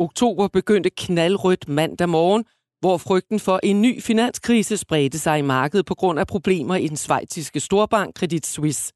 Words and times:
Oktober 0.00 0.48
begyndte 0.48 0.90
knaldrødt 0.90 1.68
mandag 1.68 2.08
morgen, 2.08 2.44
hvor 2.80 2.96
frygten 2.96 3.40
for 3.40 3.60
en 3.62 3.82
ny 3.82 4.02
finanskrise 4.02 4.76
spredte 4.76 5.18
sig 5.18 5.38
i 5.38 5.42
markedet 5.42 5.86
på 5.86 5.94
grund 5.94 6.20
af 6.20 6.26
problemer 6.26 6.76
i 6.76 6.88
den 6.88 6.96
svejtiske 6.96 7.60
storbank 7.60 8.16
Credit 8.16 8.46
Suisse. 8.46 8.92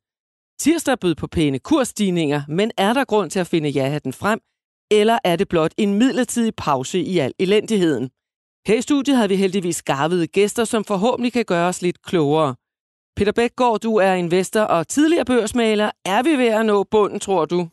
Tirsdag 0.60 0.98
bød 0.98 1.14
på 1.14 1.26
pæne 1.26 1.58
kursstigninger, 1.58 2.42
men 2.48 2.70
er 2.76 2.92
der 2.92 3.04
grund 3.04 3.30
til 3.30 3.38
at 3.38 3.46
finde 3.46 3.68
ja-hatten 3.68 4.12
frem, 4.12 4.40
eller 4.90 5.18
er 5.24 5.36
det 5.36 5.48
blot 5.48 5.72
en 5.76 5.94
midlertidig 5.94 6.54
pause 6.56 6.98
i 6.98 7.18
al 7.18 7.32
elendigheden? 7.38 8.10
Her 8.66 8.78
i 8.78 8.82
studiet 8.82 9.16
har 9.16 9.26
vi 9.26 9.36
heldigvis 9.36 9.76
skarvede 9.76 10.26
gæster, 10.26 10.64
som 10.64 10.84
forhåbentlig 10.84 11.32
kan 11.32 11.44
gøre 11.44 11.68
os 11.68 11.82
lidt 11.82 12.02
klogere. 12.02 12.54
Peter 13.16 13.32
Bækgaard, 13.32 13.80
du 13.80 13.96
er 13.96 14.12
investor 14.12 14.60
og 14.60 14.88
tidligere 14.88 15.24
børsmaler. 15.24 15.90
Er 16.04 16.22
vi 16.22 16.30
ved 16.30 16.48
at 16.48 16.66
nå 16.66 16.84
bunden, 16.84 17.20
tror 17.20 17.44
du? 17.44 17.68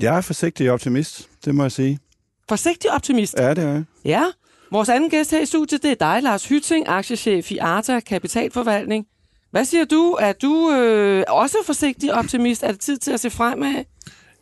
Jeg 0.00 0.16
er 0.16 0.20
forsigtig 0.20 0.70
optimist, 0.70 1.30
det 1.44 1.54
må 1.54 1.62
jeg 1.62 1.72
sige. 1.72 1.98
Forsigtig 2.48 2.90
optimist? 2.90 3.34
Ja, 3.38 3.50
det 3.50 3.64
er 3.64 3.68
jeg. 3.68 3.84
Ja. 4.04 4.24
Vores 4.70 4.88
anden 4.88 5.10
gæst 5.10 5.30
her 5.30 5.40
i 5.40 5.46
studiet, 5.46 5.82
det 5.82 5.90
er 5.90 5.94
dig, 5.94 6.22
Lars 6.22 6.48
Hytting, 6.48 6.88
aktiechef 6.88 7.52
i 7.52 7.58
Arta 7.58 8.00
Kapitalforvaltning. 8.00 9.06
Hvad 9.50 9.64
siger 9.64 9.84
du? 9.84 10.16
Er 10.20 10.32
du 10.32 10.70
øh, 10.70 11.24
også 11.28 11.56
forsigtig 11.66 12.14
optimist? 12.14 12.62
Er 12.62 12.70
det 12.70 12.80
tid 12.80 12.98
til 12.98 13.12
at 13.12 13.20
se 13.20 13.30
fremad? 13.30 13.84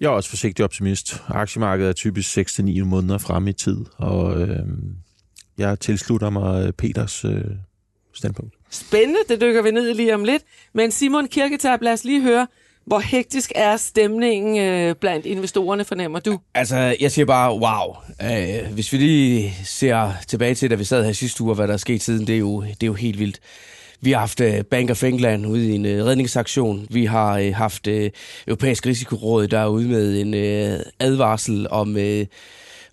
Jeg 0.01 0.07
er 0.07 0.11
også 0.11 0.31
forsigtig 0.31 0.65
optimist. 0.65 1.23
Aktiemarkedet 1.29 1.89
er 1.89 1.93
typisk 1.93 2.39
6-9 2.39 2.85
måneder 2.85 3.19
frem 3.19 3.49
i 3.49 3.53
tid, 3.53 3.77
og 3.97 4.41
øh, 4.41 4.59
jeg 5.59 5.81
tilslutter 5.81 6.31
mig 6.31 6.75
Peters 6.75 7.25
øh, 7.25 7.45
standpunkt. 8.13 8.55
Spændende, 8.71 9.21
det 9.29 9.41
dykker 9.41 9.63
vi 9.63 9.71
ned 9.71 9.91
i 9.91 9.93
lige 9.93 10.15
om 10.15 10.25
lidt. 10.25 10.43
Men 10.75 10.91
Simon 10.91 11.29
Kirketab, 11.29 11.83
lad 11.83 11.93
os 11.93 12.05
lige 12.05 12.23
høre, 12.23 12.47
hvor 12.85 12.99
hektisk 12.99 13.53
er 13.55 13.77
stemningen 13.77 14.59
øh, 14.59 14.95
blandt 14.95 15.27
investorerne, 15.27 15.85
fornemmer 15.85 16.21
du? 16.21 16.39
Altså, 16.55 16.97
jeg 17.01 17.13
siger 17.13 17.27
bare, 17.27 17.53
wow. 17.53 17.97
Øh, 18.23 18.73
hvis 18.73 18.93
vi 18.93 18.99
lige 18.99 19.55
ser 19.65 20.13
tilbage 20.29 20.55
til, 20.55 20.71
da 20.71 20.75
vi 20.75 20.85
sad 20.85 21.05
her 21.05 21.13
sidste 21.13 21.43
uge, 21.43 21.55
hvad 21.55 21.69
der 21.69 21.75
er 21.75 21.79
sket 21.79 22.03
siden, 22.03 22.27
det 22.27 22.35
er 22.35 22.39
jo, 22.39 22.63
det 22.63 22.83
er 22.83 22.87
jo 22.87 22.95
helt 22.95 23.19
vildt. 23.19 23.41
Vi 24.01 24.13
har 24.13 24.19
haft 24.19 24.41
øh, 24.41 24.65
Bank 24.65 24.91
of 24.91 25.03
England 25.03 25.47
ude 25.47 25.69
i 25.69 25.75
en 25.75 25.87
øh, 25.87 26.05
redningsaktion. 26.05 26.87
Vi 26.91 27.05
har 27.05 27.39
øh, 27.39 27.55
haft 27.55 27.87
øh, 27.87 28.11
Europæisk 28.47 28.87
Risikoråd, 28.87 29.49
der 29.49 29.59
er 29.59 29.67
ude 29.67 29.89
med 29.89 30.21
en 30.21 30.35
øh, 30.35 30.81
advarsel 31.01 31.67
om, 31.71 31.97
Øh, 31.97 32.27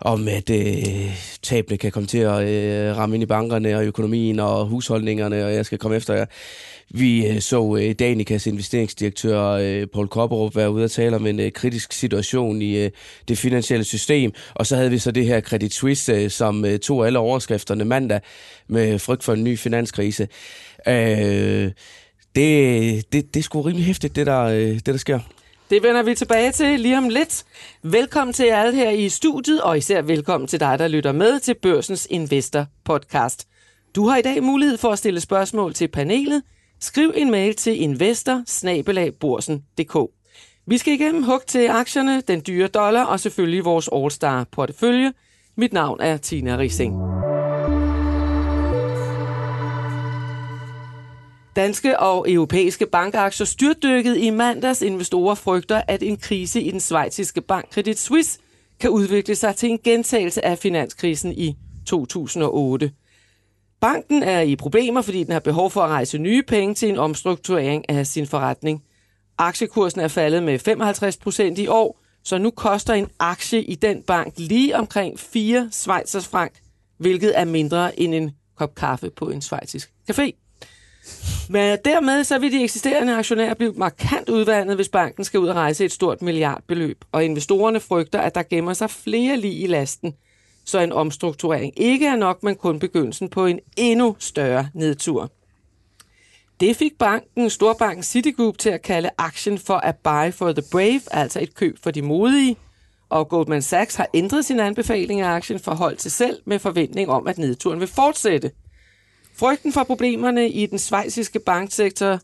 om 0.01 0.27
at 0.27 0.49
øh, 0.49 1.17
tabene 1.41 1.77
kan 1.77 1.91
komme 1.91 2.07
til 2.07 2.17
at 2.17 2.47
øh, 2.47 2.97
ramme 2.97 3.15
ind 3.15 3.23
i 3.23 3.25
bankerne 3.25 3.77
og 3.77 3.85
økonomien 3.85 4.39
og 4.39 4.65
husholdningerne, 4.65 5.45
og 5.45 5.53
jeg 5.53 5.65
skal 5.65 5.77
komme 5.77 5.97
efter 5.97 6.13
jer. 6.13 6.25
Vi 6.91 7.27
øh, 7.27 7.41
så 7.41 7.77
øh, 7.81 7.95
Danikas 7.99 8.47
investeringsdirektør 8.47 9.43
øh, 9.43 9.87
Paul 9.87 10.07
Kopperup 10.07 10.55
være 10.55 10.71
ude 10.71 10.83
og 10.83 10.91
tale 10.91 11.15
om 11.15 11.27
en 11.27 11.51
kritisk 11.51 11.93
situation 11.93 12.61
i 12.61 12.89
det 13.27 13.37
finansielle 13.37 13.83
system, 13.83 14.31
og 14.55 14.67
så 14.67 14.75
havde 14.75 14.89
vi 14.89 14.97
så 14.97 15.11
det 15.11 15.25
her 15.25 15.41
Credit 15.41 15.73
Suisse, 15.73 16.29
som 16.29 16.65
tog 16.81 17.05
alle 17.05 17.19
overskrifterne 17.19 17.85
mandag 17.85 18.21
med 18.67 18.99
frygt 18.99 19.23
for 19.23 19.33
en 19.33 19.43
ny 19.43 19.57
finanskrise. 19.57 20.27
Øh, 20.87 21.71
det, 22.35 23.13
det, 23.13 23.33
det 23.33 23.35
er 23.35 23.41
sgu 23.41 23.61
rimelig 23.61 23.85
hæftigt, 23.85 24.15
det 24.15 24.25
der, 24.25 24.47
det 24.49 24.85
der 24.85 24.97
sker. 24.97 25.19
Det 25.69 25.83
vender 25.83 26.03
vi 26.03 26.15
tilbage 26.15 26.51
til 26.51 26.79
lige 26.79 26.97
om 26.97 27.09
lidt. 27.09 27.43
Velkommen 27.83 28.33
til 28.33 28.43
alle 28.43 28.75
her 28.75 28.89
i 28.89 29.09
studiet, 29.09 29.61
og 29.61 29.77
især 29.77 30.01
velkommen 30.01 30.47
til 30.47 30.59
dig, 30.59 30.79
der 30.79 30.87
lytter 30.87 31.11
med 31.11 31.39
til 31.39 31.55
Børsens 31.61 32.07
Investor 32.09 32.65
Podcast. 32.85 33.47
Du 33.95 34.07
har 34.07 34.17
i 34.17 34.21
dag 34.21 34.43
mulighed 34.43 34.77
for 34.77 34.89
at 34.89 34.97
stille 34.97 35.19
spørgsmål 35.19 35.73
til 35.73 35.87
panelet. 35.87 36.43
Skriv 36.81 37.13
en 37.15 37.31
mail 37.31 37.55
til 37.55 37.81
investor 37.81 38.43
Vi 40.65 40.77
skal 40.77 40.93
igennem 40.93 41.23
hug 41.23 41.41
til 41.47 41.67
aktierne, 41.67 42.21
den 42.21 42.41
dyre 42.47 42.67
dollar 42.67 43.03
og 43.03 43.19
selvfølgelig 43.19 43.65
vores 43.65 43.89
All-Star 43.93 44.43
portefølje. 44.51 45.13
Mit 45.57 45.73
navn 45.73 46.01
er 46.01 46.17
Tina 46.17 46.57
Rising. 46.57 46.93
Danske 51.55 51.99
og 51.99 52.31
europæiske 52.31 52.85
bankaktier 52.85 53.45
styrtdykkede 53.45 54.19
i 54.19 54.29
mandags. 54.29 54.81
Investorer 54.81 55.35
frygter, 55.35 55.81
at 55.87 56.03
en 56.03 56.17
krise 56.17 56.61
i 56.61 56.71
den 56.71 56.79
svejtiske 56.79 57.41
bank 57.41 57.73
Credit 57.73 57.99
Suisse 57.99 58.39
kan 58.79 58.89
udvikle 58.89 59.35
sig 59.35 59.55
til 59.55 59.69
en 59.69 59.79
gentagelse 59.83 60.45
af 60.45 60.57
finanskrisen 60.57 61.31
i 61.31 61.55
2008. 61.85 62.91
Banken 63.81 64.23
er 64.23 64.41
i 64.41 64.55
problemer, 64.55 65.01
fordi 65.01 65.23
den 65.23 65.31
har 65.33 65.39
behov 65.39 65.71
for 65.71 65.81
at 65.81 65.89
rejse 65.89 66.17
nye 66.17 66.43
penge 66.43 66.75
til 66.75 66.89
en 66.89 66.97
omstrukturering 66.97 67.89
af 67.89 68.07
sin 68.07 68.27
forretning. 68.27 68.83
Aktiekursen 69.37 70.01
er 70.01 70.07
faldet 70.07 70.43
med 70.43 70.59
55 70.59 71.17
procent 71.17 71.59
i 71.59 71.67
år, 71.67 71.99
så 72.23 72.37
nu 72.37 72.51
koster 72.51 72.93
en 72.93 73.09
aktie 73.19 73.63
i 73.63 73.75
den 73.75 74.03
bank 74.03 74.33
lige 74.37 74.75
omkring 74.75 75.19
4 75.19 75.69
Schweizers 75.71 76.27
frank, 76.27 76.51
hvilket 76.97 77.39
er 77.39 77.45
mindre 77.45 77.99
end 77.99 78.15
en 78.15 78.31
kop 78.57 78.75
kaffe 78.75 79.09
på 79.09 79.29
en 79.29 79.41
schweizisk 79.41 79.91
café. 80.11 80.31
Men 81.49 81.77
dermed 81.85 82.23
så 82.23 82.39
vil 82.39 82.51
de 82.51 82.63
eksisterende 82.63 83.15
aktionærer 83.15 83.53
blive 83.53 83.73
markant 83.73 84.29
udvandet, 84.29 84.75
hvis 84.75 84.89
banken 84.89 85.23
skal 85.23 85.39
ud 85.39 85.47
og 85.47 85.55
rejse 85.55 85.85
et 85.85 85.91
stort 85.91 86.21
milliardbeløb. 86.21 87.05
Og 87.11 87.25
investorerne 87.25 87.79
frygter, 87.79 88.19
at 88.19 88.35
der 88.35 88.43
gemmer 88.43 88.73
sig 88.73 88.89
flere 88.89 89.37
lige 89.37 89.63
i 89.63 89.67
lasten, 89.67 90.13
så 90.65 90.79
en 90.79 90.91
omstrukturering 90.91 91.73
ikke 91.77 92.07
er 92.07 92.15
nok, 92.15 92.43
men 92.43 92.55
kun 92.55 92.79
begyndelsen 92.79 93.29
på 93.29 93.45
en 93.45 93.59
endnu 93.77 94.15
større 94.19 94.69
nedtur. 94.73 95.31
Det 96.59 96.75
fik 96.75 96.97
banken, 96.99 97.49
storbanken 97.49 98.03
Citigroup, 98.03 98.57
til 98.57 98.69
at 98.69 98.81
kalde 98.81 99.09
aktien 99.17 99.57
for 99.57 99.81
a 99.83 99.91
buy 99.91 100.33
for 100.33 100.51
the 100.51 100.63
brave, 100.71 101.01
altså 101.11 101.39
et 101.41 101.55
køb 101.55 101.77
for 101.83 101.91
de 101.91 102.01
modige. 102.01 102.55
Og 103.09 103.29
Goldman 103.29 103.61
Sachs 103.61 103.95
har 103.95 104.07
ændret 104.13 104.45
sin 104.45 104.59
anbefaling 104.59 105.21
af 105.21 105.29
aktien 105.29 105.59
for 105.59 105.75
hold 105.75 105.97
til 105.97 106.11
selv 106.11 106.41
med 106.45 106.59
forventning 106.59 107.09
om, 107.09 107.27
at 107.27 107.37
nedturen 107.37 107.79
vil 107.79 107.87
fortsætte– 107.87 108.51
Frygten 109.39 109.73
for 109.73 109.83
problemerne 109.83 110.49
i 110.49 110.65
den 110.65 110.79
svejsiske 110.79 111.39
banksektor 111.39 112.19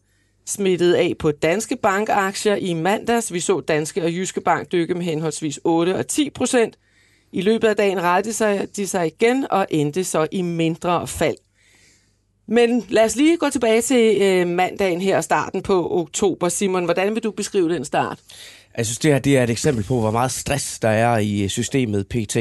smittede 0.46 0.98
af 0.98 1.14
på 1.20 1.32
danske 1.32 1.76
bankaktier 1.76 2.56
i 2.56 2.74
mandags. 2.74 3.34
Vi 3.34 3.40
så 3.40 3.60
Danske 3.60 4.04
og 4.04 4.12
Jyske 4.12 4.42
Bank 4.42 4.72
dykke 4.72 4.94
med 4.94 5.04
henholdsvis 5.04 5.60
8 5.64 5.96
og 5.96 6.08
10 6.08 6.30
procent. 6.30 6.78
I 7.32 7.42
løbet 7.42 7.68
af 7.68 7.76
dagen 7.76 8.02
rettede 8.02 8.34
sig, 8.34 8.68
de 8.76 8.88
sig 8.88 9.08
igen 9.08 9.46
og 9.52 9.68
endte 9.70 10.04
så 10.04 10.28
i 10.32 10.42
mindre 10.42 11.08
fald. 11.08 11.36
Men 12.48 12.86
lad 12.90 13.06
os 13.06 13.16
lige 13.16 13.38
gå 13.38 13.50
tilbage 13.50 13.82
til 13.82 14.22
øh, 14.22 14.48
mandagen 14.48 15.02
her, 15.02 15.18
og 15.18 15.24
starten 15.24 15.62
på 15.62 16.00
oktober. 16.00 16.50
Simon, 16.50 16.86
hvordan 16.86 17.16
vil 17.16 17.24
du 17.24 17.32
beskrive 17.32 17.74
den 17.74 17.86
start? 17.86 18.20
Jeg 18.78 18.86
synes, 18.86 19.00
det 19.00 19.12
her 19.12 19.20
det 19.20 19.38
er 19.38 19.44
et 19.44 19.50
eksempel 19.50 19.84
på, 19.84 20.00
hvor 20.00 20.12
meget 20.12 20.32
stress 20.32 20.80
der 20.80 20.90
er 20.90 21.18
i 21.18 21.44
øh, 21.44 21.50
systemet 21.50 22.08
PT 22.08 22.38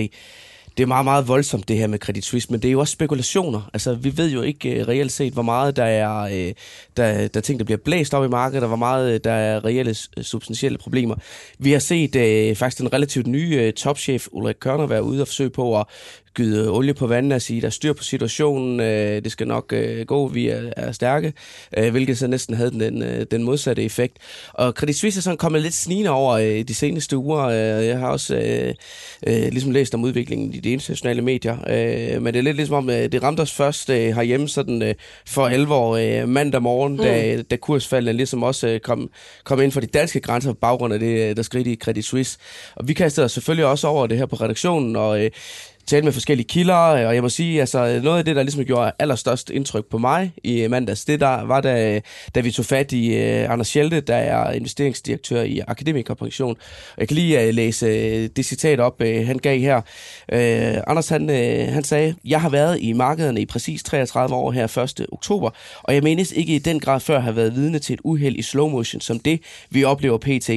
det 0.77 0.83
er 0.83 0.87
meget, 0.87 1.05
meget 1.05 1.29
voldsomt 1.29 1.69
det 1.69 1.77
her 1.77 1.87
med 1.87 1.99
Credit 1.99 2.25
Suisse, 2.25 2.51
men 2.51 2.63
det 2.63 2.69
er 2.69 2.73
jo 2.73 2.81
også 2.81 2.93
spekulationer. 2.93 3.71
Altså, 3.73 3.95
vi 3.95 4.17
ved 4.17 4.31
jo 4.31 4.43
ikke 4.43 4.81
uh, 4.81 4.89
reelt 4.89 5.13
set, 5.13 5.33
hvor 5.33 5.43
meget 5.43 5.77
der 5.77 5.85
er, 5.85 6.25
uh, 6.25 6.53
der, 6.97 7.29
der 7.29 7.41
ting, 7.41 7.59
der 7.59 7.65
bliver 7.65 7.79
blæst 7.79 8.15
op 8.15 8.25
i 8.25 8.29
markedet, 8.29 8.63
og 8.63 8.69
hvor 8.69 8.77
meget 8.77 9.15
uh, 9.15 9.21
der 9.25 9.33
er 9.33 9.65
reelle 9.65 9.95
substantielle 10.23 10.79
problemer. 10.79 11.15
Vi 11.59 11.73
har 11.73 11.79
set 11.79 12.17
uh, 12.17 12.57
faktisk 12.57 12.79
den 12.79 12.93
relativt 12.93 13.27
nye 13.27 13.67
uh, 13.67 13.75
topchef 13.75 14.29
Ulrik 14.33 14.57
Kørner 14.61 14.87
være 14.87 15.03
ude 15.03 15.21
og 15.21 15.29
forsøge 15.29 15.51
på 15.51 15.81
at 15.81 15.87
gyde 16.35 16.71
olie 16.71 16.95
på 16.95 17.07
vandet 17.07 17.33
og 17.33 17.43
sige, 17.43 17.61
der 17.61 17.67
er 17.67 17.71
styr 17.71 17.93
på 17.93 18.03
situationen, 18.03 18.81
øh, 18.81 19.25
det 19.25 19.33
skal 19.33 19.47
nok 19.47 19.73
øh, 19.73 20.07
gå, 20.07 20.29
vi 20.29 20.49
er, 20.49 20.71
er 20.77 20.93
stærke, 20.93 21.33
øh, 21.77 21.91
hvilket 21.91 22.19
så 22.19 22.27
næsten 22.27 22.55
havde 22.55 22.71
den, 22.71 23.03
øh, 23.03 23.27
den 23.31 23.43
modsatte 23.43 23.83
effekt. 23.83 24.17
Og 24.53 24.73
Credit 24.73 24.97
Suisse 24.97 25.19
er 25.19 25.23
sådan 25.23 25.37
kommet 25.37 25.63
lidt 25.63 25.75
snigende 25.75 26.11
over 26.11 26.33
øh, 26.33 26.63
de 26.63 26.75
seneste 26.75 27.17
uger. 27.17 27.45
Øh, 27.45 27.87
jeg 27.87 27.99
har 27.99 28.09
også 28.09 28.37
øh, 28.37 28.75
øh, 29.27 29.53
ligesom 29.53 29.71
læst 29.71 29.95
om 29.95 30.05
udviklingen 30.05 30.55
i 30.55 30.61
de 30.61 30.71
internationale 30.71 31.23
medier, 31.23 31.57
øh, 31.69 32.23
men 32.23 32.35
det 32.35 32.39
er 32.39 32.43
lidt 32.43 32.57
ligesom 32.57 32.77
om, 32.77 32.91
øh, 32.91 33.13
det 33.13 33.23
ramte 33.23 33.41
os 33.41 33.53
først 33.53 33.91
øh, 33.91 33.97
herhjemme 33.97 34.49
sådan 34.49 34.83
øh, 34.83 34.95
for 35.27 35.47
alvor 35.47 35.97
øh, 35.97 36.29
mandag 36.29 36.63
morgen, 36.63 36.93
mm. 36.93 36.99
da, 36.99 37.43
da 37.43 37.57
kursfaldene 37.57 38.17
ligesom 38.17 38.43
også 38.43 38.69
øh, 38.69 38.81
kom, 38.81 39.11
kom 39.45 39.61
ind 39.61 39.73
for 39.73 39.81
de 39.81 39.87
danske 39.87 40.21
grænser 40.21 40.53
på 40.53 40.59
baggrund 40.61 40.95
af 40.95 41.01
det, 41.01 41.37
der 41.37 41.43
skete 41.43 41.73
i 41.73 41.77
Credit 41.77 42.05
Suisse. 42.05 42.39
Og 42.77 42.89
vi 42.89 42.93
kastede 42.93 43.25
os 43.25 43.33
selvfølgelig 43.33 43.67
også 43.67 43.89
over 43.89 44.07
det 44.07 44.19
her 44.19 44.27
på 44.27 44.37
redaktionen, 44.37 44.97
og 44.97 45.25
øh, 45.25 45.31
tale 45.87 46.05
med 46.05 46.13
forskellige 46.13 46.47
kilder, 46.47 46.87
øh, 46.87 47.07
og 47.07 47.15
jeg 47.15 47.23
må 47.23 47.29
sige, 47.29 47.61
altså 47.61 48.01
noget 48.03 48.19
af 48.19 48.25
det, 48.25 48.37
der 48.37 48.43
ligesom 48.43 48.65
gjorde 48.65 48.93
allerstørst 48.99 49.51
indtryk 49.51 49.85
på 49.91 49.99
mig 49.99 50.33
i 50.45 50.63
øh, 50.63 50.71
mandags, 50.71 51.05
det 51.05 51.21
der 51.21 51.45
var, 51.47 51.61
da, 51.61 52.01
da 52.35 52.41
vi 52.41 52.51
tog 52.51 52.65
fat 52.65 52.93
i 52.93 53.11
uh, 53.11 53.53
Anders 53.53 53.69
Schelte, 53.69 54.01
der 54.01 54.17
er 54.17 54.53
investeringsdirektør 54.53 55.43
i 55.43 55.61
Akademikerpension. 55.69 56.57
Jeg 56.99 57.09
kan 57.09 57.15
lige 57.15 57.49
uh, 57.49 57.55
læse 57.55 57.87
uh, 57.87 58.27
det 58.37 58.45
citat 58.45 58.81
op, 58.81 59.01
uh, 59.01 59.27
han 59.27 59.39
gav 59.39 59.59
her. 59.59 59.77
Uh, 60.33 60.83
Anders, 60.87 61.09
han, 61.09 61.31
uh, 61.31 61.73
han 61.75 61.85
sagde, 61.85 62.15
jeg 62.25 62.41
har 62.41 62.49
været 62.49 62.81
i 62.81 62.93
markederne 62.93 63.41
i 63.41 63.47
præcis 63.47 63.83
33 63.83 64.35
år 64.35 64.53
her 64.53 64.79
1. 64.79 65.07
oktober, 65.13 65.51
og 65.83 65.95
jeg 65.95 66.03
menes 66.03 66.33
ikke 66.33 66.55
i 66.55 66.59
den 66.59 66.81
grad 66.81 67.01
før 67.01 67.21
have 67.21 67.37
været 67.37 67.55
vidne 67.55 67.79
til 67.79 67.95
et 67.95 68.01
uheld 68.05 68.37
i 68.37 68.43
slow 68.43 68.69
motion, 68.69 69.01
som 69.01 69.19
det, 69.19 69.41
vi 69.71 69.85
oplever 69.85 70.19
pt. 70.19 70.51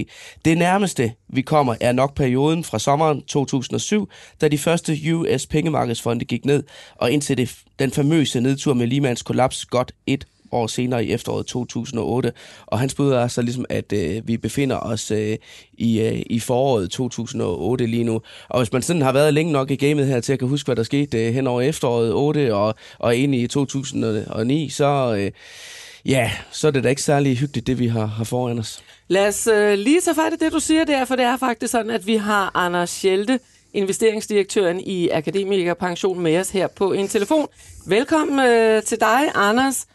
Det 0.46 0.58
nærmeste, 0.58 1.12
vi 1.30 1.42
kommer, 1.42 1.76
er 1.82 1.92
nok 1.92 2.16
perioden 2.16 2.64
fra 2.64 2.80
sommeren 2.80 3.22
2007, 3.22 4.10
da 4.42 4.48
de 4.48 4.58
første 4.58 4.98
US 5.14 5.46
pengemarkedsfonde 5.46 6.26
gik 6.26 6.46
ned, 6.46 6.64
og 6.96 7.12
indtil 7.12 7.38
det, 7.38 7.56
den 7.80 7.92
famøse 7.92 8.42
nedtur 8.42 8.74
med 8.74 8.88
Lehmans 8.88 9.22
kollaps 9.22 9.66
godt 9.66 9.92
et 10.08 10.28
år 10.52 10.68
senere 10.68 11.06
i 11.06 11.12
efteråret 11.12 11.46
2008. 11.46 12.34
Og 12.66 12.80
han 12.80 12.90
bud 12.98 13.14
altså 13.14 13.42
ligesom, 13.42 13.66
at 13.70 13.94
øh, 13.94 14.28
vi 14.28 14.38
befinder 14.38 14.80
os 14.80 15.12
øh, 15.12 15.38
i, 15.74 16.00
øh, 16.02 16.22
i 16.26 16.40
foråret 16.40 16.92
2008 16.92 17.86
lige 17.86 18.04
nu. 18.04 18.22
Og 18.50 18.60
hvis 18.60 18.74
man 18.74 18.82
sådan 18.82 19.02
har 19.02 19.12
været 19.12 19.34
længe 19.34 19.52
nok 19.52 19.72
i 19.72 19.76
gamet 19.76 20.08
her 20.08 20.20
til 20.20 20.34
at 20.34 20.40
kan 20.40 20.48
huske, 20.48 20.68
hvad 20.68 20.76
der 20.76 20.84
skete 20.84 21.28
øh, 21.28 21.34
hen 21.34 21.48
over 21.48 21.62
efteråret 21.62 22.14
8 22.14 22.56
og, 22.56 22.76
og 23.00 23.16
ind 23.16 23.36
i 23.36 23.48
2009, 23.48 24.70
så... 24.70 25.16
Øh, 25.20 25.32
Ja, 26.08 26.32
så 26.52 26.68
er 26.68 26.72
det 26.72 26.84
da 26.84 26.90
ikke 26.90 27.02
særlig 27.02 27.38
hyggeligt, 27.38 27.68
det 27.68 27.80
vi 27.80 27.88
har, 27.88 28.06
har 28.06 28.24
foran 28.24 28.60
os. 28.60 28.84
Lad 29.08 29.28
os 29.28 29.48
øh, 29.48 29.74
lige 29.74 30.02
tage 30.02 30.16
fat 30.16 30.34
i 30.34 30.36
det, 30.36 30.52
du 30.52 30.60
siger 30.60 30.86
der, 30.86 31.06
for 31.06 31.16
det 31.16 31.26
er 31.26 31.38
faktisk 31.38 31.72
sådan, 31.72 31.92
at 31.92 32.08
vi 32.08 32.16
har 32.16 32.52
Anders 32.56 32.90
Schelte, 32.90 33.40
investeringsdirektøren 33.74 34.80
i 34.80 35.10
Akademikerpension, 35.10 36.20
med 36.20 36.40
os 36.40 36.50
her 36.50 36.68
på 36.68 36.94
en 36.94 37.08
telefon. 37.08 37.48
Velkommen 37.88 38.48
øh, 38.48 38.84
til 38.84 39.00
dig, 39.00 39.22
Anders. 39.36 39.88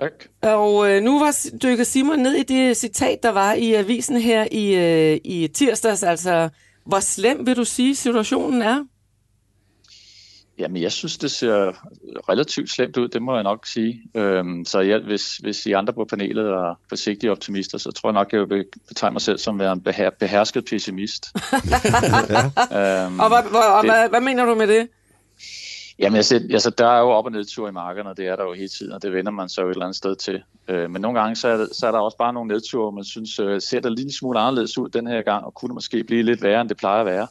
Tak. 0.00 0.12
Og 0.42 0.90
øh, 0.90 1.02
nu 1.02 1.18
var 1.18 1.36
dykket 1.62 1.86
Simon 1.86 2.18
ned 2.18 2.34
i 2.34 2.42
det 2.42 2.76
citat, 2.76 3.22
der 3.22 3.30
var 3.30 3.52
i 3.52 3.74
avisen 3.74 4.20
her 4.20 4.48
i, 4.52 4.74
øh, 4.74 5.20
i 5.24 5.48
tirsdags. 5.54 6.02
Altså, 6.02 6.48
hvor 6.86 7.00
slem 7.00 7.46
vil 7.46 7.56
du 7.56 7.64
sige, 7.64 7.96
situationen 7.96 8.62
er? 8.62 8.84
Jamen, 10.58 10.82
jeg 10.82 10.92
synes, 10.92 11.18
det 11.18 11.30
ser 11.30 11.72
relativt 12.28 12.70
slemt 12.70 12.96
ud, 12.96 13.08
det 13.08 13.22
må 13.22 13.34
jeg 13.34 13.42
nok 13.42 13.66
sige. 13.66 14.02
Øhm, 14.14 14.64
så 14.64 14.80
jeg, 14.80 14.98
hvis, 14.98 15.36
hvis 15.36 15.66
I 15.66 15.72
andre 15.72 15.92
på 15.92 16.04
panelet 16.04 16.46
er 16.46 16.80
forsigtige 16.88 17.30
optimister, 17.30 17.78
så 17.78 17.90
tror 17.90 18.08
jeg 18.08 18.14
nok, 18.14 18.32
jeg 18.32 18.50
vil 18.50 18.64
betegne 18.88 19.14
mig 19.14 19.20
selv 19.20 19.38
som 19.38 19.60
en 19.60 19.80
beher, 19.80 20.10
behersket 20.10 20.64
pessimist. 20.64 21.26
ja. 22.72 23.04
øhm, 23.04 23.20
og 23.20 23.28
hvad, 23.28 23.42
hvad, 23.50 23.82
det, 23.82 23.90
hvad, 23.90 24.08
hvad 24.08 24.20
mener 24.20 24.44
du 24.44 24.54
med 24.54 24.66
det? 24.66 24.88
Jamen, 25.98 26.16
altså, 26.16 26.34
altså, 26.50 26.70
der 26.70 26.86
er 26.86 27.00
jo 27.00 27.10
op- 27.10 27.24
og 27.24 27.32
nedtur 27.32 27.68
i 27.68 27.72
markederne, 27.72 28.14
det 28.16 28.26
er 28.26 28.36
der 28.36 28.44
jo 28.44 28.52
hele 28.52 28.68
tiden, 28.68 28.92
og 28.92 29.02
det 29.02 29.12
vender 29.12 29.32
man 29.32 29.48
så 29.48 29.60
jo 29.60 29.68
et 29.68 29.72
eller 29.72 29.84
andet 29.84 29.96
sted 29.96 30.16
til. 30.16 30.42
Øh, 30.68 30.90
men 30.90 31.02
nogle 31.02 31.20
gange, 31.20 31.36
så 31.36 31.48
er, 31.48 31.66
så 31.72 31.86
er 31.86 31.90
der 31.90 31.98
også 31.98 32.16
bare 32.16 32.32
nogle 32.32 32.48
nedture, 32.48 32.82
hvor 32.82 32.90
man 32.90 33.04
synes, 33.04 33.38
øh, 33.38 33.60
ser 33.60 33.80
det 33.80 33.98
lidt 33.98 34.14
smule 34.14 34.38
anderledes 34.38 34.78
ud 34.78 34.88
den 34.88 35.06
her 35.06 35.22
gang, 35.22 35.44
og 35.44 35.54
kunne 35.54 35.74
måske 35.74 36.04
blive 36.04 36.22
lidt 36.22 36.42
værre, 36.42 36.60
end 36.60 36.68
det 36.68 36.76
plejer 36.76 37.00
at 37.00 37.06
være. 37.06 37.26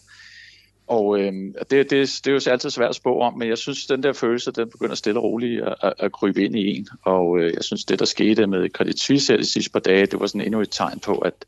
Og 0.87 1.19
øh, 1.19 1.33
det, 1.71 1.89
det, 1.89 1.91
det 1.91 2.27
er 2.27 2.31
jo 2.31 2.51
altid 2.51 2.69
svært 2.69 2.89
at 2.89 2.95
spå 2.95 3.19
om, 3.19 3.37
men 3.37 3.49
jeg 3.49 3.57
synes, 3.57 3.85
den 3.85 4.03
der 4.03 4.13
følelse, 4.13 4.51
den 4.51 4.69
begynder 4.69 4.95
stille 4.95 5.19
og 5.19 5.23
roligt 5.23 5.63
at, 5.63 5.75
at, 5.83 5.93
at 5.99 6.11
krybe 6.11 6.45
ind 6.45 6.55
i 6.55 6.77
en. 6.77 6.87
Og 7.05 7.39
øh, 7.39 7.53
jeg 7.53 7.63
synes, 7.63 7.85
det 7.85 7.99
der 7.99 8.05
skete 8.05 8.47
med 8.47 8.69
Credit 8.69 8.99
Suisse 8.99 9.37
de 9.37 9.45
sidste 9.45 9.71
par 9.71 9.79
dage, 9.79 10.05
det 10.05 10.19
var 10.19 10.27
sådan 10.27 10.41
endnu 10.41 10.61
et 10.61 10.71
tegn 10.71 10.99
på, 10.99 11.17
at, 11.17 11.45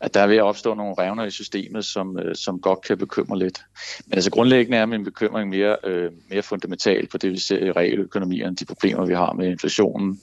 at 0.00 0.14
der 0.14 0.20
er 0.20 0.26
ved 0.26 0.36
at 0.36 0.42
opstå 0.42 0.74
nogle 0.74 0.94
revner 0.98 1.24
i 1.24 1.30
systemet, 1.30 1.84
som, 1.84 2.18
øh, 2.18 2.34
som 2.36 2.60
godt 2.60 2.82
kan 2.82 2.98
bekymre 2.98 3.38
lidt. 3.38 3.60
Men 4.06 4.14
altså 4.14 4.30
grundlæggende 4.30 4.78
er 4.78 4.86
min 4.86 5.04
bekymring 5.04 5.50
mere, 5.50 5.76
øh, 5.84 6.10
mere 6.30 6.42
fundamental 6.42 7.06
på 7.06 7.18
det, 7.18 7.32
vi 7.32 7.38
ser 7.38 7.58
i 7.58 7.72
realøkonomierne, 7.72 8.56
de 8.56 8.64
problemer, 8.64 9.06
vi 9.06 9.14
har 9.14 9.32
med 9.32 9.50
inflationen, 9.50 10.20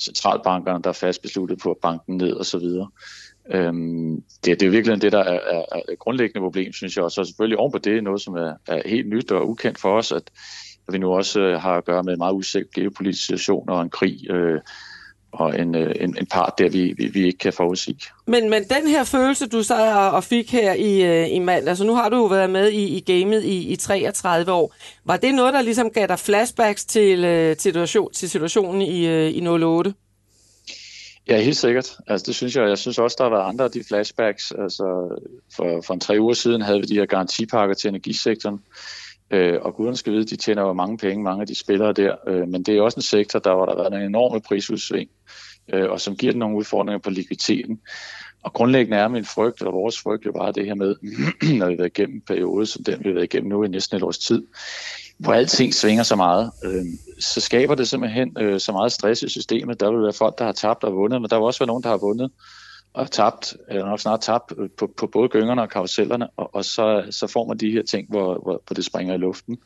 centralbankerne, 0.00 0.82
der 0.82 0.88
er 0.88 0.94
fast 0.94 1.22
besluttet 1.22 1.58
på 1.58 1.70
at 1.70 1.76
banken 1.82 2.16
ned 2.16 2.36
osv. 2.36 2.66
Øhm, 3.50 4.22
det, 4.44 4.60
det 4.60 4.66
er 4.66 4.70
virkelig 4.70 5.02
det, 5.02 5.12
der 5.12 5.18
er, 5.18 5.40
er, 5.50 5.64
er 5.72 5.96
grundlæggende 5.98 6.44
problem, 6.44 6.72
synes 6.72 6.96
jeg. 6.96 7.04
Og 7.04 7.10
så 7.10 7.24
selvfølgelig 7.24 7.58
oven 7.58 7.72
på 7.72 7.78
det 7.78 8.04
noget, 8.04 8.20
som 8.20 8.34
er, 8.34 8.54
er 8.66 8.88
helt 8.88 9.08
nyt 9.08 9.30
og 9.32 9.48
ukendt 9.48 9.78
for 9.78 9.98
os, 9.98 10.12
at, 10.12 10.30
vi 10.92 10.98
nu 10.98 11.12
også 11.12 11.40
øh, 11.40 11.60
har 11.60 11.76
at 11.76 11.84
gøre 11.84 12.02
med 12.02 12.12
en 12.12 12.18
meget 12.18 12.34
usikker 12.34 12.70
geopolitisk 12.74 13.26
situation 13.26 13.68
og 13.68 13.82
en 13.82 13.90
krig 13.90 14.30
øh, 14.30 14.60
og 15.32 15.58
en, 15.60 15.74
øh, 15.74 15.94
en, 16.00 16.16
en 16.18 16.26
part, 16.26 16.52
der 16.58 16.68
vi, 16.68 16.94
vi, 16.96 17.06
vi 17.06 17.26
ikke 17.26 17.38
kan 17.38 17.52
forudsige. 17.52 17.98
Men, 18.26 18.50
men 18.50 18.64
den 18.64 18.86
her 18.86 19.04
følelse, 19.04 19.48
du 19.48 19.62
så 19.62 20.10
og 20.12 20.24
fik 20.24 20.52
her 20.52 20.72
i, 20.72 21.02
øh, 21.02 21.36
i 21.36 21.38
mand, 21.38 21.68
altså 21.68 21.84
nu 21.84 21.94
har 21.94 22.08
du 22.08 22.16
jo 22.16 22.24
været 22.24 22.50
med 22.50 22.68
i, 22.68 22.96
i 22.96 23.00
gamet 23.00 23.44
i, 23.44 23.72
i 23.72 23.76
33 23.76 24.52
år. 24.52 24.74
Var 25.04 25.16
det 25.16 25.34
noget, 25.34 25.54
der 25.54 25.62
ligesom 25.62 25.90
gav 25.90 26.06
dig 26.06 26.18
flashbacks 26.18 26.84
til, 26.84 27.24
øh, 27.24 27.56
til, 27.56 27.60
situation, 27.60 28.12
til 28.12 28.30
situationen 28.30 28.82
i, 28.82 29.06
øh, 29.06 29.30
i 29.30 29.46
08? 29.46 29.94
Ja, 31.30 31.40
helt 31.40 31.56
sikkert. 31.56 31.96
Altså, 32.06 32.26
det 32.26 32.34
synes 32.34 32.56
jeg. 32.56 32.68
Jeg 32.68 32.78
synes 32.78 32.98
også, 32.98 33.16
der 33.18 33.24
har 33.24 33.30
været 33.30 33.48
andre 33.48 33.64
af 33.64 33.70
de 33.70 33.84
flashbacks. 33.88 34.52
Altså, 34.52 35.18
for, 35.56 35.80
for 35.80 35.94
en 35.94 36.00
tre 36.00 36.20
uger 36.20 36.34
siden 36.34 36.62
havde 36.62 36.78
vi 36.78 36.86
de 36.86 36.94
her 36.94 37.06
garantipakker 37.06 37.74
til 37.74 37.88
energisektoren. 37.88 38.60
Øh, 39.30 39.58
og 39.62 39.74
guderne 39.74 39.96
skal 39.96 40.12
vide, 40.12 40.24
de 40.24 40.36
tjener 40.36 40.62
jo 40.62 40.72
mange 40.72 40.98
penge, 40.98 41.24
mange 41.24 41.40
af 41.40 41.46
de 41.46 41.54
spillere 41.54 41.92
der. 41.92 42.16
Øh, 42.26 42.48
men 42.48 42.62
det 42.62 42.76
er 42.76 42.82
også 42.82 42.96
en 42.96 43.02
sektor, 43.02 43.38
der 43.38 43.50
var 43.50 43.66
der 43.66 43.76
været 43.76 43.94
en 43.94 44.02
enorme 44.02 44.40
prisudsving, 44.40 45.10
øh, 45.72 45.90
og 45.90 46.00
som 46.00 46.16
giver 46.16 46.32
den 46.32 46.38
nogle 46.38 46.56
udfordringer 46.56 46.98
på 46.98 47.10
likviditeten. 47.10 47.80
Og 48.42 48.52
grundlæggende 48.52 48.96
er 48.96 49.08
min 49.08 49.24
frygt, 49.24 49.60
eller 49.60 49.72
vores 49.72 50.00
frygt, 50.00 50.26
jo 50.26 50.32
bare 50.32 50.52
det 50.52 50.66
her 50.66 50.74
med, 50.74 50.96
når 51.58 51.66
vi 51.66 51.72
har 51.72 51.76
været 51.76 51.98
igennem 51.98 52.16
en 52.16 52.22
periode, 52.26 52.66
som 52.66 52.84
den 52.84 52.98
vi 52.98 53.08
har 53.08 53.14
været 53.14 53.34
igennem 53.34 53.50
nu 53.50 53.64
i 53.64 53.68
næsten 53.68 53.96
et 53.96 54.02
års 54.02 54.18
tid, 54.18 54.46
hvor 55.20 55.32
alting 55.32 55.74
svinger 55.74 56.02
så 56.02 56.16
meget, 56.16 56.50
øh, 56.64 56.84
så 57.18 57.40
skaber 57.40 57.74
det 57.74 57.88
simpelthen 57.88 58.36
øh, 58.40 58.60
så 58.60 58.72
meget 58.72 58.92
stress 58.92 59.22
i 59.22 59.28
systemet. 59.28 59.80
Der 59.80 59.90
vil 59.90 60.02
være 60.02 60.12
folk, 60.12 60.38
der 60.38 60.44
har 60.44 60.52
tabt 60.52 60.84
og 60.84 60.96
vundet, 60.96 61.20
men 61.20 61.30
der 61.30 61.36
vil 61.36 61.44
også 61.44 61.60
være 61.60 61.66
nogen, 61.66 61.82
der 61.82 61.88
har 61.88 61.96
vundet 61.96 62.30
og 62.94 63.10
tabt, 63.10 63.56
eller 63.68 63.86
nok 63.86 64.00
snart 64.00 64.20
tabt 64.20 64.52
øh, 64.58 64.68
på, 64.78 64.92
på 64.96 65.06
både 65.06 65.28
gyngerne 65.28 65.62
og 65.62 65.68
karusellerne, 65.68 66.28
og, 66.36 66.54
og 66.54 66.64
så, 66.64 67.06
så 67.10 67.26
får 67.26 67.46
man 67.46 67.58
de 67.58 67.70
her 67.70 67.82
ting, 67.82 68.08
hvor, 68.08 68.38
hvor, 68.42 68.62
hvor 68.66 68.74
det 68.74 68.84
springer 68.84 69.14
i 69.14 69.18
luften. 69.18 69.58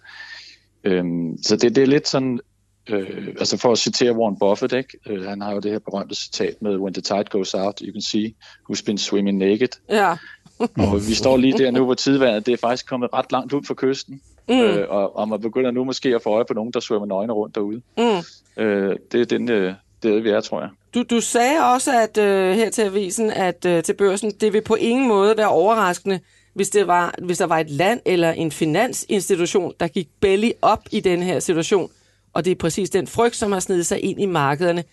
Øhm, 0.84 1.42
så 1.42 1.56
det, 1.56 1.76
det 1.76 1.82
er 1.82 1.86
lidt 1.86 2.08
sådan, 2.08 2.40
øh, 2.88 3.28
altså 3.28 3.56
for 3.56 3.72
at 3.72 3.78
citere 3.78 4.16
Warren 4.16 4.38
Buffett, 4.38 4.72
ikke? 4.72 4.98
Øh, 5.06 5.24
han 5.24 5.40
har 5.40 5.52
jo 5.52 5.60
det 5.60 5.70
her 5.70 5.78
berømte 5.78 6.14
citat 6.14 6.62
med, 6.62 6.76
when 6.76 6.94
the 6.94 7.02
tide 7.02 7.24
goes 7.24 7.54
out, 7.54 7.80
you 7.80 7.92
can 7.92 8.02
see 8.02 8.34
who's 8.70 8.84
been 8.86 8.98
swimming 8.98 9.38
naked. 9.38 9.68
Ja. 9.90 10.16
og 10.58 11.00
vi 11.08 11.14
står 11.14 11.36
lige 11.36 11.58
der 11.58 11.70
nu, 11.70 11.84
hvor 11.84 11.94
tidvandet 11.94 12.46
det 12.46 12.52
er 12.52 12.56
faktisk 12.56 12.86
kommet 12.86 13.10
ret 13.12 13.32
langt 13.32 13.52
ud 13.52 13.62
fra 13.66 13.74
kysten. 13.74 14.20
Mm. 14.49 14.61
Øh, 14.61 14.87
og, 14.88 15.17
og 15.17 15.29
man 15.29 15.41
begynder 15.41 15.70
nu 15.70 15.85
måske 15.85 16.14
at 16.14 16.23
få 16.23 16.31
øje 16.31 16.44
på 16.44 16.55
nogen, 16.55 16.73
der 16.73 16.81
svømmer 16.81 17.06
nøgne 17.06 17.32
rundt 17.32 17.55
derude. 17.55 17.82
Mm. 17.99 18.62
Øh, 18.62 18.96
det 19.12 19.20
er 19.20 19.25
den, 19.25 19.50
øh, 19.50 19.75
det 20.02 20.25
vi 20.25 20.31
er, 20.31 20.41
tror 20.41 20.61
jeg. 20.61 20.70
Du, 20.94 21.02
du 21.02 21.20
sagde 21.20 21.73
også 21.75 22.00
at 22.02 22.19
øh, 22.19 22.55
her 22.55 22.70
til 22.70 22.82
avisen, 22.82 23.31
at 23.31 23.64
øh, 23.64 23.82
til 23.82 23.93
børsen, 23.93 24.31
det 24.31 24.52
vil 24.52 24.62
på 24.62 24.75
ingen 24.75 25.08
måde 25.08 25.37
være 25.37 25.49
overraskende, 25.49 26.20
hvis, 26.55 26.70
det 26.70 26.87
var, 26.87 27.14
hvis 27.23 27.38
der 27.38 27.46
var 27.46 27.58
et 27.58 27.70
land 27.70 28.00
eller 28.05 28.31
en 28.31 28.50
finansinstitution, 28.50 29.73
der 29.81 29.88
gik 29.88 30.08
belly 30.20 30.50
op 30.62 30.81
i 30.90 31.00
den 31.00 31.23
her 31.23 31.40
situation. 31.40 31.90
Og 32.32 32.44
det 32.44 32.50
er 32.50 32.55
præcis 32.55 32.90
den 32.90 33.06
frygt, 33.06 33.37
som 33.37 33.52
har 33.52 33.61
snedet 33.61 33.87
sig 33.87 34.05
ind 34.05 34.20
i 34.20 34.26
markederne. 34.26 34.85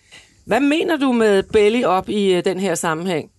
Hvad 0.44 0.60
mener 0.60 0.96
du 0.96 1.12
med 1.12 1.42
belly 1.42 1.84
op 1.84 2.08
i 2.08 2.34
øh, 2.34 2.44
den 2.44 2.60
her 2.60 2.74
sammenhæng? 2.74 3.30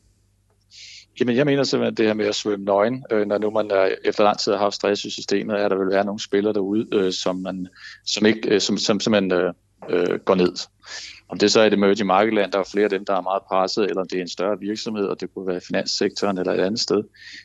Jamen, 1.19 1.35
jeg 1.35 1.45
mener 1.45 1.63
simpelthen, 1.63 1.93
at 1.93 1.97
det 1.97 2.05
her 2.05 2.13
med 2.13 2.25
at 2.25 2.35
svømme 2.35 2.65
nøgen, 2.65 3.05
øh, 3.11 3.27
når 3.27 3.37
nu 3.37 3.49
man 3.49 3.71
er, 3.71 3.89
efter 4.03 4.23
lang 4.23 4.39
tid 4.39 4.51
har 4.51 4.59
haft 4.59 4.75
stress 4.75 5.05
i 5.05 5.09
systemet, 5.09 5.59
er 5.59 5.69
der 5.69 5.75
vil 5.75 5.89
være 5.89 6.05
nogle 6.05 6.19
spillere 6.19 6.53
derude, 6.53 6.87
øh, 6.91 7.13
som, 7.13 7.35
man, 7.35 7.67
som, 8.05 8.25
ikke, 8.25 8.49
øh, 8.49 8.61
som, 8.61 8.77
som 8.77 8.99
simpelthen 8.99 9.31
øh, 9.31 9.53
øh, 9.89 10.19
går 10.19 10.35
ned. 10.35 10.55
Om 11.29 11.39
det 11.39 11.51
så 11.51 11.61
er 11.61 11.65
et 11.65 11.73
emerging 11.73 12.07
market 12.07 12.33
land, 12.33 12.51
der 12.51 12.59
er 12.59 12.63
flere 12.71 12.83
af 12.83 12.89
dem, 12.89 13.05
der 13.05 13.15
er 13.15 13.21
meget 13.21 13.43
presset, 13.43 13.83
eller 13.83 14.01
om 14.01 14.07
det 14.07 14.17
er 14.17 14.21
en 14.21 14.27
større 14.27 14.59
virksomhed, 14.59 15.05
og 15.05 15.21
det 15.21 15.33
kunne 15.33 15.47
være 15.47 15.61
finanssektoren 15.67 16.37
eller 16.37 16.53
et 16.53 16.59
andet 16.59 16.79
sted. 16.79 17.03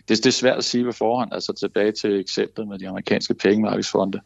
Det, 0.08 0.18
det 0.18 0.26
er 0.26 0.30
svært 0.30 0.58
at 0.58 0.64
sige 0.64 0.84
på 0.84 0.92
forhånd. 0.92 1.32
Altså 1.32 1.52
tilbage 1.52 1.92
til 1.92 2.20
eksemplet 2.20 2.68
med 2.68 2.78
de 2.78 2.88
amerikanske 2.88 3.34
pengemarkedsfonde. 3.34 4.20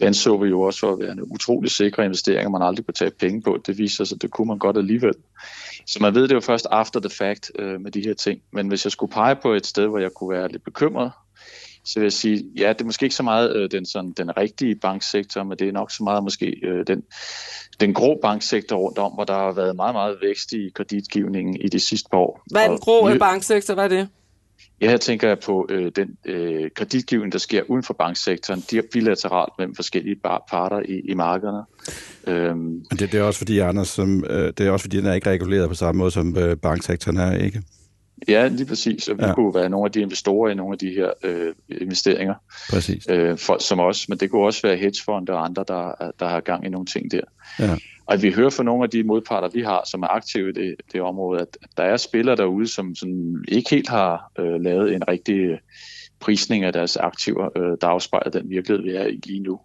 Den 0.00 0.14
så 0.14 0.36
vi 0.36 0.48
jo 0.48 0.60
også 0.60 0.80
for 0.80 0.92
at 0.92 0.98
være 0.98 1.12
en 1.12 1.22
utrolig 1.22 1.70
sikre 1.70 2.04
investering, 2.04 2.50
man 2.50 2.62
aldrig 2.62 2.86
kunne 2.86 2.94
tage 2.94 3.10
penge 3.10 3.42
på. 3.42 3.58
Det 3.66 3.78
viser 3.78 4.04
sig, 4.04 4.16
at 4.16 4.22
det 4.22 4.30
kunne 4.30 4.48
man 4.48 4.58
godt 4.58 4.76
alligevel. 4.76 5.14
Så 5.92 5.98
man 6.00 6.14
ved 6.14 6.28
det 6.28 6.34
jo 6.34 6.40
først 6.40 6.66
after 6.70 7.00
the 7.00 7.10
fact 7.10 7.50
øh, 7.58 7.80
med 7.80 7.90
de 7.90 8.00
her 8.00 8.14
ting. 8.14 8.40
Men 8.52 8.68
hvis 8.68 8.84
jeg 8.84 8.92
skulle 8.92 9.12
pege 9.12 9.36
på 9.36 9.52
et 9.52 9.66
sted, 9.66 9.86
hvor 9.86 9.98
jeg 9.98 10.10
kunne 10.10 10.30
være 10.30 10.48
lidt 10.48 10.64
bekymret, 10.64 11.12
så 11.84 12.00
vil 12.00 12.04
jeg 12.04 12.12
sige, 12.12 12.44
ja, 12.58 12.68
det 12.68 12.80
er 12.80 12.84
måske 12.84 13.04
ikke 13.04 13.16
så 13.16 13.22
meget 13.22 13.56
øh, 13.56 13.70
den, 13.70 13.86
sådan, 13.86 14.12
den 14.12 14.36
rigtige 14.36 14.74
banksektor, 14.74 15.42
men 15.42 15.58
det 15.58 15.68
er 15.68 15.72
nok 15.72 15.90
så 15.90 16.04
meget 16.04 16.24
måske 16.24 16.46
øh, 16.62 16.86
den, 16.86 17.02
den 17.80 17.94
grå 17.94 18.18
banksektor 18.22 18.76
rundt 18.76 18.98
om, 18.98 19.12
hvor 19.12 19.24
der 19.24 19.34
har 19.34 19.52
været 19.52 19.76
meget, 19.76 19.94
meget 19.94 20.18
vækst 20.22 20.52
i 20.52 20.70
kreditgivningen 20.74 21.56
i 21.56 21.68
de 21.68 21.80
sidste 21.80 22.08
par 22.12 22.18
år. 22.18 22.42
Hvad 22.50 22.64
er 22.64 22.68
den 22.68 22.78
grå 22.78 22.98
og, 22.98 23.18
banksektor? 23.18 23.74
Hvad 23.74 23.84
er 23.84 23.88
det? 23.88 24.08
Ja, 24.82 24.88
her 24.88 24.96
tænker 24.96 25.28
jeg 25.28 25.38
på 25.38 25.66
øh, 25.70 25.92
den 25.96 26.16
øh, 26.24 26.70
kreditgivning, 26.74 27.32
der 27.32 27.38
sker 27.38 27.62
uden 27.68 27.82
for 27.82 27.94
banksektoren, 27.94 28.60
er 28.72 28.82
bilateralt 28.92 29.52
mellem 29.58 29.74
forskellige 29.74 30.16
parter 30.50 30.80
i, 30.88 31.00
i 31.10 31.14
markederne. 31.14 31.62
Øhm, 32.26 32.58
Men 32.58 32.82
det, 32.90 33.12
det 33.12 33.14
er 33.14 33.22
også 33.22 33.38
fordi, 33.38 33.58
Anders, 33.58 33.88
som, 33.88 34.24
øh, 34.30 34.52
det 34.58 34.66
er 34.66 34.70
også 34.70 34.82
fordi, 34.82 34.96
den 34.96 35.06
er 35.06 35.12
ikke 35.12 35.30
reguleret 35.30 35.68
på 35.68 35.74
samme 35.74 35.98
måde, 35.98 36.10
som 36.10 36.36
øh, 36.38 36.56
banksektoren 36.56 37.16
er, 37.16 37.32
ikke? 37.32 37.62
Ja, 38.28 38.48
lige 38.48 38.66
præcis. 38.66 39.08
Og 39.08 39.18
vi 39.18 39.24
ja. 39.24 39.34
kunne 39.34 39.54
være 39.54 39.68
nogle 39.68 39.86
af 39.86 39.92
de 39.92 40.00
investorer 40.00 40.50
i 40.50 40.54
nogle 40.54 40.72
af 40.72 40.78
de 40.78 40.90
her 40.90 41.10
øh, 41.22 41.54
investeringer. 41.68 42.34
Præcis. 42.70 43.06
Øh, 43.08 43.38
folk 43.38 43.62
som 43.64 43.80
os, 43.80 44.08
men 44.08 44.18
det 44.18 44.30
kunne 44.30 44.42
også 44.42 44.62
være 44.62 44.76
hedgefonde 44.76 45.32
og 45.32 45.44
andre, 45.44 45.64
der, 45.68 46.12
der 46.20 46.28
har 46.28 46.40
gang 46.40 46.66
i 46.66 46.68
nogle 46.68 46.86
ting 46.86 47.10
der. 47.10 47.20
Ja. 47.58 47.76
Og 48.12 48.16
at 48.16 48.22
vi 48.22 48.32
hører 48.32 48.50
fra 48.50 48.62
nogle 48.62 48.84
af 48.84 48.90
de 48.90 49.04
modparter, 49.04 49.48
vi 49.48 49.62
har, 49.62 49.82
som 49.90 50.02
er 50.02 50.06
aktive 50.06 50.48
i 50.48 50.52
det, 50.52 50.74
det 50.92 51.00
område, 51.00 51.40
at, 51.40 51.58
at 51.62 51.68
der 51.76 51.82
er 51.82 51.96
spillere 51.96 52.36
derude, 52.36 52.68
som, 52.68 52.94
som 52.94 53.08
ikke 53.48 53.70
helt 53.70 53.88
har 53.88 54.32
øh, 54.38 54.60
lavet 54.60 54.94
en 54.94 55.08
rigtig 55.08 55.34
øh, 55.34 55.58
prisning 56.20 56.64
af 56.64 56.72
deres 56.72 56.96
aktiver, 56.96 57.48
øh, 57.56 57.76
der 57.80 57.86
afspejler 57.86 58.30
den 58.30 58.50
virkelighed, 58.50 58.84
vi 58.84 58.94
er 58.94 59.06
i 59.06 59.20
lige 59.24 59.40
nu. 59.40 59.60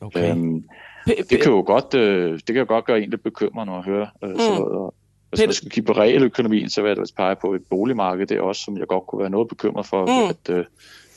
Okay. 0.00 0.30
Øhm, 0.30 0.64
det 1.06 1.40
kan 1.42 1.52
jo 1.52 1.62
godt, 1.66 1.94
øh, 1.94 2.32
det 2.32 2.46
kan 2.46 2.56
jo 2.56 2.64
godt 2.68 2.84
gøre 2.84 3.00
en 3.00 3.10
lidt 3.10 3.22
bekymret, 3.22 3.66
når 3.66 3.74
jeg 3.74 3.84
hører 3.84 4.06
øh, 4.24 4.30
mm. 4.30 4.38
sådan 4.38 4.60
noget. 4.60 4.74
Og, 4.74 4.94
hvis 5.30 5.40
man 5.40 5.52
skal 5.52 5.70
kigge 5.70 5.94
på 5.94 6.02
økonomien, 6.02 6.70
så 6.70 6.82
vil 6.82 6.88
jeg 6.88 6.96
da 6.96 7.02
pege 7.16 7.36
på 7.36 7.54
et 7.54 7.62
boligmarked, 7.70 8.26
det 8.26 8.36
er 8.36 8.40
også, 8.40 8.62
som 8.62 8.78
jeg 8.78 8.86
godt 8.86 9.06
kunne 9.06 9.20
være 9.20 9.30
noget 9.30 9.48
bekymret 9.48 9.86
for, 9.86 10.06
mm. 10.06 10.28
at, 10.30 10.54
øh, 10.56 10.64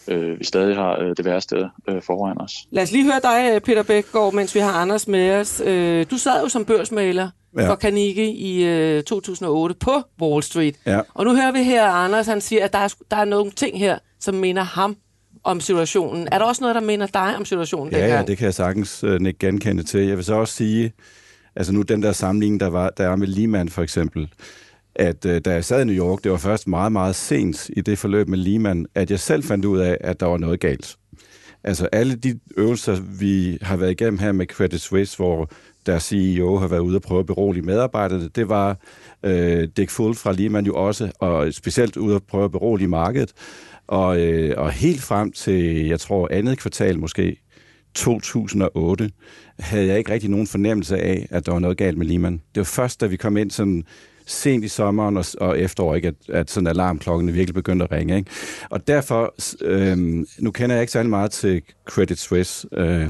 øh, 0.08 0.40
vi 0.40 0.44
stadig 0.44 0.76
har 0.76 1.00
øh, 1.00 1.14
det 1.18 1.26
værste 1.26 1.70
øh, 1.90 2.02
foran 2.02 2.42
os. 2.42 2.54
Lad 2.72 2.84
os 2.84 2.92
lige 2.92 3.04
høre 3.04 3.20
dig, 3.24 3.64
Peter 3.64 3.84
Bækgaard, 3.84 4.34
mens 4.34 4.56
vi 4.56 4.60
har 4.60 4.72
Anders 4.72 5.08
med 5.08 5.36
os. 5.36 5.62
Øh, 5.66 6.06
du 6.12 6.18
sad 6.18 6.42
jo 6.44 6.50
som 6.50 6.66
børsmaler 6.66 7.30
ja. 7.58 7.70
for 7.70 7.76
Carnegie 7.76 8.34
i 8.34 8.66
øh, 8.66 9.04
2008 9.04 9.76
på 9.80 9.92
Wall 10.22 10.44
Street. 10.44 10.76
Ja. 10.86 11.02
Og 11.14 11.26
nu 11.26 11.36
hører 11.36 11.52
vi 11.52 11.64
her, 11.64 11.86
at 11.86 12.06
Anders 12.06 12.28
han 12.28 12.42
siger, 12.42 12.66
at 12.66 12.74
der 12.74 12.80
er, 12.80 12.94
der 13.12 13.18
er 13.18 13.26
nogle 13.26 13.52
ting 13.52 13.80
her, 13.80 13.98
som 14.20 14.36
minder 14.36 14.64
ham 14.64 14.98
om 15.44 15.60
situationen. 15.60 16.28
Er 16.32 16.38
der 16.38 16.46
også 16.46 16.62
noget, 16.62 16.76
der 16.76 16.82
minder 16.82 17.08
dig 17.08 17.36
om 17.38 17.46
situationen 17.46 17.94
ja, 17.94 18.00
dengang? 18.00 18.20
Ja, 18.20 18.26
det 18.26 18.38
kan 18.38 18.46
jeg 18.46 18.54
sagtens 18.54 19.04
uh, 19.04 19.14
ikke 19.14 19.40
genkende 19.40 19.84
til. 19.84 20.08
Jeg 20.08 20.18
vil 20.18 20.26
så 20.26 20.34
også 20.34 20.54
sige, 20.54 20.94
altså 21.56 21.74
nu 21.74 21.82
den 21.82 22.04
der 22.04 22.12
sammenligning, 22.12 22.60
der, 22.60 22.68
var, 22.68 22.90
der 22.90 23.08
er 23.08 23.16
med 23.16 23.28
Lehman 23.28 23.70
for 23.70 23.82
eksempel, 23.82 24.30
at 24.96 25.26
øh, 25.26 25.42
da 25.42 25.54
jeg 25.54 25.66
sad 25.66 25.82
i 25.82 25.86
New 25.86 26.06
York, 26.06 26.24
det 26.24 26.32
var 26.32 26.38
først 26.38 26.68
meget, 26.68 26.92
meget 26.92 27.16
sent 27.16 27.70
i 27.78 27.82
det 27.82 27.98
forløb 27.98 28.28
med 28.28 28.38
Lehman, 28.38 28.86
at 28.96 29.12
jeg 29.12 29.20
selv 29.20 29.44
fandt 29.44 29.66
ud 29.66 29.80
af, 29.80 29.98
at 30.02 30.20
der 30.20 30.26
var 30.26 30.38
noget 30.38 30.60
galt. 30.60 30.96
Altså 31.64 31.90
alle 31.92 32.16
de 32.16 32.40
øvelser, 32.58 33.02
vi 33.20 33.58
har 33.62 33.78
været 33.78 33.92
igennem 33.92 34.20
her 34.20 34.32
med 34.32 34.46
Credit 34.46 34.82
Suisse, 34.82 35.18
hvor 35.18 35.50
der 35.86 36.00
CEO 36.00 36.58
har 36.58 36.68
været 36.68 36.80
ude 36.80 36.96
og 36.96 37.02
prøve 37.02 37.20
at 37.20 37.26
berolige 37.26 37.64
medarbejderne, 37.64 38.28
det 38.28 38.50
var 38.50 38.78
øh, 39.24 39.68
Dick 39.78 39.90
Fuld 39.90 40.16
fra 40.16 40.32
Lehman 40.32 40.66
jo 40.66 40.74
også, 40.76 41.12
og 41.20 41.54
specielt 41.54 41.98
ude 41.98 42.16
at 42.16 42.24
prøve 42.24 42.46
at 42.46 42.52
berolige 42.52 42.88
markedet. 42.88 43.32
Og, 43.88 44.20
øh, 44.22 44.54
og 44.58 44.72
helt 44.72 45.02
frem 45.02 45.32
til, 45.32 45.88
jeg 45.88 46.00
tror, 46.00 46.28
andet 46.32 46.58
kvartal 46.58 47.00
måske, 47.00 47.38
2008, 47.96 49.12
havde 49.60 49.88
jeg 49.88 49.98
ikke 49.98 50.12
rigtig 50.12 50.30
nogen 50.30 50.48
fornemmelse 50.48 50.98
af, 50.98 51.28
at 51.30 51.46
der 51.46 51.52
var 51.52 51.60
noget 51.60 51.78
galt 51.78 51.98
med 51.98 52.06
Lehman. 52.06 52.34
Det 52.34 52.58
var 52.58 52.64
først, 52.64 53.02
da 53.02 53.06
vi 53.06 53.18
kom 53.18 53.38
ind 53.38 53.52
sådan 53.52 53.84
sent 54.26 54.66
i 54.66 54.68
sommeren 54.68 55.18
og, 55.18 55.26
og 55.42 55.60
efterår, 55.60 55.96
ikke, 55.96 56.08
at, 56.08 56.16
at 56.30 56.52
sådan 56.52 56.68
alarmklokkene 56.68 57.32
virkelig 57.32 57.54
begyndte 57.54 57.86
at 57.86 57.92
ringe. 57.92 58.18
Ikke? 58.18 58.32
Og 58.70 58.88
derfor, 58.88 59.36
øh, 59.62 60.26
nu 60.40 60.52
kender 60.52 60.76
jeg 60.76 60.84
ikke 60.84 60.94
særlig 60.94 61.10
meget 61.10 61.32
til 61.32 61.62
Credit 61.86 62.20
Suisse. 62.20 62.68
Øh, 62.74 63.08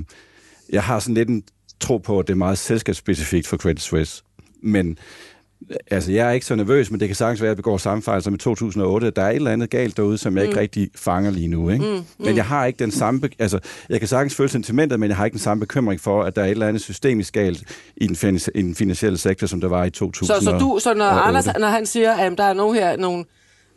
jeg 0.69 0.83
har 0.83 0.99
sådan 0.99 1.15
lidt 1.15 1.29
en 1.29 1.43
tro 1.79 1.97
på, 1.97 2.19
at 2.19 2.27
det 2.27 2.33
er 2.33 2.37
meget 2.37 2.57
selskabsspecifikt 2.57 3.47
for 3.47 3.57
Credit 3.57 3.81
Suisse. 3.81 4.23
Men 4.61 4.97
altså, 5.91 6.11
jeg 6.11 6.27
er 6.27 6.31
ikke 6.31 6.45
så 6.45 6.55
nervøs, 6.55 6.91
men 6.91 6.99
det 6.99 7.07
kan 7.07 7.15
sagtens 7.15 7.41
være, 7.41 7.51
at 7.51 7.57
vi 7.57 7.61
går 7.61 7.77
samme 7.77 8.01
fejl 8.01 8.21
som 8.21 8.33
i 8.33 8.37
2008. 8.37 9.09
Der 9.09 9.21
er 9.21 9.29
et 9.29 9.35
eller 9.35 9.51
andet 9.51 9.69
galt 9.69 9.97
derude, 9.97 10.17
som 10.17 10.37
jeg 10.37 10.43
mm. 10.43 10.49
ikke 10.49 10.61
rigtig 10.61 10.89
fanger 10.95 11.31
lige 11.31 11.47
nu. 11.47 11.69
Ikke? 11.69 11.85
Mm, 11.85 11.91
mm. 11.91 12.03
Men 12.19 12.35
jeg 12.35 12.45
har 12.45 12.65
ikke 12.65 12.79
den 12.79 12.91
samme... 12.91 13.29
Altså, 13.39 13.59
jeg 13.89 13.99
kan 13.99 14.07
sagtens 14.07 14.35
føle 14.35 14.49
sentimentet, 14.49 14.99
men 14.99 15.09
jeg 15.09 15.17
har 15.17 15.25
ikke 15.25 15.35
den 15.35 15.41
samme 15.41 15.61
bekymring 15.61 16.01
for, 16.01 16.23
at 16.23 16.35
der 16.35 16.41
er 16.41 16.45
et 16.45 16.51
eller 16.51 16.67
andet 16.67 16.81
systemisk 16.81 17.33
galt 17.33 17.63
i 17.97 18.07
den, 18.07 18.39
i 18.55 18.61
den 18.61 18.75
finansielle 18.75 19.17
sektor, 19.17 19.47
som 19.47 19.61
der 19.61 19.67
var 19.67 19.85
i 19.85 19.89
2008. 19.89 20.45
Så, 20.45 20.51
så, 20.51 20.57
du, 20.57 20.79
så 20.81 20.93
når 20.93 21.05
Anders, 21.05 21.45
når 21.59 21.67
han 21.67 21.85
siger, 21.85 22.11
at 22.11 22.37
der 22.37 22.43
er 22.43 22.53
nogen 22.53 22.75
her, 22.75 22.97
nogen, 22.97 23.25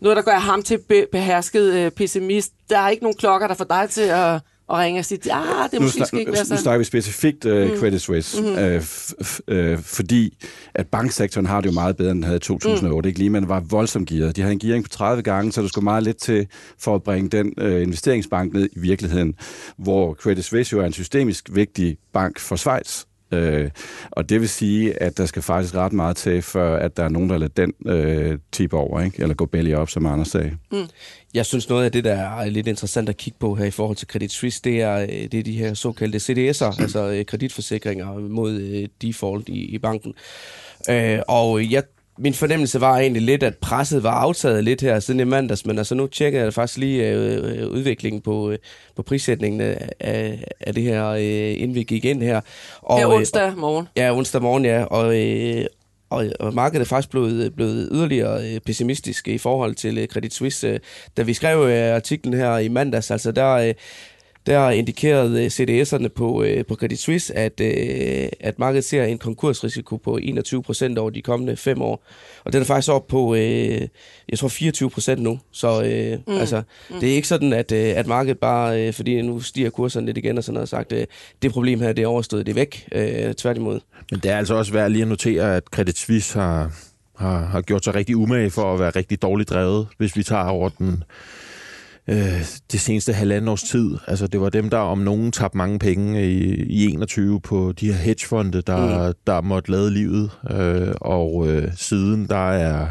noget, 0.01 0.17
der 0.17 0.23
gør 0.23 0.39
ham 0.39 0.63
til 0.63 0.79
be, 0.89 1.07
behersket 1.13 1.75
øh, 1.75 1.91
pessimist, 1.91 2.53
der 2.71 2.79
er 2.79 2.89
ikke 2.89 3.03
nogen 3.03 3.17
klokker, 3.17 3.49
der 3.49 3.55
får 3.55 3.65
dig 3.65 3.87
til 3.91 4.03
at 4.03 4.41
og 4.69 4.79
ringe 4.79 5.01
og 5.01 5.05
sige, 5.05 5.33
ah, 5.33 5.71
det 5.71 5.83
måske 5.83 6.07
skal 6.07 6.19
ikke 6.19 6.33
være 6.33 6.45
sådan. 6.45 6.57
Nu 6.57 6.63
snakker 6.63 6.79
vi 6.79 6.85
specifikt 6.85 7.45
uh, 7.45 7.71
mm. 7.71 7.77
Credit 7.79 8.01
Suisse, 8.01 8.43
mm-hmm. 8.43 8.57
uh, 8.57 8.77
f- 8.77 9.73
uh, 9.73 9.79
fordi 9.79 10.39
at 10.75 10.87
banksektoren 10.87 11.47
har 11.47 11.61
det 11.61 11.69
jo 11.69 11.73
meget 11.75 11.97
bedre, 11.97 12.11
end 12.11 12.19
den 12.19 12.25
havde 12.25 12.37
i 12.37 12.41
2008. 12.41 13.07
Mm. 13.07 13.09
Ikke? 13.09 13.19
Lige 13.19 13.31
man 13.31 13.49
var 13.49 13.61
voldsomt 13.61 14.09
gearet. 14.09 14.37
De 14.37 14.41
havde 14.41 14.53
en 14.53 14.59
gearing 14.59 14.85
på 14.85 14.89
30 14.89 15.23
gange, 15.23 15.53
så 15.53 15.63
der 15.63 15.69
skulle 15.69 15.85
meget 15.85 16.03
lidt 16.03 16.17
til 16.17 16.47
for 16.79 16.95
at 16.95 17.03
bringe 17.03 17.29
den 17.29 17.53
uh, 17.61 17.83
investeringsbank 17.83 18.53
ned 18.53 18.69
i 18.73 18.79
virkeligheden, 18.79 19.35
hvor 19.79 20.15
Credit 20.15 20.45
Suisse 20.45 20.77
jo 20.77 20.83
er 20.83 20.87
en 20.87 20.93
systemisk 20.93 21.49
vigtig 21.53 21.97
bank 22.13 22.39
for 22.39 22.57
Schweiz. 22.57 23.05
Øh, 23.33 23.71
og 24.11 24.29
det 24.29 24.41
vil 24.41 24.49
sige, 24.49 25.03
at 25.03 25.19
der 25.19 25.27
skal 25.27 25.43
faktisk 25.43 25.75
ret 25.75 25.93
meget 25.93 26.17
til, 26.17 26.43
for 26.43 26.77
at 26.77 26.97
der 26.97 27.05
er 27.05 27.09
nogen, 27.09 27.31
der 27.31 27.39
lader 27.39 27.53
den 27.57 27.73
øh, 27.87 28.39
tip 28.53 28.73
over, 28.73 29.01
ikke? 29.01 29.23
eller 29.23 29.35
gå 29.35 29.47
belly 29.47 29.75
op, 29.75 29.91
som 29.91 30.07
Anders 30.07 30.29
sagde. 30.29 30.57
Mm. 30.73 30.89
Jeg 31.35 31.47
synes, 31.47 31.69
noget 31.69 31.85
af 31.85 31.93
det, 31.93 32.05
der 32.05 32.15
er 32.15 32.51
lidt 32.51 32.67
interessant 32.67 33.09
at 33.09 33.17
kigge 33.17 33.39
på 33.39 33.55
her 33.55 33.65
i 33.65 33.71
forhold 33.71 33.97
til 33.97 34.09
Credit 34.09 34.33
Suisse, 34.33 34.61
det 34.65 34.83
er, 34.83 34.97
øh, 34.97 35.09
det 35.09 35.35
er 35.35 35.43
de 35.43 35.53
her 35.53 35.75
såkaldte 35.75 36.19
CDS'er, 36.19 36.83
altså 36.83 37.11
øh, 37.11 37.25
kreditforsikringer 37.25 38.19
mod 38.19 38.53
øh, 38.53 38.89
default 39.03 39.49
i, 39.49 39.65
i 39.65 39.79
banken. 39.79 40.15
Øh, 40.91 41.19
og 41.29 41.71
jeg 41.71 41.83
min 42.19 42.35
fornemmelse 42.35 42.81
var 42.81 42.99
egentlig 42.99 43.23
lidt, 43.23 43.43
at 43.43 43.57
presset 43.57 44.03
var 44.03 44.11
aftaget 44.11 44.65
lidt 44.65 44.81
her 44.81 45.01
siden 45.01 45.21
i 45.21 45.25
mandags, 45.25 45.67
men 45.67 45.79
altså 45.79 45.95
nu 45.95 46.07
tjekker 46.07 46.43
jeg 46.43 46.55
faktisk 46.55 46.79
lige 46.79 47.11
øh, 47.11 47.69
udviklingen 47.69 48.21
på, 48.23 48.51
øh, 48.51 48.59
på 48.97 49.03
prissætningen 49.03 49.61
af, 50.01 50.45
af 50.61 50.75
det 50.75 50.83
her, 50.83 51.09
øh, 51.09 51.61
inden 51.63 51.75
vi 51.75 51.83
gik 51.83 52.05
ind 52.05 52.23
her. 52.23 52.41
Og, 52.83 53.01
ja, 53.01 53.15
onsdag 53.15 53.53
morgen. 53.57 53.89
Ja, 53.97 54.17
onsdag 54.17 54.43
morgen, 54.43 54.65
ja. 54.65 54.85
Og, 54.85 55.21
øh, 55.21 55.65
og, 56.11 56.27
og 56.41 56.55
markedet 56.55 56.85
er 56.85 56.89
faktisk 56.89 57.11
blevet, 57.11 57.55
blevet 57.55 57.89
yderligere 57.93 58.55
øh, 58.55 58.61
pessimistisk 58.61 59.29
i 59.29 59.39
forhold 59.39 59.75
til 59.75 59.99
øh, 59.99 60.07
Credit 60.07 60.35
Suisse. 60.35 60.81
Da 61.17 61.23
vi 61.23 61.35
skrev 61.35 61.69
øh, 61.69 61.95
artiklen 61.95 62.35
her 62.35 62.59
i 62.59 62.69
mandags, 62.69 63.11
altså 63.11 63.33
der 63.33 63.73
der 64.47 64.71
indikerede 64.71 65.45
øh, 65.45 65.51
CDS'erne 65.51 66.09
på, 66.09 66.43
øh, 66.43 66.65
på 66.67 66.75
Credit 66.75 66.99
Suisse, 66.99 67.35
at, 67.35 67.61
øh, 67.61 68.29
at 68.41 68.59
markedet 68.59 68.85
ser 68.85 69.05
en 69.05 69.19
konkursrisiko 69.19 69.97
på 69.97 70.19
21 70.23 70.63
procent 70.63 70.99
over 70.99 71.11
de 71.11 71.23
kommende 71.23 71.57
fem 71.57 71.83
år. 71.83 72.05
Og 72.45 72.53
den 72.53 72.61
er 72.61 72.67
faktisk 72.67 72.93
op 72.93 73.07
på, 73.07 73.35
jeg 73.35 73.89
tror, 74.37 74.49
24 74.49 74.91
procent 74.91 75.23
nu. 75.23 75.39
Så 75.53 75.81
mm. 76.27 76.39
altså, 76.39 76.63
mm. 76.91 77.01
det 77.01 77.11
er 77.11 77.15
ikke 77.15 77.29
sådan, 77.29 77.53
at, 77.53 77.73
at 77.73 78.07
markedet 78.07 78.39
bare, 78.39 78.93
fordi 78.93 79.23
nu 79.23 79.41
stiger 79.41 79.71
kurserne 79.71 80.07
lidt 80.07 80.19
igen 80.19 80.39
og 80.39 80.45
sådan 80.45 80.55
noget, 80.55 80.69
sagt, 80.69 80.93
det 81.43 81.53
problem 81.53 81.81
her, 81.81 81.93
det 81.93 82.03
er 82.03 82.07
overstået, 82.07 82.47
det 82.47 82.53
er 82.53 82.55
væk. 82.55 82.89
tværtimod. 83.37 83.81
Men 84.11 84.21
det 84.21 84.31
er 84.31 84.39
altså 84.39 84.55
også 84.55 84.73
værd 84.73 84.91
lige 84.91 85.03
at 85.03 85.09
notere, 85.09 85.57
at 85.57 85.63
Credit 85.65 85.99
Suisse 85.99 86.39
har, 86.39 86.73
har, 87.17 87.47
har 87.47 87.61
gjort 87.61 87.85
sig 87.85 87.95
rigtig 87.95 88.17
umage 88.17 88.51
for 88.51 88.75
at 88.75 88.81
være 88.81 88.91
rigtig 88.91 89.23
dårligt 89.23 89.51
drevet, 89.51 89.87
hvis 89.99 90.17
vi 90.17 90.23
tager 90.23 90.45
over 90.45 90.69
den 90.69 91.05
øh, 92.09 92.45
det 92.73 92.81
seneste 92.81 93.13
halvanden 93.13 93.49
års 93.49 93.63
tid. 93.63 93.97
Altså, 94.07 94.27
det 94.27 94.41
var 94.41 94.49
dem, 94.49 94.71
der 94.71 94.79
om 94.79 94.99
nogen 94.99 95.33
tabte 95.33 95.57
mange 95.59 95.79
penge 95.79 96.31
i, 96.31 96.55
i 96.55 96.87
21 96.87 97.41
på 97.41 97.73
de 97.73 97.93
her 97.93 97.99
hedgefonde, 97.99 98.63
der, 98.63 99.09
mm. 99.09 99.15
der 99.27 99.41
måtte 99.41 99.71
lade 99.71 99.91
livet. 99.91 100.31
Øh, 100.51 100.95
og 101.01 101.49
øh, 101.49 101.73
siden 101.77 102.29
der 102.29 102.51
er 102.51 102.89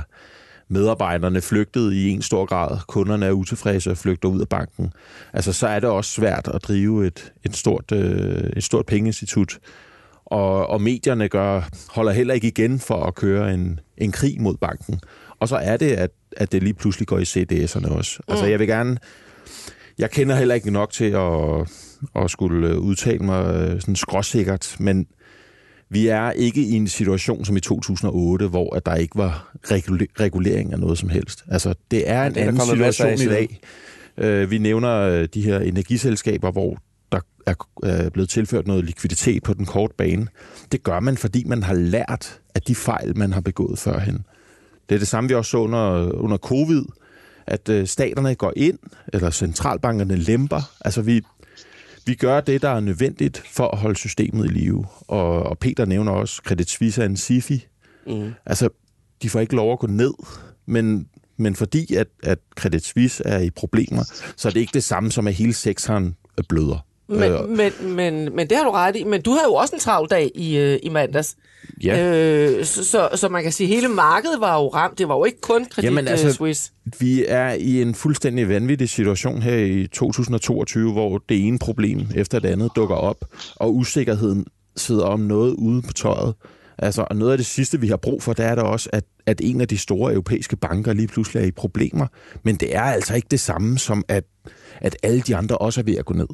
medarbejderne 0.67 1.41
flygtet 1.41 1.93
i 1.93 2.09
en 2.09 2.21
stor 2.21 2.45
grad. 2.45 2.77
Kunderne 2.87 3.25
er 3.25 3.31
utilfredse 3.31 3.91
og 3.91 3.97
flygter 3.97 4.29
ud 4.29 4.41
af 4.41 4.47
banken. 4.49 4.93
Altså, 5.33 5.53
så 5.53 5.67
er 5.67 5.79
det 5.79 5.89
også 5.89 6.11
svært 6.11 6.49
at 6.53 6.63
drive 6.63 7.07
et, 7.07 7.33
et, 7.43 7.55
stort, 7.55 7.91
øh, 7.91 8.49
et 8.57 8.63
stort 8.63 8.85
pengeinstitut. 8.85 9.59
Og, 10.25 10.67
og 10.67 10.81
medierne 10.81 11.29
gør, 11.29 11.69
holder 11.89 12.11
heller 12.11 12.33
ikke 12.33 12.47
igen 12.47 12.79
for 12.79 13.03
at 13.03 13.15
køre 13.15 13.53
en, 13.53 13.79
en 13.97 14.11
krig 14.11 14.41
mod 14.41 14.57
banken. 14.57 14.99
Og 15.39 15.47
så 15.47 15.55
er 15.55 15.77
det, 15.77 15.91
at, 15.91 16.11
at 16.35 16.51
det 16.51 16.63
lige 16.63 16.73
pludselig 16.73 17.07
går 17.07 17.19
i 17.19 17.23
CDS'erne 17.23 17.91
også. 17.91 18.19
Mm. 18.27 18.31
Altså, 18.31 18.45
jeg 18.45 18.59
vil 18.59 18.67
gerne... 18.67 18.97
Jeg 19.97 20.11
kender 20.11 20.35
heller 20.35 20.55
ikke 20.55 20.71
nok 20.71 20.91
til 20.91 21.11
at, 21.11 21.71
at 22.15 22.31
skulle 22.31 22.79
udtale 22.79 23.19
mig 23.19 23.55
øh, 23.55 23.81
sådan 23.81 23.95
skråsikkert, 23.95 24.75
men 24.79 25.07
vi 25.89 26.07
er 26.07 26.31
ikke 26.31 26.61
i 26.61 26.71
en 26.71 26.87
situation 26.87 27.45
som 27.45 27.57
i 27.57 27.59
2008, 27.59 28.47
hvor 28.47 28.75
at 28.75 28.85
der 28.85 28.95
ikke 28.95 29.17
var 29.17 29.55
regulering 30.19 30.73
af 30.73 30.79
noget 30.79 30.97
som 30.97 31.09
helst. 31.09 31.43
Altså, 31.47 31.73
det 31.91 32.09
er 32.09 32.23
en 32.23 32.35
det 32.35 32.43
er 32.43 32.47
anden 32.47 32.61
situation 32.61 33.13
i 33.13 33.25
dag. 33.25 33.59
Uh, 34.17 34.51
vi 34.51 34.57
nævner 34.57 34.91
øh, 34.91 35.27
de 35.33 35.41
her 35.41 35.59
energiselskaber, 35.59 36.51
hvor 36.51 36.77
der 37.11 37.19
er 37.83 38.09
blevet 38.09 38.29
tilført 38.29 38.67
noget 38.67 38.85
likviditet 38.85 39.43
på 39.43 39.53
den 39.53 39.65
korte 39.65 39.93
bane. 39.97 40.27
Det 40.71 40.83
gør 40.83 40.99
man, 40.99 41.17
fordi 41.17 41.43
man 41.43 41.63
har 41.63 41.73
lært 41.73 42.39
af 42.55 42.61
de 42.61 42.75
fejl, 42.75 43.17
man 43.17 43.33
har 43.33 43.41
begået 43.41 43.79
førhen. 43.79 44.25
Det 44.89 44.95
er 44.95 44.99
det 44.99 45.07
samme, 45.07 45.27
vi 45.27 45.35
også 45.35 45.51
så 45.51 45.57
under, 45.57 46.11
under 46.11 46.37
covid, 46.37 46.83
at 47.47 47.69
øh, 47.69 47.87
staterne 47.87 48.35
går 48.35 48.53
ind, 48.55 48.79
eller 49.13 49.29
centralbankerne 49.29 50.15
lemper. 50.15 50.71
Altså 50.81 51.01
vi, 51.01 51.21
vi 52.05 52.15
gør 52.15 52.41
det, 52.41 52.61
der 52.61 52.69
er 52.69 52.79
nødvendigt 52.79 53.43
for 53.51 53.67
at 53.67 53.77
holde 53.77 53.95
systemet 53.95 54.45
i 54.45 54.47
live. 54.47 54.85
Og, 55.07 55.43
og 55.43 55.59
Peter 55.59 55.85
nævner 55.85 56.11
også, 56.11 56.41
Credit 56.45 56.69
Suisse 56.69 57.01
er 57.01 57.05
en 57.05 57.17
SIFI. 57.17 57.67
Mm. 58.07 58.33
Altså, 58.45 58.69
de 59.21 59.29
får 59.29 59.39
ikke 59.39 59.55
lov 59.55 59.73
at 59.73 59.79
gå 59.79 59.87
ned, 59.87 60.13
men, 60.65 61.07
men 61.37 61.55
fordi 61.55 61.95
at, 61.95 62.07
at 62.23 62.39
Credit 62.55 62.85
Suisse 62.85 63.23
er 63.25 63.39
i 63.39 63.49
problemer, 63.49 64.03
så 64.35 64.47
er 64.47 64.51
det 64.51 64.59
ikke 64.59 64.73
det 64.73 64.83
samme 64.83 65.11
som, 65.11 65.27
at 65.27 65.33
hele 65.33 65.53
sektoren 65.53 66.15
bløder. 66.49 66.85
Men, 67.07 67.31
øh, 67.31 67.49
men, 67.49 67.71
men, 67.81 68.35
men 68.35 68.49
det 68.49 68.57
har 68.57 68.63
du 68.63 68.71
ret 68.71 68.95
i. 68.95 69.03
Men 69.03 69.21
du 69.21 69.31
havde 69.31 69.45
jo 69.47 69.53
også 69.53 69.75
en 69.75 69.79
travl 69.79 70.09
dag 70.09 70.31
i, 70.35 70.57
øh, 70.57 70.79
i 70.83 70.89
mandags. 70.89 71.35
Ja. 71.83 72.15
Øh, 72.15 72.65
så, 72.65 72.83
så, 72.85 73.09
så 73.15 73.29
man 73.29 73.43
kan 73.43 73.51
sige, 73.51 73.67
at 73.67 73.75
hele 73.75 73.87
markedet 73.87 74.41
var 74.41 74.61
jo 74.61 74.67
ramt. 74.67 74.99
Det 74.99 75.07
var 75.07 75.15
jo 75.15 75.25
ikke 75.25 75.41
kun 75.41 75.65
Credit 75.65 75.87
Jamen, 75.87 76.07
altså, 76.07 76.33
Suisse. 76.33 76.71
Vi 76.99 77.25
er 77.27 77.53
i 77.53 77.81
en 77.81 77.95
fuldstændig 77.95 78.49
vanvittig 78.49 78.89
situation 78.89 79.41
her 79.41 79.55
i 79.55 79.87
2022, 79.87 80.91
hvor 80.91 81.17
det 81.29 81.47
ene 81.47 81.59
problem 81.59 82.07
efter 82.15 82.39
det 82.39 82.49
andet 82.49 82.71
dukker 82.75 82.95
op, 82.95 83.25
og 83.55 83.75
usikkerheden 83.75 84.45
sidder 84.77 85.05
om 85.05 85.19
noget 85.19 85.53
ude 85.53 85.81
på 85.81 85.93
tøjet. 85.93 86.33
Altså, 86.77 87.05
og 87.09 87.15
noget 87.15 87.31
af 87.31 87.37
det 87.37 87.45
sidste, 87.45 87.81
vi 87.81 87.87
har 87.87 87.97
brug 87.97 88.23
for, 88.23 88.33
det 88.33 88.45
er 88.45 88.55
der 88.55 88.61
også, 88.61 88.89
at, 88.93 89.03
at 89.25 89.41
en 89.43 89.61
af 89.61 89.67
de 89.67 89.77
store 89.77 90.13
europæiske 90.13 90.55
banker 90.55 90.93
lige 90.93 91.07
pludselig 91.07 91.41
er 91.41 91.47
i 91.47 91.51
problemer. 91.51 92.07
Men 92.43 92.55
det 92.55 92.75
er 92.75 92.81
altså 92.81 93.15
ikke 93.15 93.27
det 93.31 93.39
samme 93.39 93.79
som, 93.79 94.03
at, 94.07 94.23
at 94.81 94.97
alle 95.03 95.21
de 95.21 95.35
andre 95.35 95.57
også 95.57 95.81
er 95.81 95.83
ved 95.83 95.95
at 95.95 96.05
gå 96.05 96.13
ned. 96.13 96.27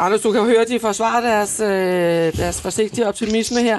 Anders, 0.00 0.20
du 0.20 0.32
kan 0.32 0.44
høre, 0.44 0.64
de 0.64 0.80
forsvarer 0.80 1.20
deres, 1.20 1.60
øh, 1.60 2.36
deres 2.42 2.60
forsigtige 2.60 3.06
optimisme 3.06 3.62
her. 3.62 3.78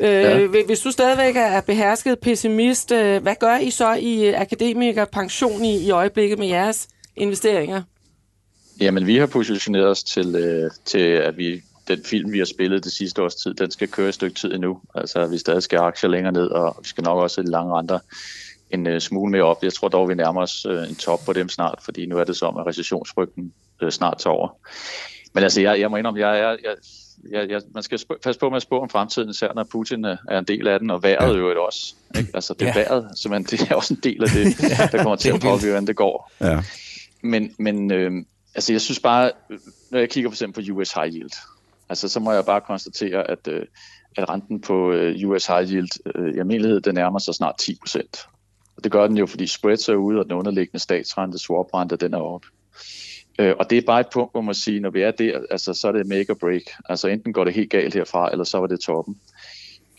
Øh, 0.00 0.08
ja. 0.08 0.46
Hvis 0.66 0.80
du 0.80 0.90
stadigvæk 0.90 1.36
er 1.36 1.60
behersket 1.60 2.18
pessimist, 2.18 2.92
øh, 2.92 3.22
hvad 3.22 3.34
gør 3.40 3.56
I 3.56 3.70
så 3.70 3.94
i 3.94 4.28
akademiker 4.28 5.04
pension 5.04 5.64
i, 5.64 5.86
i 5.86 5.90
øjeblikket 5.90 6.38
med 6.38 6.46
jeres 6.46 6.88
investeringer? 7.16 7.82
Jamen, 8.80 9.06
vi 9.06 9.16
har 9.16 9.26
positioneret 9.26 9.86
os 9.86 10.02
til, 10.02 10.34
øh, 10.34 10.70
til 10.84 10.98
at 10.98 11.36
vi 11.36 11.62
den 11.88 12.04
film, 12.04 12.32
vi 12.32 12.38
har 12.38 12.44
spillet 12.44 12.84
det 12.84 12.92
sidste 12.92 13.22
års 13.22 13.34
tid, 13.34 13.54
den 13.54 13.70
skal 13.70 13.88
køre 13.88 14.08
et 14.08 14.14
stykke 14.14 14.34
tid 14.34 14.52
endnu. 14.52 14.80
Altså, 14.94 15.26
vi 15.26 15.38
stadig 15.38 15.62
skal 15.62 15.78
aktier 15.78 16.10
længere 16.10 16.32
ned, 16.32 16.46
og 16.46 16.76
vi 16.82 16.88
skal 16.88 17.04
nok 17.04 17.18
også 17.18 17.40
have 17.40 17.50
lange 17.50 17.74
renter 17.74 17.98
en 18.70 18.86
uh, 18.86 18.98
smule 18.98 19.32
mere 19.32 19.42
op. 19.42 19.62
Jeg 19.62 19.72
tror 19.72 19.88
dog, 19.88 20.08
vi 20.08 20.14
nærmer 20.14 20.42
os 20.42 20.66
uh, 20.66 20.88
en 20.88 20.94
top 20.94 21.20
på 21.26 21.32
dem 21.32 21.48
snart, 21.48 21.78
fordi 21.84 22.06
nu 22.06 22.18
er 22.18 22.24
det 22.24 22.36
som, 22.36 22.56
at 22.56 22.66
recessionsfrygten 22.66 23.52
uh, 23.82 23.88
snart 23.88 24.18
tager 24.18 24.34
over. 24.34 24.48
Men 25.32 25.42
altså, 25.42 25.60
jeg, 25.60 25.80
jeg 25.80 25.90
må 25.90 25.96
indrømme, 25.96 26.20
jeg, 26.20 26.38
jeg, 26.38 26.58
jeg, 26.64 26.76
jeg, 27.30 27.50
jeg, 27.50 27.60
man 27.74 27.82
skal 27.82 27.98
sp- 27.98 28.18
passe 28.22 28.40
på 28.40 28.48
med 28.48 28.56
at 28.56 28.62
spå 28.62 28.80
om 28.80 28.88
fremtiden, 28.88 29.30
især 29.30 29.52
når 29.54 29.64
Putin 29.64 30.04
er 30.04 30.38
en 30.38 30.44
del 30.44 30.68
af 30.68 30.78
den, 30.78 30.90
og 30.90 31.02
vejret 31.02 31.38
jo 31.38 31.50
ja. 31.50 31.58
også. 31.58 31.94
Ikke? 32.18 32.30
Altså, 32.34 32.54
det 32.54 32.66
ja. 32.66 32.74
vejret, 32.74 33.10
man, 33.30 33.44
det 33.50 33.70
er 33.70 33.74
også 33.74 33.94
en 33.94 34.00
del 34.02 34.22
af 34.22 34.28
det, 34.28 34.58
der 34.92 35.02
kommer 35.02 35.16
til 35.16 35.28
at 35.28 35.40
påvirke, 35.40 35.66
hvordan 35.66 35.86
det 35.86 35.96
går. 35.96 36.32
Ja. 36.40 36.62
Men, 37.22 37.54
men 37.58 37.92
øh, 37.92 38.12
altså, 38.54 38.72
jeg 38.72 38.80
synes 38.80 39.00
bare, 39.00 39.30
når 39.90 39.98
jeg 39.98 40.10
kigger 40.10 40.30
for 40.30 40.34
eksempel 40.34 40.72
på 40.72 40.78
US 40.78 40.92
High 40.92 41.14
Yield, 41.14 41.32
altså, 41.88 42.08
så 42.08 42.20
må 42.20 42.32
jeg 42.32 42.44
bare 42.44 42.60
konstatere, 42.60 43.30
at, 43.30 43.48
øh, 43.48 43.66
at 44.16 44.28
renten 44.28 44.60
på 44.60 44.92
øh, 44.92 45.28
US 45.28 45.46
High 45.46 45.70
Yield 45.70 46.14
øh, 46.14 46.34
i 46.34 46.38
almindelighed, 46.38 46.80
den 46.80 46.94
nærmer 46.94 47.18
sig 47.18 47.34
snart 47.34 47.56
10 47.58 47.76
procent. 47.80 48.26
Og 48.76 48.84
det 48.84 48.92
gør 48.92 49.06
den 49.06 49.16
jo, 49.16 49.26
fordi 49.26 49.46
spreads 49.46 49.88
er 49.88 49.94
ude, 49.94 50.18
og 50.18 50.24
den 50.24 50.32
underliggende 50.32 50.78
statsrente, 50.78 51.38
swap-rente, 51.38 51.96
den 51.96 52.14
er 52.14 52.18
oppe. 52.18 52.46
Øh, 53.38 53.54
og 53.58 53.70
det 53.70 53.78
er 53.78 53.82
bare 53.86 54.00
et 54.00 54.06
punkt, 54.12 54.32
hvor 54.32 54.40
man 54.40 54.54
siger, 54.54 54.80
når 54.80 54.90
vi 54.90 55.02
er 55.02 55.10
der, 55.10 55.40
altså, 55.50 55.74
så 55.74 55.88
er 55.88 55.92
det 55.92 56.06
make 56.06 56.30
or 56.30 56.34
break. 56.34 56.62
Altså 56.88 57.08
enten 57.08 57.32
går 57.32 57.44
det 57.44 57.54
helt 57.54 57.70
galt 57.70 57.94
herfra, 57.94 58.30
eller 58.32 58.44
så 58.44 58.58
var 58.58 58.66
det 58.66 58.80
toppen. 58.80 59.16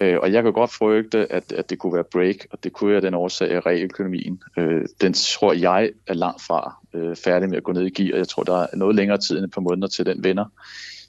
Øh, 0.01 0.17
og 0.21 0.33
jeg 0.33 0.43
kan 0.43 0.53
godt 0.53 0.71
frygte, 0.71 1.31
at, 1.31 1.51
at 1.51 1.69
det 1.69 1.79
kunne 1.79 1.93
være 1.93 2.03
break, 2.03 2.35
og 2.51 2.63
det 2.63 2.73
kunne 2.73 2.91
være 2.91 3.01
den 3.01 3.13
årsag 3.13 3.51
af 3.51 3.65
realøkonomien. 3.65 4.41
Øh, 4.57 4.85
den 5.01 5.13
tror 5.13 5.53
jeg 5.53 5.91
er 6.07 6.13
langt 6.13 6.41
fra 6.41 6.75
øh, 6.93 7.15
færdig 7.15 7.49
med 7.49 7.57
at 7.57 7.63
gå 7.63 7.71
ned 7.71 7.85
i 7.85 7.89
gear. 7.89 8.17
Jeg 8.17 8.27
tror, 8.27 8.43
der 8.43 8.61
er 8.61 8.75
noget 8.75 8.95
længere 8.95 9.17
tid 9.17 9.37
end 9.37 9.45
et 9.45 9.51
par 9.51 9.61
måneder 9.61 9.87
til 9.87 10.05
den 10.05 10.23
vender. 10.23 10.45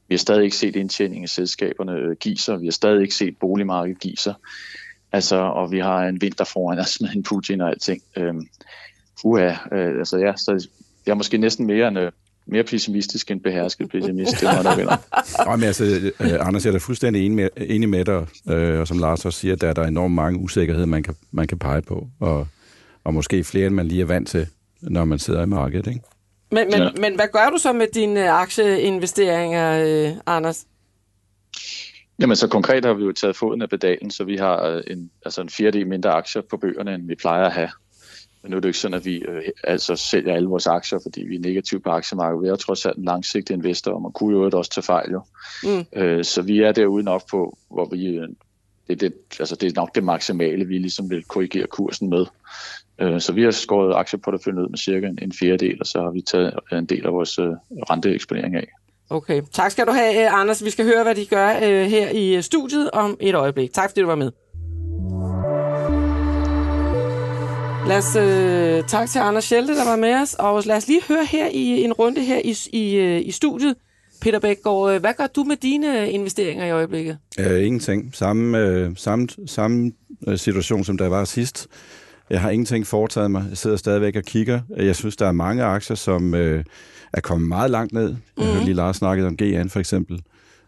Vi 0.09 0.15
har 0.15 0.19
stadig 0.19 0.45
ikke 0.45 0.57
set 0.57 0.77
indtjening 0.77 1.25
i 1.25 1.27
selskaberne 1.27 1.93
øh, 1.93 2.17
give 2.17 2.37
sig. 2.37 2.61
Vi 2.61 2.67
har 2.67 2.73
stadig 2.73 3.03
ikke 3.03 3.15
set 3.15 3.37
boligmarkedet 3.39 4.01
give 4.01 4.17
sig. 4.17 4.35
Altså, 5.13 5.37
og 5.37 5.73
vi 5.73 5.79
har 5.79 6.05
en 6.05 6.21
vinter 6.21 6.45
foran 6.45 6.79
os 6.79 7.01
med 7.01 7.11
en 7.17 7.23
Putin 7.23 7.61
og 7.61 7.69
alting. 7.69 8.03
Øh, 8.17 8.35
uha, 9.25 9.49
øh, 9.73 9.99
altså 9.99 10.19
ja, 10.19 10.33
så 10.37 10.69
jeg 11.07 11.13
er 11.13 11.17
måske 11.17 11.39
næsten 11.39 11.67
mere 11.67 11.89
en, 11.89 11.97
øh, 11.97 12.13
mere 12.47 12.65
pessimistisk 12.65 13.31
end 13.31 13.41
behersket 13.41 13.91
pessimist. 13.91 14.41
det 14.41 14.49
er 14.49 14.63
noget, 14.63 14.79
der 14.79 15.57
men 15.57 15.65
altså, 15.65 16.13
øh, 16.21 16.47
Anders, 16.47 16.65
jeg 16.65 16.71
er 16.71 16.73
da 16.73 16.79
fuldstændig 16.79 17.27
enig 17.27 17.37
med, 17.37 17.49
enig 17.57 17.89
med 17.89 18.05
dig, 18.05 18.27
øh, 18.51 18.81
og 18.81 18.89
som 18.89 18.99
Lars 18.99 19.25
også 19.25 19.39
siger, 19.39 19.57
der 19.57 19.69
er 19.69 19.73
der 19.73 19.85
enormt 19.85 20.15
mange 20.15 20.39
usikkerheder, 20.39 20.87
man 20.87 21.03
kan, 21.03 21.15
man 21.31 21.47
kan 21.47 21.59
pege 21.59 21.83
på, 21.83 22.09
og, 22.21 22.47
og 23.05 23.15
måske 23.15 23.45
flere, 23.45 23.67
end 23.67 23.75
man 23.75 23.87
lige 23.87 24.01
er 24.03 24.07
vant 24.07 24.29
til, 24.29 24.47
når 24.83 25.05
man 25.05 25.19
sidder 25.19 25.43
i 25.43 25.47
markedet, 25.47 25.87
ikke? 25.87 26.01
Men, 26.51 26.71
men, 26.71 26.83
ja. 26.83 26.89
men 27.01 27.15
hvad 27.15 27.29
gør 27.33 27.51
du 27.51 27.59
så 27.59 27.73
med 27.73 27.87
dine 27.95 28.31
aktieinvesteringer, 28.31 29.85
øh, 29.87 30.13
Anders? 30.27 30.67
Jamen 32.19 32.37
så 32.37 32.49
konkret 32.49 32.85
har 32.85 32.95
vi 32.95 33.05
jo 33.05 33.13
taget 33.13 33.37
foden 33.37 33.63
af 33.63 33.71
pedalen, 33.71 34.11
så 34.11 34.25
vi 34.25 34.37
har 34.37 34.63
øh, 34.63 34.83
en, 34.87 35.11
altså 35.25 35.41
en 35.41 35.49
fjerdedel 35.49 35.87
mindre 35.87 36.11
aktier 36.11 36.43
på 36.51 36.57
bøgerne, 36.57 36.95
end 36.95 37.07
vi 37.07 37.15
plejer 37.15 37.45
at 37.45 37.53
have. 37.53 37.69
Men 38.45 38.51
nu 38.51 38.57
er 38.57 38.61
det 38.61 38.69
ikke 38.69 38.79
sådan, 38.79 38.95
at 38.95 39.05
vi 39.05 39.17
øh, 39.17 39.43
altså 39.65 39.97
sælger 39.97 40.35
alle 40.35 40.49
vores 40.49 40.67
aktier, 40.67 40.99
fordi 41.03 41.25
vi 41.25 41.37
er 41.37 41.41
negative 41.41 41.81
på 41.81 41.91
aktiemarkedet. 41.91 42.43
Vi 42.43 42.49
er 42.49 42.57
trods 42.57 42.87
alt 42.87 42.97
en 42.97 43.05
langsigtet 43.05 43.55
investor, 43.55 43.93
og 43.93 44.03
man 44.03 44.13
kunne 44.13 44.37
jo 44.37 44.51
også 44.59 44.71
tage 44.71 44.83
fejl. 44.83 45.11
Jo. 45.13 45.23
Mm. 45.63 46.01
Øh, 46.01 46.25
så 46.25 46.43
vi 46.43 46.61
er 46.61 46.73
derude 46.73 47.05
nok 47.05 47.23
på, 47.31 47.59
hvor 47.71 47.89
vi, 47.89 48.07
øh, 48.07 48.29
det, 48.89 49.01
det, 49.01 49.13
altså 49.41 49.57
det 49.57 49.67
er 49.67 49.81
nok 49.81 49.95
det 49.95 50.05
maksimale, 50.05 50.65
vi 50.65 50.79
ligesom 50.79 51.11
vil 51.11 51.25
korrigere 51.25 51.67
kursen 51.67 52.11
med. 52.11 52.27
Øh, 52.99 53.21
så 53.21 53.33
vi 53.33 53.43
har 53.43 53.51
skåret 53.51 53.95
aktieporteføljen 53.95 54.63
ud 54.63 54.69
med 54.69 54.79
cirka 54.79 55.07
en, 55.07 55.19
en 55.23 55.33
fjerdedel, 55.33 55.77
og 55.81 55.87
så 55.87 56.03
har 56.03 56.11
vi 56.11 56.21
taget 56.21 56.55
en 56.73 56.87
del 56.87 57.07
af 57.07 57.13
vores 57.13 57.39
øh, 57.39 57.51
renteeksponering 57.91 58.57
af. 58.57 58.69
Okay. 59.11 59.43
Tak 59.53 59.71
skal 59.71 59.87
du 59.87 59.93
have, 59.93 60.25
øh, 60.25 60.41
Anders. 60.41 60.65
Vi 60.65 60.71
skal 60.71 60.85
høre, 60.85 61.03
hvad 61.03 61.15
de 61.15 61.27
gør 61.27 61.49
øh, 61.49 61.87
her 61.87 62.11
i 62.11 62.43
studiet 62.43 62.91
om 62.91 63.17
et 63.21 63.35
øjeblik. 63.35 63.73
Tak 63.73 63.91
fordi 63.91 64.01
du 64.01 64.07
var 64.07 64.15
med. 64.15 64.31
Lad 67.89 67.99
os 67.99 68.17
øh, 68.17 68.85
tak 68.89 69.09
til 69.09 69.19
Anders 69.19 69.45
Schelte, 69.45 69.75
der 69.75 69.85
var 69.85 69.97
med 69.97 70.15
os, 70.15 70.35
og 70.35 70.63
lad 70.67 70.77
os 70.77 70.89
lige 70.89 71.03
høre 71.09 71.25
her 71.25 71.49
i 71.53 71.83
en 71.83 71.93
runde 71.93 72.21
her 72.21 72.41
i, 72.45 72.57
i, 72.73 72.97
øh, 72.97 73.27
i 73.27 73.31
studiet. 73.31 73.75
Peter 74.21 74.39
Bækgaard, 74.39 74.95
øh, 74.95 75.01
hvad 75.01 75.15
gør 75.19 75.27
du 75.27 75.45
med 75.45 75.57
dine 75.57 76.11
investeringer 76.11 76.67
i 76.67 76.71
øjeblikket? 76.71 77.19
Uh, 77.39 77.65
ingenting. 77.65 78.15
Samme, 78.15 78.85
uh, 78.87 78.97
samme, 78.97 79.29
samme 79.47 79.93
situation, 80.37 80.85
som 80.85 80.99
der 80.99 81.09
var 81.09 81.25
sidst. 81.25 81.69
Jeg 82.31 82.41
har 82.41 82.51
ingenting 82.51 82.87
foretaget 82.87 83.31
mig. 83.31 83.45
Jeg 83.49 83.59
sidder 83.59 83.77
stadigvæk 83.77 84.17
og 84.17 84.23
kigger. 84.23 84.61
Jeg 84.77 84.97
synes, 84.97 85.17
der 85.17 85.27
er 85.27 85.33
mange 85.33 85.65
aktier, 85.65 85.97
som 85.97 86.35
uh, 86.35 86.41
er 87.13 87.21
kommet 87.23 87.49
meget 87.49 87.71
langt 87.71 87.93
ned. 87.93 88.09
Mm-hmm. 88.09 88.23
Jeg 88.37 88.47
hørte 88.47 88.59
mhm. 88.59 88.65
lige 88.65 88.77
Lars 88.77 88.97
snakket 88.97 89.27
om 89.27 89.37
GN 89.37 89.69
for 89.69 89.81
eksempel 89.81 90.21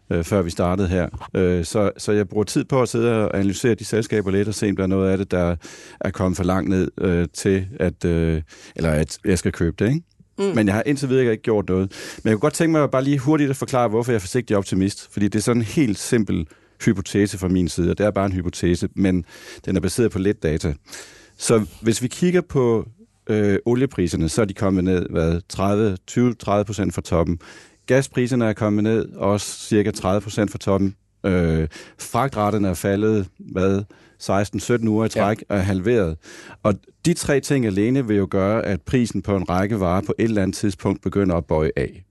øh, 0.09 0.23
før 0.23 0.41
vi 0.41 0.49
startede 0.49 0.87
her. 0.87 1.09
Øh, 1.33 1.65
så, 1.65 1.91
så 1.97 2.11
jeg 2.11 2.29
bruger 2.29 2.43
tid 2.43 2.63
på 2.63 2.81
at 2.81 2.89
sidde 2.89 3.13
og 3.13 3.37
analysere 3.37 3.75
de 3.75 3.85
selskaber 3.85 4.31
lidt 4.31 4.47
og 4.47 4.53
se, 4.53 4.69
om 4.69 4.75
der 4.75 4.83
er 4.83 4.87
noget 4.87 5.11
af 5.11 5.17
det, 5.17 5.31
der 5.31 5.55
er 6.01 6.11
kommet 6.11 6.37
for 6.37 6.43
langt 6.43 6.69
ned 6.69 6.91
øh, 7.01 7.27
til, 7.33 7.67
at, 7.79 8.05
øh, 8.05 8.41
eller 8.75 8.91
at 8.91 9.17
jeg 9.25 9.37
skal 9.37 9.51
købe 9.51 9.75
det, 9.79 9.87
ikke? 9.87 10.01
Mm. 10.39 10.55
Men 10.55 10.67
jeg 10.67 10.75
har 10.75 10.83
indtil 10.85 11.09
videre 11.09 11.31
ikke 11.31 11.43
gjort 11.43 11.69
noget. 11.69 11.91
Men 12.23 12.29
jeg 12.29 12.33
kunne 12.33 12.41
godt 12.41 12.53
tænke 12.53 12.71
mig 12.71 12.91
bare 12.91 13.03
lige 13.03 13.19
hurtigt 13.19 13.49
at 13.49 13.55
forklare, 13.55 13.87
hvorfor 13.87 14.11
jeg 14.11 14.15
er 14.15 14.19
forsigtig 14.19 14.57
optimist. 14.57 15.07
Fordi 15.11 15.27
det 15.27 15.35
er 15.35 15.43
sådan 15.43 15.61
en 15.61 15.65
helt 15.65 15.99
simpel 15.99 16.47
hypotese 16.85 17.37
fra 17.37 17.47
min 17.47 17.67
side, 17.67 17.91
og 17.91 17.97
det 17.97 18.05
er 18.05 18.11
bare 18.11 18.25
en 18.25 18.31
hypotese, 18.31 18.89
men 18.95 19.25
den 19.65 19.75
er 19.75 19.79
baseret 19.79 20.11
på 20.11 20.19
lidt 20.19 20.43
data. 20.43 20.73
Så 21.37 21.65
hvis 21.81 22.01
vi 22.01 22.07
kigger 22.07 22.41
på 22.41 22.87
øh, 23.29 23.59
oliepriserne, 23.65 24.29
så 24.29 24.41
er 24.41 24.45
de 24.45 24.53
kommet 24.53 24.83
ned 24.83 25.05
hvad, 25.09 25.41
30, 25.49 25.97
20-30 26.11 26.63
procent 26.63 26.93
fra 26.93 27.01
toppen. 27.01 27.39
Gaspriserne 27.87 28.45
er 28.45 28.53
kommet 28.53 28.83
ned, 28.83 29.09
også 29.15 29.67
cirka 29.67 29.91
30 29.91 30.21
procent 30.21 30.51
fra 30.51 30.57
toppen. 30.57 30.95
Øh, 31.25 31.67
fragtraterne 31.99 32.67
er 32.67 32.73
faldet, 32.73 33.27
hvad, 33.39 33.83
16-17 34.23 34.87
uger 34.87 35.05
i 35.05 35.09
træk, 35.09 35.43
ja. 35.49 35.55
er 35.55 35.59
halveret. 35.59 36.17
Og 36.63 36.73
de 37.05 37.13
tre 37.13 37.39
ting 37.39 37.65
alene 37.65 38.07
vil 38.07 38.17
jo 38.17 38.27
gøre, 38.31 38.65
at 38.65 38.81
prisen 38.81 39.21
på 39.21 39.35
en 39.35 39.49
række 39.49 39.79
varer 39.79 40.01
på 40.01 40.13
et 40.19 40.23
eller 40.23 40.41
andet 40.41 40.57
tidspunkt 40.57 41.01
begynder 41.01 41.35
at 41.35 41.45
bøje 41.45 41.71
af. 41.75 42.03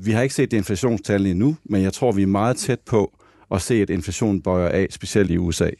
Vi 0.00 0.10
har 0.10 0.22
ikke 0.22 0.34
set 0.34 0.50
det 0.50 0.56
inflationstal 0.56 1.26
endnu, 1.26 1.56
men 1.64 1.82
jeg 1.82 1.92
tror, 1.92 2.12
vi 2.12 2.22
er 2.22 2.26
meget 2.26 2.56
tæt 2.56 2.80
på 2.86 3.18
at 3.50 3.62
se, 3.62 3.74
at 3.74 3.90
inflationen 3.90 4.42
bøjer 4.42 4.68
af, 4.68 4.86
specielt 4.90 5.30
i 5.30 5.38
USA. 5.38 5.70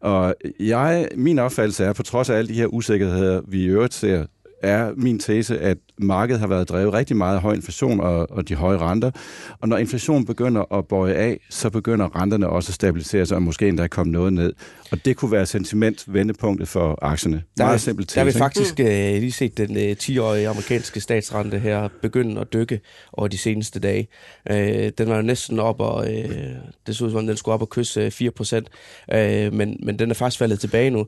Og 0.00 0.34
jeg, 0.60 1.08
min 1.16 1.38
opfattelse 1.38 1.84
er, 1.84 1.92
på 1.92 2.02
trods 2.02 2.30
af 2.30 2.36
alle 2.36 2.48
de 2.48 2.54
her 2.54 2.66
usikkerheder, 2.66 3.40
vi 3.48 3.62
i 3.62 3.66
øvrigt 3.66 3.94
ser, 3.94 4.26
er 4.62 4.92
min 4.96 5.18
tese, 5.18 5.58
at 5.58 5.78
markedet 5.98 6.40
har 6.40 6.46
været 6.46 6.68
drevet 6.68 6.92
rigtig 6.92 7.16
meget 7.16 7.36
af 7.36 7.42
høj 7.42 7.54
inflation 7.54 8.00
og, 8.00 8.30
og 8.30 8.48
de 8.48 8.54
høje 8.54 8.78
renter. 8.78 9.10
Og 9.60 9.68
når 9.68 9.76
inflationen 9.76 10.24
begynder 10.24 10.74
at 10.78 10.86
bøje 10.86 11.14
af, 11.14 11.40
så 11.50 11.70
begynder 11.70 12.22
renterne 12.22 12.48
også 12.48 12.70
at 12.70 12.74
stabilisere 12.74 13.26
sig, 13.26 13.36
og 13.36 13.42
måske 13.42 13.68
endda 13.68 13.86
komme 13.86 14.12
noget 14.12 14.32
ned. 14.32 14.52
Og 14.92 15.04
det 15.04 15.16
kunne 15.16 15.32
være 15.32 15.46
sentiment 15.46 16.04
vendepunktet 16.06 16.68
for 16.68 16.98
aktierne. 17.02 17.42
Der, 17.58 17.64
Meget 17.64 17.80
simpelt 17.80 18.08
tese. 18.08 18.14
Der 18.14 18.24
har 18.24 18.32
vi 18.32 18.38
faktisk 18.38 18.74
uh, 18.78 18.86
lige 18.86 19.32
set 19.32 19.58
den 19.58 19.76
øh, 19.76 19.96
10-årige 20.02 20.48
amerikanske 20.48 21.00
statsrente 21.00 21.58
her 21.58 21.88
begynde 22.02 22.40
at 22.40 22.52
dykke 22.52 22.80
over 23.12 23.28
de 23.28 23.38
seneste 23.38 23.80
dage. 23.80 24.08
Uh, 24.50 24.56
den 24.98 25.08
var 25.08 25.16
jo 25.16 25.22
næsten 25.22 25.58
op, 25.58 25.80
og 25.80 25.96
uh, 25.96 26.36
det 26.86 26.96
så 26.96 27.04
ud 27.04 27.10
som 27.10 27.26
den 27.26 27.36
skulle 27.36 27.54
op 27.54 27.62
og 27.62 27.68
kysse 27.68 28.10
4 28.10 28.30
procent. 28.30 28.68
Uh, 29.14 29.18
men, 29.52 29.76
men 29.82 29.98
den 29.98 30.10
er 30.10 30.14
faktisk 30.14 30.38
faldet 30.38 30.60
tilbage 30.60 30.90
nu, 30.90 31.00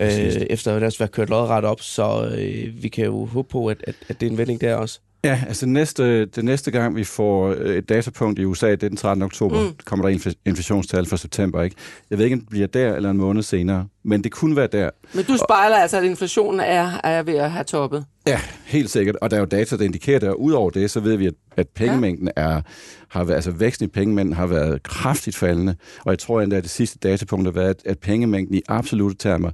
uh, 0.00 0.06
efter 0.50 0.74
at 0.74 0.80
have 0.82 0.92
været 0.98 1.12
kørt 1.12 1.30
lodret 1.30 1.64
op, 1.64 1.80
så 1.80 2.30
uh, 2.32 2.82
vi 2.82 2.88
kan 2.88 3.04
jo 3.04 3.24
håbe 3.24 3.48
på, 3.48 3.66
at, 3.66 3.84
at, 3.86 3.94
at 4.08 4.20
det 4.20 4.31
en 4.32 4.38
vending 4.38 4.60
der 4.60 4.74
også. 4.74 5.00
Ja, 5.24 5.40
altså 5.48 5.66
næste, 5.66 6.26
det 6.26 6.44
næste 6.44 6.70
gang, 6.70 6.96
vi 6.96 7.04
får 7.04 7.48
øh, 7.58 7.76
et 7.76 7.88
datapunkt 7.88 8.38
i 8.38 8.44
USA, 8.44 8.70
det 8.70 8.82
er 8.82 8.88
den 8.88 8.96
13. 8.96 9.22
oktober, 9.22 9.60
mm. 9.60 9.74
kommer 9.84 10.08
der 10.08 10.34
inflationstal 10.46 11.06
for 11.06 11.16
september. 11.16 11.62
Ikke? 11.62 11.76
Jeg 12.10 12.18
ved 12.18 12.24
ikke, 12.24 12.34
om 12.34 12.40
det 12.40 12.48
bliver 12.48 12.66
der 12.66 12.94
eller 12.94 13.10
en 13.10 13.16
måned 13.16 13.42
senere, 13.42 13.86
men 14.04 14.24
det 14.24 14.32
kunne 14.32 14.56
være 14.56 14.66
der. 14.66 14.90
Men 15.14 15.24
du 15.24 15.36
spejler 15.36 15.76
altså, 15.76 15.96
at 15.96 16.04
inflationen 16.04 16.60
er, 16.60 17.00
er 17.04 17.22
ved 17.22 17.34
at 17.34 17.50
have 17.50 17.64
toppet? 17.64 18.04
Ja, 18.26 18.40
helt 18.64 18.90
sikkert. 18.90 19.16
Og 19.16 19.30
der 19.30 19.36
er 19.36 19.40
jo 19.40 19.46
data, 19.46 19.76
der 19.76 19.84
indikerer 19.84 20.18
det, 20.18 20.28
og 20.28 20.40
udover 20.40 20.70
det, 20.70 20.90
så 20.90 21.00
ved 21.00 21.16
vi, 21.16 21.26
at, 21.26 21.34
at 21.56 21.68
pengemængden 21.68 22.30
er, 22.36 22.60
har 23.08 23.24
været, 23.24 23.36
altså 23.36 23.50
væksten 23.50 23.84
i 23.84 23.88
pengemængden 23.88 24.36
har 24.36 24.46
været 24.46 24.82
kraftigt 24.82 25.36
faldende. 25.36 25.76
Og 26.04 26.10
jeg 26.10 26.18
tror 26.18 26.40
endda, 26.40 26.56
at 26.56 26.62
det 26.62 26.70
sidste 26.70 26.98
datapunkt 26.98 27.46
har 27.46 27.52
været, 27.52 27.70
at, 27.70 27.82
at 27.86 27.98
pengemængden 27.98 28.54
i 28.54 28.62
absolute 28.68 29.16
termer 29.18 29.50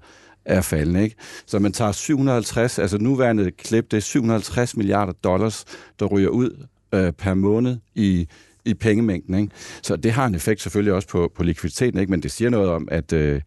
er 0.49 0.61
faldende. 0.61 1.03
Ikke? 1.03 1.17
Så 1.47 1.59
man 1.59 1.73
tager 1.73 1.93
750, 1.93 2.79
altså 2.79 2.99
nuværende 2.99 3.51
klip, 3.51 3.91
det 3.91 3.97
er 3.97 4.01
750 4.01 4.77
milliarder 4.77 5.13
dollars, 5.13 5.65
der 6.01 6.07
ryger 6.07 6.29
ud 6.29 6.67
øh, 6.95 7.13
per 7.13 7.35
måned 7.35 7.77
i, 7.95 8.29
i 8.65 8.75
pengemængden. 8.75 9.35
Ikke? 9.35 9.55
Så 9.83 9.97
det 9.97 10.13
har 10.13 10.27
en 10.27 10.35
effekt 10.35 10.61
selvfølgelig 10.61 10.93
også 10.93 11.09
på, 11.09 11.33
på 11.37 11.43
likviditeten, 11.43 12.01
ikke? 12.01 12.11
men 12.11 12.23
det 12.23 12.31
siger 12.31 12.51
noget 12.51 12.71
om, 12.71 12.89
at, 12.91 13.13
øh, 13.13 13.41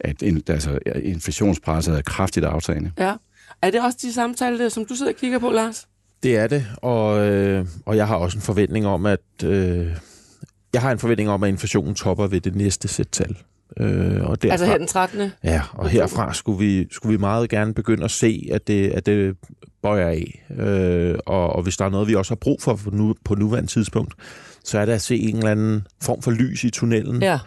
at 0.00 0.22
in, 0.22 0.42
altså, 0.48 0.78
inflationspresset 1.02 1.96
er 1.96 2.02
kraftigt 2.02 2.46
aftagende. 2.46 2.92
Ja. 2.98 3.14
Er 3.62 3.70
det 3.70 3.82
også 3.84 3.98
de 4.02 4.12
samtaler, 4.12 4.68
som 4.68 4.84
du 4.84 4.94
sidder 4.94 5.12
og 5.12 5.18
kigger 5.18 5.38
på, 5.38 5.50
Lars? 5.50 5.86
Det 6.22 6.36
er 6.36 6.46
det, 6.46 6.66
og, 6.76 7.26
øh, 7.26 7.66
og 7.86 7.96
jeg 7.96 8.06
har 8.06 8.16
også 8.16 8.38
en 8.38 8.42
forventning 8.42 8.86
om, 8.86 9.06
at 9.06 9.20
øh, 9.44 9.96
jeg 10.72 10.82
har 10.82 10.92
en 10.92 10.98
forventning 10.98 11.30
om, 11.30 11.42
at 11.42 11.48
inflationen 11.48 11.94
topper 11.94 12.26
ved 12.26 12.40
det 12.40 12.54
næste 12.54 12.88
sæt 12.88 13.08
tal. 13.08 13.36
Øh, 13.80 14.30
og 14.30 14.42
derfra, 14.42 14.52
altså 14.52 14.66
her 14.66 14.78
den 14.78 14.86
13. 14.86 15.30
Ja, 15.44 15.62
og 15.72 15.88
herfra 15.88 16.34
skulle 16.34 16.58
vi, 16.58 16.86
skulle 16.90 17.12
vi 17.12 17.20
meget 17.20 17.50
gerne 17.50 17.74
begynde 17.74 18.04
at 18.04 18.10
se, 18.10 18.48
at 18.52 18.66
det, 18.66 18.90
at 18.90 19.06
det 19.06 19.36
bøjer 19.82 20.08
af. 20.08 20.44
Øh, 20.58 21.18
og, 21.26 21.52
og 21.52 21.62
hvis 21.62 21.76
der 21.76 21.84
er 21.84 21.88
noget, 21.88 22.08
vi 22.08 22.14
også 22.14 22.30
har 22.30 22.36
brug 22.36 22.62
for 22.62 22.80
nu, 22.92 23.14
på 23.24 23.34
nuværende 23.34 23.70
tidspunkt, 23.70 24.14
så 24.64 24.78
er 24.78 24.84
det 24.84 24.92
at 24.92 25.02
se 25.02 25.16
en 25.16 25.36
eller 25.36 25.50
anden 25.50 25.86
form 26.02 26.22
for 26.22 26.30
lys 26.30 26.64
i 26.64 26.70
tunnelen. 26.70 27.22
Ja. 27.22 27.38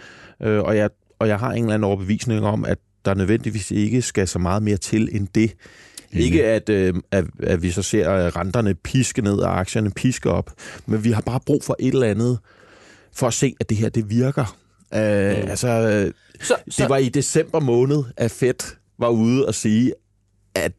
Øh, 0.44 0.64
og, 0.64 0.78
jeg, 0.78 0.90
og 1.20 1.28
jeg 1.28 1.40
har 1.40 1.52
en 1.52 1.64
eller 1.64 1.74
anden 1.74 1.88
overbevisning 1.88 2.46
om, 2.46 2.66
at 2.66 2.78
der 3.06 3.14
nødvendigvis 3.14 3.72
ikke 3.72 4.02
skal 4.02 4.28
så 4.28 4.40
meget 4.40 4.64
mere 4.64 4.78
til 4.78 5.10
end 5.12 5.28
det. 5.36 5.54
Mm. 6.12 6.20
Ikke 6.20 6.46
at, 6.46 6.70
øh, 6.70 6.94
at, 7.12 7.26
at 7.44 7.64
vi 7.64 7.72
så 7.72 7.82
ser 7.82 8.38
renterne 8.38 8.74
piske 8.74 9.22
ned 9.22 9.38
og 9.38 9.60
aktierne 9.60 9.92
piske 9.92 10.30
op, 10.30 10.52
men 10.86 11.04
vi 11.04 11.12
har 11.12 11.22
bare 11.22 11.40
brug 11.46 11.64
for 11.64 11.76
et 11.80 11.94
eller 11.94 12.08
andet 12.08 12.40
for 13.14 13.28
at 13.28 13.34
se, 13.34 13.56
at 13.60 13.70
det 13.70 13.78
her 13.78 13.90
det 13.90 14.10
virker. 14.10 14.56
Øh, 14.94 15.44
mm. 15.44 15.50
Altså, 15.50 16.12
Så, 16.42 16.56
så, 16.70 16.82
det 16.84 16.90
var 16.90 16.98
i 16.98 17.10
december 17.10 17.60
måned, 17.60 18.04
at 18.18 18.32
Fed 18.32 18.76
var 19.00 19.10
ude 19.10 19.48
og 19.48 19.56
sige, 19.56 19.94
at 20.56 20.72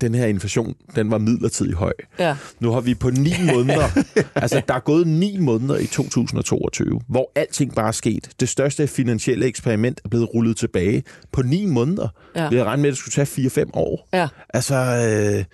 den 0.00 0.14
her 0.14 0.26
inflation, 0.26 0.74
den 0.96 1.10
var 1.10 1.18
midlertidigt 1.18 1.76
høj. 1.76 1.92
ja. 2.18 2.36
Nu 2.60 2.70
har 2.72 2.80
vi 2.80 2.94
på 2.94 3.10
ni 3.10 3.32
måneder, 3.54 3.88
altså 4.34 4.62
der 4.68 4.74
er 4.74 4.80
gået 4.80 5.06
ni 5.06 5.38
måneder 5.38 5.76
i 5.78 5.86
2022, 5.86 7.00
hvor 7.08 7.32
alting 7.34 7.74
bare 7.74 7.88
er 7.88 7.92
sket. 7.92 8.30
Det 8.40 8.48
største 8.48 8.86
finansielle 8.86 9.46
eksperiment 9.46 10.00
er 10.04 10.08
blevet 10.08 10.34
rullet 10.34 10.56
tilbage 10.56 11.02
på 11.32 11.42
ni 11.42 11.66
måneder. 11.66 12.08
Ja. 12.36 12.48
Vi 12.48 12.54
havde 12.56 12.64
regnet 12.64 12.82
med, 12.82 12.88
at 12.88 12.92
det 12.92 12.98
skulle 12.98 13.26
tage 13.26 13.64
4-5 13.66 13.70
år. 13.74 14.08
Ja. 14.12 14.28
Altså, 14.54 14.74
øh, 14.74 15.44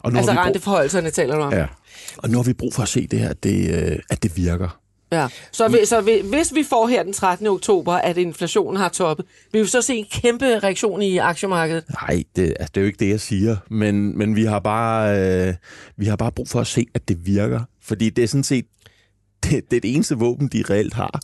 og, 0.00 0.12
nu 0.12 0.18
Altså 0.18 0.32
har 0.32 0.40
vi 0.40 0.42
brug, 0.42 0.46
renteforholdelserne 0.46 1.10
taler 1.10 1.34
du 1.36 1.40
om. 1.42 1.52
Ja. 1.52 1.66
og 2.16 2.30
nu 2.30 2.38
har 2.38 2.42
vi 2.44 2.52
brug 2.52 2.74
for 2.74 2.82
at 2.82 2.88
se 2.88 3.06
det 3.06 3.18
her, 3.18 3.32
det, 3.32 3.90
øh, 3.92 3.98
at 4.10 4.22
det 4.22 4.36
virker. 4.36 4.80
Ja. 5.12 5.28
Så, 5.52 5.68
vi, 5.68 5.78
så 5.84 6.00
vi, 6.00 6.12
hvis 6.24 6.54
vi 6.54 6.62
får 6.62 6.86
her 6.86 7.02
den 7.02 7.12
13. 7.12 7.46
oktober, 7.46 7.92
at 7.92 8.16
inflationen 8.16 8.76
har 8.76 8.88
toppet, 8.88 9.26
vil 9.52 9.62
vi 9.62 9.66
så 9.66 9.82
se 9.82 9.94
en 9.94 10.06
kæmpe 10.12 10.58
reaktion 10.58 11.02
i 11.02 11.18
aktiemarkedet? 11.18 11.84
Nej, 12.02 12.22
det, 12.36 12.42
altså, 12.42 12.70
det 12.74 12.76
er 12.76 12.80
jo 12.80 12.86
ikke 12.86 12.98
det, 13.04 13.08
jeg 13.08 13.20
siger. 13.20 13.56
Men, 13.70 14.18
men 14.18 14.36
vi, 14.36 14.44
har 14.44 14.58
bare, 14.58 15.20
øh, 15.48 15.54
vi 15.96 16.06
har 16.06 16.16
bare 16.16 16.32
brug 16.32 16.48
for 16.48 16.60
at 16.60 16.66
se, 16.66 16.86
at 16.94 17.08
det 17.08 17.26
virker. 17.26 17.60
Fordi 17.82 18.10
det 18.10 18.24
er 18.24 18.28
sådan 18.28 18.44
set 18.44 18.64
det, 19.44 19.70
det, 19.70 19.76
er 19.76 19.80
det 19.80 19.94
eneste 19.94 20.14
våben, 20.14 20.48
de 20.48 20.64
reelt 20.70 20.94
har. 20.94 21.20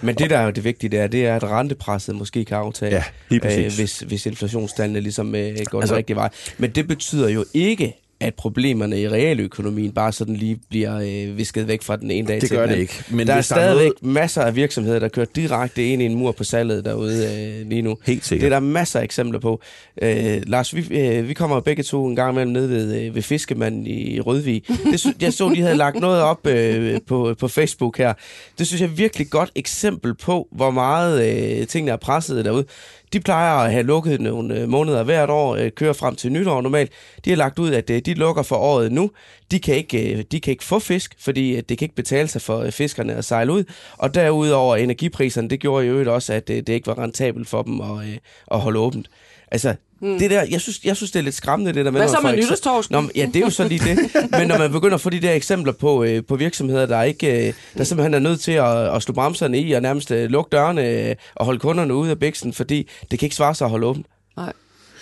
Men 0.00 0.14
det, 0.14 0.30
der 0.30 0.38
er 0.38 0.44
jo 0.44 0.50
det 0.50 0.64
vigtige, 0.64 0.90
det 0.90 0.98
er, 1.00 1.06
det 1.06 1.26
er, 1.26 1.36
at 1.36 1.44
rentepresset 1.44 2.14
måske 2.14 2.44
kan 2.44 2.56
aftage, 2.56 3.02
Ja, 3.30 3.36
øh, 3.66 3.72
hvis, 3.76 3.98
hvis 4.00 4.26
inflationstallene 4.26 5.00
ligesom 5.00 5.34
øh, 5.34 5.56
går 5.64 5.80
Altså- 5.80 5.94
den 5.94 5.98
rigtige 5.98 6.16
vej. 6.16 6.28
Men 6.58 6.70
det 6.70 6.88
betyder 6.88 7.28
jo 7.28 7.44
ikke, 7.54 7.94
at 8.22 8.34
problemerne 8.34 9.00
i 9.00 9.08
realøkonomien 9.08 9.92
bare 9.92 10.12
sådan 10.12 10.36
lige 10.36 10.58
bliver 10.70 10.96
øh, 11.28 11.38
visket 11.38 11.68
væk 11.68 11.82
fra 11.82 11.96
den 11.96 12.10
ene 12.10 12.28
dag 12.28 12.40
Det 12.40 12.48
til 12.48 12.56
gør 12.56 12.66
den 12.66 12.68
det 12.68 12.74
anden. 12.74 12.82
ikke. 12.82 13.04
Men 13.10 13.18
der 13.26 13.32
er 13.32 13.36
der 13.36 13.38
er 13.38 13.42
stadigvæk 13.42 13.92
noget- 14.02 14.14
masser 14.14 14.42
af 14.42 14.56
virksomheder, 14.56 14.98
der 14.98 15.08
kører 15.08 15.26
direkte 15.36 15.86
ind 15.88 16.02
i 16.02 16.04
en 16.04 16.14
mur 16.14 16.32
på 16.32 16.44
salget 16.44 16.84
derude 16.84 17.24
øh, 17.62 17.68
lige 17.68 17.82
nu. 17.82 17.96
Helt 18.06 18.24
sikkert. 18.24 18.40
Det 18.50 18.54
er 18.54 18.60
der 18.60 18.66
masser 18.66 19.00
af 19.00 19.04
eksempler 19.04 19.40
på. 19.40 19.60
Øh, 20.02 20.42
Lars, 20.46 20.74
vi, 20.76 20.98
øh, 21.00 21.28
vi 21.28 21.34
kommer 21.34 21.60
begge 21.60 21.82
to 21.82 22.06
en 22.06 22.16
gang 22.16 22.32
imellem 22.32 22.52
ned 22.52 22.66
ved, 22.66 23.00
øh, 23.02 23.14
ved 23.14 23.22
Fiskemanden 23.22 23.86
i 23.86 24.20
Rødvig. 24.20 24.62
Det, 24.90 25.00
sy- 25.00 25.06
jeg 25.20 25.32
så, 25.32 25.48
de 25.48 25.60
havde 25.62 25.76
lagt 25.76 26.00
noget 26.00 26.22
op 26.22 26.46
øh, 26.46 27.00
på, 27.06 27.34
på 27.38 27.48
Facebook 27.48 27.98
her. 27.98 28.12
Det 28.58 28.66
synes 28.66 28.80
jeg 28.80 28.86
er 28.88 28.92
virkelig 28.94 29.30
godt 29.30 29.50
eksempel 29.54 30.14
på, 30.14 30.48
hvor 30.52 30.70
meget 30.70 31.26
øh, 31.60 31.66
tingene 31.66 31.92
er 31.92 31.96
presset 31.96 32.44
derude. 32.44 32.64
De 33.12 33.20
plejer 33.20 33.54
at 33.54 33.72
have 33.72 33.82
lukket 33.82 34.20
nogle 34.20 34.60
øh, 34.60 34.68
måneder 34.68 35.02
hvert 35.02 35.30
år, 35.30 35.56
øh, 35.56 35.70
kører 35.70 35.92
frem 35.92 36.16
til 36.16 36.32
nytår 36.32 36.60
normalt. 36.60 36.92
De 37.24 37.30
har 37.30 37.36
lagt 37.36 37.58
ud, 37.58 37.70
at 37.70 37.90
øh, 37.90 38.00
de 38.00 38.14
lukker 38.14 38.42
for 38.42 38.56
året 38.56 38.92
nu. 38.92 39.10
De 39.50 39.60
kan 39.60 39.74
ikke, 39.74 40.16
øh, 40.16 40.24
de 40.32 40.40
kan 40.40 40.50
ikke 40.50 40.64
få 40.64 40.78
fisk, 40.78 41.14
fordi 41.18 41.56
øh, 41.56 41.62
det 41.68 41.78
kan 41.78 41.84
ikke 41.84 41.94
betale 41.94 42.28
sig 42.28 42.42
for 42.42 42.58
øh, 42.58 42.72
fiskerne 42.72 43.14
at 43.14 43.24
sejle 43.24 43.52
ud. 43.52 43.64
Og 43.98 44.14
derudover 44.14 44.76
energipriserne, 44.76 45.48
det 45.48 45.60
gjorde 45.60 45.86
jo 45.86 46.14
også, 46.14 46.32
at 46.32 46.50
øh, 46.50 46.56
det 46.56 46.68
ikke 46.68 46.86
var 46.86 46.98
rentabelt 46.98 47.48
for 47.48 47.62
dem 47.62 47.80
at, 47.80 48.08
øh, 48.08 48.18
at 48.50 48.60
holde 48.60 48.78
åbent. 48.78 49.08
Altså, 49.50 49.74
hmm. 50.02 50.18
det 50.18 50.30
der, 50.30 50.44
jeg 50.50 50.60
synes, 50.60 50.84
jeg 50.84 50.96
synes, 50.96 51.10
det 51.10 51.18
er 51.18 51.22
lidt 51.22 51.34
skræmmende, 51.34 51.72
det 51.72 51.84
der 51.84 51.90
med... 51.90 52.00
Hvad 52.00 52.08
så 52.08 52.20
med 52.22 52.36
nytårstorsken? 52.36 52.94
Nå, 52.94 53.10
ja, 53.16 53.26
det 53.26 53.36
er 53.36 53.40
jo 53.40 53.50
så 53.50 53.68
lige 53.68 53.84
det. 53.84 53.98
Men 54.38 54.48
når 54.48 54.58
man 54.58 54.72
begynder 54.72 54.94
at 54.94 55.00
få 55.00 55.10
de 55.10 55.20
der 55.20 55.32
eksempler 55.32 55.72
på, 55.72 56.04
øh, 56.04 56.24
på 56.28 56.36
virksomheder, 56.36 56.86
der 56.86 57.02
ikke, 57.02 57.48
øh, 57.48 57.54
der 57.78 57.84
simpelthen 57.84 58.14
er 58.14 58.18
nødt 58.18 58.40
til 58.40 58.52
at, 58.52 58.96
at 58.96 59.02
slå 59.02 59.14
bremserne 59.14 59.60
i 59.60 59.72
og 59.72 59.82
nærmest 59.82 60.10
øh, 60.10 60.30
lukke 60.30 60.48
dørene 60.52 60.88
øh, 60.88 61.16
og 61.34 61.44
holde 61.44 61.58
kunderne 61.58 61.94
ude 61.94 62.10
af 62.10 62.18
bæksen, 62.18 62.52
fordi 62.52 62.88
det 63.10 63.18
kan 63.18 63.26
ikke 63.26 63.36
svare 63.36 63.54
sig 63.54 63.64
at 63.64 63.70
holde 63.70 63.86
åbent. 63.86 64.06
Nej. 64.36 64.52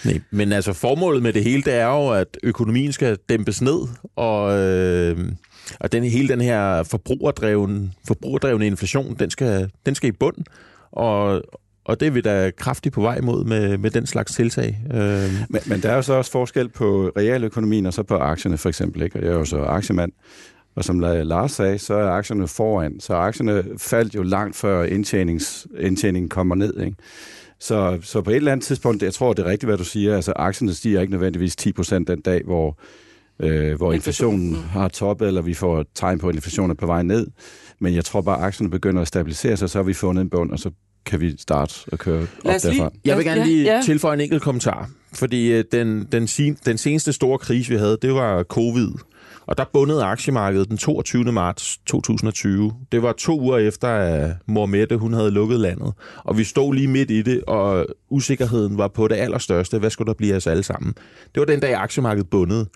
Nej, 0.04 0.20
men 0.30 0.52
altså 0.52 0.72
formålet 0.72 1.22
med 1.22 1.32
det 1.32 1.44
hele, 1.44 1.62
det 1.62 1.74
er 1.74 1.86
jo, 1.86 2.08
at 2.08 2.38
økonomien 2.42 2.92
skal 2.92 3.18
dæmpes 3.28 3.62
ned, 3.62 3.80
og, 4.16 4.58
øh, 4.58 5.18
og 5.80 5.92
den, 5.92 6.04
hele 6.04 6.28
den 6.28 6.40
her 6.40 6.82
forbrugerdrevne, 6.82 7.92
forbrugerdrevne 8.06 8.66
inflation, 8.66 9.16
den 9.18 9.30
skal, 9.30 9.70
den 9.86 9.94
skal 9.94 10.08
i 10.08 10.12
bund, 10.12 10.36
og, 10.92 11.42
og 11.90 12.00
det 12.00 12.06
er 12.06 12.10
vi 12.10 12.20
da 12.20 12.50
kraftigt 12.56 12.94
på 12.94 13.00
vej 13.00 13.20
mod 13.20 13.44
med, 13.44 13.78
med 13.78 13.90
den 13.90 14.06
slags 14.06 14.34
tiltag. 14.34 14.78
Øh, 14.94 15.32
Men, 15.48 15.60
men 15.66 15.82
der 15.82 15.90
er 15.90 15.96
jo 15.96 16.02
så 16.02 16.12
også 16.12 16.30
forskel 16.30 16.68
på 16.68 17.12
realøkonomien 17.16 17.86
og 17.86 17.92
så 17.94 18.02
på 18.02 18.16
aktierne 18.16 18.58
for 18.58 18.68
eksempel. 18.68 19.02
Ikke? 19.02 19.18
Og 19.18 19.24
jeg 19.24 19.30
er 19.30 19.38
jo 19.38 19.44
så 19.44 19.62
aktiemand. 19.62 20.12
Og 20.74 20.84
som 20.84 21.04
La- 21.04 21.22
Lars 21.22 21.52
sagde, 21.52 21.78
så 21.78 21.94
er 21.94 22.10
aktierne 22.10 22.48
foran. 22.48 23.00
Så 23.00 23.14
aktierne 23.14 23.64
faldt 23.78 24.14
jo 24.14 24.22
langt 24.22 24.56
før 24.56 24.84
indtjenings, 24.84 25.66
indtjeningen 25.78 26.28
kommer 26.28 26.54
ned. 26.54 26.80
Ikke? 26.80 26.96
Så, 27.60 27.98
så 28.02 28.22
på 28.22 28.30
et 28.30 28.36
eller 28.36 28.52
andet 28.52 28.66
tidspunkt, 28.66 29.02
jeg 29.02 29.14
tror, 29.14 29.32
det 29.32 29.46
er 29.46 29.50
rigtigt, 29.50 29.68
hvad 29.68 29.78
du 29.78 29.84
siger. 29.84 30.16
Altså 30.16 30.32
aktierne 30.36 30.74
stiger 30.74 31.00
ikke 31.00 31.10
nødvendigvis 31.12 31.56
10 31.56 31.72
procent 31.72 32.08
den 32.08 32.20
dag, 32.20 32.42
hvor, 32.44 32.78
øh, 33.40 33.76
hvor 33.76 33.92
inflationen 33.92 34.54
har 34.54 34.88
toppet, 34.88 35.26
eller 35.28 35.42
vi 35.42 35.54
får 35.54 35.84
tegn 35.94 36.18
på, 36.18 36.28
at 36.28 36.34
inflationen 36.34 36.70
er 36.70 36.74
på 36.74 36.86
vej 36.86 37.02
ned. 37.02 37.26
Men 37.80 37.94
jeg 37.94 38.04
tror 38.04 38.20
bare, 38.20 38.38
at 38.38 38.44
aktierne 38.44 38.70
begynder 38.70 39.02
at 39.02 39.08
stabilisere 39.08 39.56
sig, 39.56 39.70
så 39.70 39.78
har 39.78 39.82
vi 39.84 39.92
fundet 39.94 40.22
en 40.22 40.30
bund, 40.30 40.50
og 40.50 40.58
så 40.58 40.70
kan 41.06 41.20
vi 41.20 41.34
starte 41.38 41.74
at 41.92 41.98
køre 41.98 42.22
op 42.22 42.28
Lad 42.44 42.54
os 42.56 42.64
lige- 42.64 42.74
derfra. 42.78 42.90
Jeg 43.04 43.16
vil 43.16 43.24
Ja, 43.24 43.28
gerne 43.30 43.40
ja, 43.40 43.46
lige 43.46 43.74
ja. 43.76 43.82
tilføje 43.84 44.14
en 44.14 44.20
enkelt 44.20 44.42
kommentar, 44.42 44.90
fordi 45.12 45.52
øh, 45.52 45.64
den, 45.72 46.08
den, 46.12 46.28
den 46.66 46.78
seneste 46.78 47.12
store 47.12 47.38
krise, 47.38 47.70
vi 47.70 47.76
havde, 47.76 47.98
det 48.02 48.14
var 48.14 48.42
covid. 48.42 48.88
Og 49.46 49.58
der 49.58 49.64
bundede 49.72 50.04
aktiemarkedet 50.04 50.68
den 50.68 50.78
22. 50.78 51.24
marts 51.32 51.78
2020. 51.86 52.72
Det 52.92 53.02
var 53.02 53.12
to 53.12 53.40
uger 53.40 53.58
efter, 53.58 53.88
at 53.88 54.32
mor 54.46 54.66
Mette 54.66 54.96
hun 54.96 55.12
havde 55.12 55.30
lukket 55.30 55.60
landet. 55.60 55.92
Og 56.24 56.38
vi 56.38 56.44
stod 56.44 56.74
lige 56.74 56.88
midt 56.88 57.10
i 57.10 57.22
det, 57.22 57.42
og 57.46 57.86
usikkerheden 58.10 58.78
var 58.78 58.88
på 58.88 59.08
det 59.08 59.14
allerstørste. 59.16 59.78
Hvad 59.78 59.90
skulle 59.90 60.06
der 60.08 60.14
blive 60.14 60.32
af 60.32 60.36
os 60.36 60.46
alle 60.46 60.62
sammen? 60.62 60.92
Det 61.34 61.40
var 61.40 61.44
den 61.44 61.60
dag, 61.60 61.74
aktiemarkedet 61.74 62.30
bundede. 62.30 62.66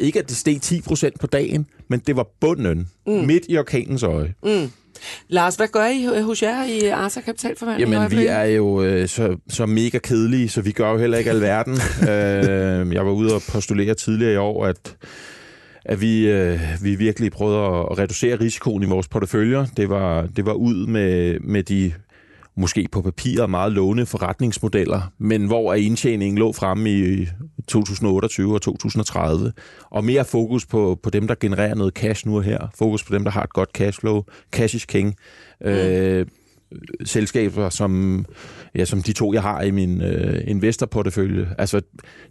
Ikke 0.00 0.18
at 0.18 0.28
det 0.28 0.36
steg 0.36 0.56
10% 0.64 1.10
på 1.20 1.26
dagen, 1.26 1.66
men 1.88 2.00
det 2.06 2.16
var 2.16 2.26
bunden 2.40 2.88
mm. 3.06 3.12
midt 3.12 3.42
i 3.48 3.58
orkanens 3.58 4.02
øje. 4.02 4.34
Lars, 5.28 5.56
hvad 5.56 5.68
gør 5.68 5.86
I 5.86 6.22
hos 6.22 6.42
jer 6.42 6.64
i 6.64 6.86
Arta 6.86 7.20
Kapitalforvaltning? 7.20 7.92
Jamen, 7.92 8.10
vi 8.10 8.26
er 8.26 8.44
jo 8.44 8.82
øh, 8.82 9.08
så, 9.08 9.36
så 9.48 9.66
mega 9.66 9.98
kedelige, 9.98 10.48
så 10.48 10.60
vi 10.60 10.72
gør 10.72 10.90
jo 10.90 10.98
heller 10.98 11.18
ikke 11.18 11.30
alverden. 11.30 11.74
øh, 12.10 12.94
jeg 12.94 13.06
var 13.06 13.12
ude 13.12 13.34
og 13.34 13.42
postulere 13.52 13.94
tidligere 13.94 14.32
i 14.32 14.36
år, 14.36 14.66
at, 14.66 14.96
at 15.84 16.00
vi, 16.00 16.26
øh, 16.28 16.60
vi 16.82 16.94
virkelig 16.94 17.32
prøvede 17.32 17.58
at 17.58 17.98
reducere 17.98 18.40
risikoen 18.40 18.82
i 18.82 18.86
vores 18.86 19.08
porteføljer. 19.08 19.66
Det 19.76 19.88
var, 19.88 20.26
det 20.36 20.46
var 20.46 20.52
ud 20.52 20.86
med, 20.86 21.40
med 21.40 21.62
de 21.62 21.92
måske 22.56 22.88
på 22.92 23.02
papir 23.02 23.46
meget 23.46 23.72
lovende 23.72 24.06
forretningsmodeller, 24.06 25.12
men 25.18 25.46
hvor 25.46 25.72
er 25.72 25.76
indtjeningen 25.76 26.38
lå 26.38 26.52
fremme 26.52 26.90
i 26.90 27.28
2028 27.68 28.54
og 28.54 28.62
2030. 28.62 29.52
Og 29.90 30.04
mere 30.04 30.24
fokus 30.24 30.66
på, 30.66 30.98
på 31.02 31.10
dem, 31.10 31.26
der 31.26 31.34
genererer 31.40 31.74
noget 31.74 31.94
cash 31.94 32.26
nu 32.26 32.36
og 32.36 32.42
her. 32.42 32.58
Fokus 32.78 33.04
på 33.04 33.14
dem, 33.14 33.24
der 33.24 33.30
har 33.30 33.42
et 33.42 33.52
godt 33.52 33.70
cashflow. 33.74 34.22
Cash 34.52 34.76
is 34.76 34.84
king. 34.84 35.14
Mm. 35.60 35.66
Øh, 35.66 36.26
selskaber, 37.04 37.68
som, 37.68 38.24
ja, 38.74 38.84
som 38.84 39.02
de 39.02 39.12
to, 39.12 39.32
jeg 39.32 39.42
har 39.42 39.62
i 39.62 39.70
min 39.70 40.02
øh, 40.02 40.42
investorportefølje. 40.46 41.48
Altså, 41.58 41.80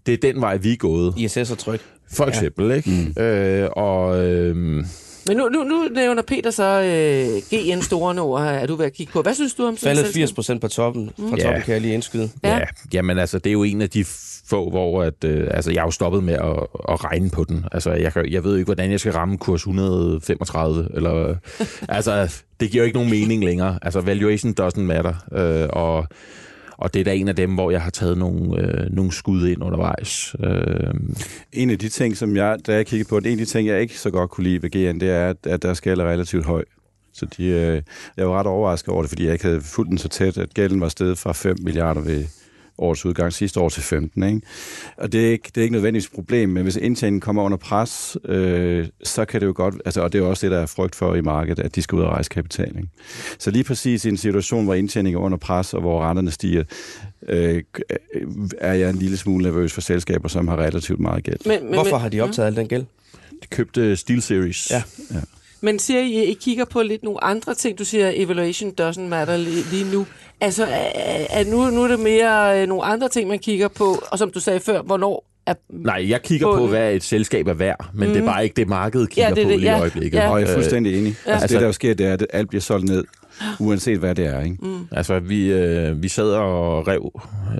det 0.05 0.13
er 0.13 0.17
den 0.17 0.41
vej, 0.41 0.57
vi 0.57 0.71
er 0.71 0.77
gået. 0.77 1.13
ISS 1.17 1.51
og 1.51 1.57
tryk. 1.57 1.81
For 2.11 2.25
eksempel, 2.25 2.67
ja. 2.67 2.73
ikke? 2.73 3.13
Mm. 3.17 3.23
Øh, 3.23 3.69
og... 3.71 4.25
Øh, 4.25 4.85
Men 5.27 5.37
nu, 5.37 5.49
nu, 5.49 5.63
nu 5.63 5.87
nævner 5.95 6.21
Peter 6.21 6.51
så 6.51 6.63
øh, 6.81 7.59
GN 7.59 7.81
Store 7.81 8.15
Nord, 8.15 8.41
er 8.41 8.65
du 8.65 8.75
ved 8.75 8.85
at 8.85 8.93
kigge 8.93 9.13
på. 9.13 9.21
Hvad 9.21 9.33
synes 9.33 9.53
du 9.53 9.65
om 9.65 9.77
sådan 9.77 9.91
et 9.91 9.97
Faldet 9.97 10.05
selskab? 10.05 10.21
80 10.21 10.33
procent 10.33 10.61
på 10.61 10.67
toppen. 10.67 11.09
Fra 11.19 11.37
Ja. 11.37 11.43
toppen 11.43 11.61
kan 11.63 11.73
jeg 11.73 11.81
lige 11.81 11.93
indskyde. 11.93 12.29
Ja. 12.43 12.57
Ja. 12.57 12.63
jamen 12.93 13.17
altså, 13.19 13.37
det 13.39 13.49
er 13.49 13.53
jo 13.53 13.63
en 13.63 13.81
af 13.81 13.89
de 13.89 14.05
få, 14.45 14.69
hvor 14.69 15.03
at, 15.03 15.23
øh, 15.25 15.47
altså, 15.51 15.71
jeg 15.71 15.81
har 15.81 15.87
jo 15.87 15.91
stoppet 15.91 16.23
med 16.23 16.33
at, 16.33 16.67
at 16.89 17.03
regne 17.03 17.29
på 17.29 17.43
den. 17.43 17.65
Altså, 17.71 17.91
jeg, 17.91 18.13
kan, 18.13 18.31
jeg 18.31 18.43
ved 18.43 18.55
ikke, 18.57 18.65
hvordan 18.65 18.91
jeg 18.91 18.99
skal 18.99 19.11
ramme 19.13 19.37
kurs 19.37 19.59
135, 19.61 20.87
eller, 20.93 21.35
altså, 21.89 22.41
det 22.59 22.71
giver 22.71 22.83
jo 22.83 22.85
ikke 22.85 22.97
nogen 22.97 23.09
mening 23.11 23.43
længere. 23.45 23.79
Altså, 23.81 24.01
valuation 24.01 24.55
doesn't 24.61 24.79
matter, 24.81 25.13
øh, 25.33 25.67
og, 25.69 26.07
og 26.77 26.93
det 26.93 26.99
er 26.99 27.03
da 27.03 27.15
en 27.15 27.27
af 27.27 27.35
dem, 27.35 27.53
hvor 27.53 27.71
jeg 27.71 27.81
har 27.81 27.89
taget 27.89 28.17
nogle, 28.17 28.59
øh, 28.61 28.95
nogle 28.95 29.11
skud 29.11 29.47
ind 29.47 29.63
undervejs. 29.63 30.35
Øh, 30.43 30.93
En 31.53 31.69
af 31.69 31.79
de 31.79 31.89
ting, 31.89 32.17
som 32.17 32.35
jeg, 32.35 32.57
da 32.67 32.73
jeg 32.73 32.85
kiggede 32.85 33.09
på 33.09 33.19
det, 33.19 33.31
en 33.31 33.39
af 33.39 33.45
de 33.45 33.51
ting, 33.51 33.67
jeg 33.67 33.81
ikke 33.81 33.99
så 33.99 34.09
godt 34.09 34.29
kunne 34.29 34.43
lide 34.43 34.63
ved 34.63 34.69
GN, 34.69 34.99
det 34.99 35.09
er, 35.09 35.29
at, 35.29 35.63
at 35.63 35.77
skal 35.77 35.99
er 35.99 36.05
relativt 36.05 36.45
høj. 36.45 36.63
Så 37.13 37.25
de, 37.37 37.45
øh, 37.45 37.81
jeg 38.17 38.29
var 38.29 38.39
ret 38.39 38.47
overrasket 38.47 38.89
over 38.89 39.01
det, 39.01 39.09
fordi 39.09 39.25
jeg 39.25 39.33
ikke 39.33 39.45
havde 39.45 39.61
fulgt 39.61 39.89
den 39.89 39.97
så 39.97 40.09
tæt, 40.09 40.37
at 40.37 40.53
gælden 40.53 40.81
var 40.81 40.89
steget 40.89 41.17
fra 41.17 41.31
5 41.31 41.55
milliarder 41.61 42.01
ved, 42.01 42.25
årets 42.77 43.05
udgang, 43.05 43.33
sidste 43.33 43.59
år 43.59 43.69
til 43.69 43.83
15. 43.83 44.23
Ikke? 44.23 44.41
Og 44.97 45.11
det 45.11 45.27
er, 45.27 45.31
ikke, 45.31 45.51
det 45.55 45.57
er 45.57 45.61
ikke 45.61 45.73
nødvendigvis 45.73 46.05
et 46.05 46.13
problem, 46.13 46.49
men 46.49 46.63
hvis 46.63 46.75
indtjeningen 46.75 47.21
kommer 47.21 47.43
under 47.43 47.57
pres, 47.57 48.17
øh, 48.25 48.87
så 49.03 49.25
kan 49.25 49.41
det 49.41 49.47
jo 49.47 49.53
godt, 49.55 49.75
altså, 49.85 50.01
og 50.01 50.13
det 50.13 50.19
er 50.19 50.25
også 50.25 50.45
det, 50.45 50.51
der 50.51 50.59
er 50.59 50.65
frygt 50.65 50.95
for 50.95 51.15
i 51.15 51.21
markedet, 51.21 51.63
at 51.63 51.75
de 51.75 51.81
skal 51.81 51.95
ud 51.95 52.01
og 52.01 52.09
rejse 52.09 52.29
kapital. 52.29 52.67
Ikke? 52.67 52.89
Så 53.39 53.51
lige 53.51 53.63
præcis 53.63 54.05
i 54.05 54.09
en 54.09 54.17
situation, 54.17 54.63
hvor 54.63 54.73
indtjeningen 54.73 55.21
er 55.21 55.25
under 55.25 55.37
pres, 55.37 55.73
og 55.73 55.81
hvor 55.81 56.03
renterne 56.03 56.31
stiger, 56.31 56.63
øh, 57.29 57.63
er 58.57 58.73
jeg 58.73 58.89
en 58.89 58.95
lille 58.95 59.17
smule 59.17 59.43
nervøs 59.43 59.73
for 59.73 59.81
selskaber, 59.81 60.29
som 60.29 60.47
har 60.47 60.57
relativt 60.57 60.99
meget 60.99 61.23
gæld. 61.23 61.37
Men, 61.45 61.63
men, 61.63 61.73
Hvorfor 61.73 61.97
har 61.97 62.09
de 62.09 62.21
optaget 62.21 62.47
al 62.47 62.55
den 62.55 62.67
gæld? 62.67 62.85
De 63.43 63.47
købte 63.49 63.95
SteelSeries. 63.95 64.71
Ja. 64.71 64.83
Ja. 65.13 65.19
Men 65.63 65.79
siger 65.79 65.99
I, 66.01 66.23
I 66.23 66.33
kigger 66.33 66.65
på 66.65 66.81
lidt 66.81 67.03
nogle 67.03 67.23
andre 67.23 67.53
ting? 67.53 67.79
Du 67.79 67.85
siger, 67.85 68.11
evaluation 68.15 68.73
doesn't 68.81 69.01
matter 69.01 69.37
lige, 69.37 69.63
lige 69.71 69.91
nu. 69.91 70.05
Altså, 70.41 70.63
er, 70.65 71.25
er 71.29 71.43
nu, 71.51 71.69
nu 71.69 71.83
er 71.83 71.87
det 71.87 71.99
mere 71.99 72.61
øh, 72.61 72.67
nogle 72.67 72.83
andre 72.83 73.09
ting, 73.09 73.29
man 73.29 73.39
kigger 73.39 73.67
på, 73.67 74.03
og 74.11 74.19
som 74.19 74.31
du 74.31 74.39
sagde 74.39 74.59
før, 74.59 74.81
hvornår 74.81 75.25
er... 75.45 75.53
Nej, 75.69 76.09
jeg 76.09 76.21
kigger 76.21 76.57
på, 76.57 76.67
hvad 76.67 76.93
et 76.93 77.03
selskab 77.03 77.47
er 77.47 77.53
værd, 77.53 77.85
men 77.93 78.07
mm. 78.07 78.13
det 78.13 78.21
er 78.21 78.25
bare 78.25 78.43
ikke 78.43 78.55
det, 78.55 78.67
markedet 78.67 79.09
kigger 79.09 79.29
Ja, 79.29 79.35
det 79.35 79.43
på 79.43 79.49
det, 79.49 79.59
lige 79.59 79.69
i 79.69 79.71
ja. 79.73 79.79
øjeblikket. 79.79 80.17
Ja. 80.17 80.29
Og 80.29 80.41
jeg 80.41 80.49
er 80.49 80.53
fuldstændig 80.53 80.99
enig. 80.99 81.15
Ja. 81.25 81.31
Altså, 81.31 81.43
Altså- 81.43 81.55
det, 81.55 81.61
der 81.61 81.67
jo 81.67 81.73
sker, 81.73 81.93
det 81.93 82.05
er, 82.05 82.13
at 82.13 82.25
alt 82.33 82.49
bliver 82.49 82.61
solgt 82.61 82.85
ned, 82.89 83.03
uanset 83.59 83.97
hvad 83.99 84.15
det 84.15 84.25
er. 84.25 84.41
Ikke? 84.41 84.57
Mm. 84.61 84.87
Altså, 84.91 85.19
vi, 85.19 85.51
øh, 85.51 86.03
vi 86.03 86.07
sad 86.07 86.29
og 86.29 86.87
rev, 86.87 87.11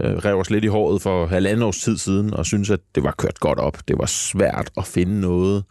øh, 0.04 0.12
rev 0.18 0.36
os 0.36 0.50
lidt 0.50 0.64
i 0.64 0.68
håret 0.68 1.02
for 1.02 1.26
halvanden 1.26 1.64
års 1.64 1.78
tid 1.78 1.98
siden, 1.98 2.34
og 2.34 2.46
synes 2.46 2.70
at 2.70 2.80
det 2.96 3.04
var 3.04 3.16
kørt 3.18 3.40
godt 3.40 3.60
op. 3.60 3.78
Det 3.88 3.98
var 3.98 4.06
svært 4.06 4.70
at 4.78 4.86
finde 4.86 5.22
noget, 5.22 5.64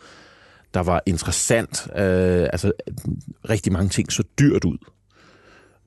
der 0.74 0.80
var 0.82 1.02
interessant. 1.06 1.86
Øh, 1.96 2.48
altså, 2.52 2.72
rigtig 3.48 3.72
mange 3.72 3.88
ting 3.88 4.12
så 4.12 4.22
dyrt 4.38 4.64
ud. 4.64 4.78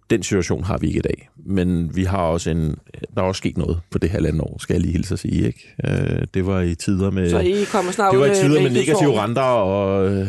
Den 0.10 0.24
situation 0.24 0.64
har 0.64 0.78
vi 0.78 0.88
ikke 0.88 1.00
i 1.00 1.02
dag. 1.02 1.30
Men 1.46 1.96
vi 1.96 2.04
har 2.04 2.18
også 2.18 2.50
en, 2.50 2.76
der 3.16 3.22
er 3.22 3.26
også 3.26 3.38
sket 3.40 3.58
noget 3.58 3.80
på 3.92 3.98
det 3.98 4.10
halvanden 4.10 4.42
år, 4.42 4.58
skal 4.60 4.74
jeg 4.74 4.82
lige 4.82 4.92
hilse 4.92 5.14
at 5.14 5.20
sige. 5.20 5.48
Ikke? 5.48 5.76
Øh, 5.88 6.28
det 6.34 6.46
var 6.46 6.62
i 6.62 6.76
tider 6.76 7.12
med... 7.12 7.30
Så 7.30 7.40
I 7.40 7.64
kommer 7.72 7.92
snart 7.92 8.12
Det 8.12 8.20
var 8.20 8.26
i 8.26 8.36
tider 8.36 8.48
med 8.50 8.58
indkøbsåret. 8.58 8.88
negative 8.88 9.24
renter 9.24 9.42
og, 9.42 10.12
øh, 10.12 10.28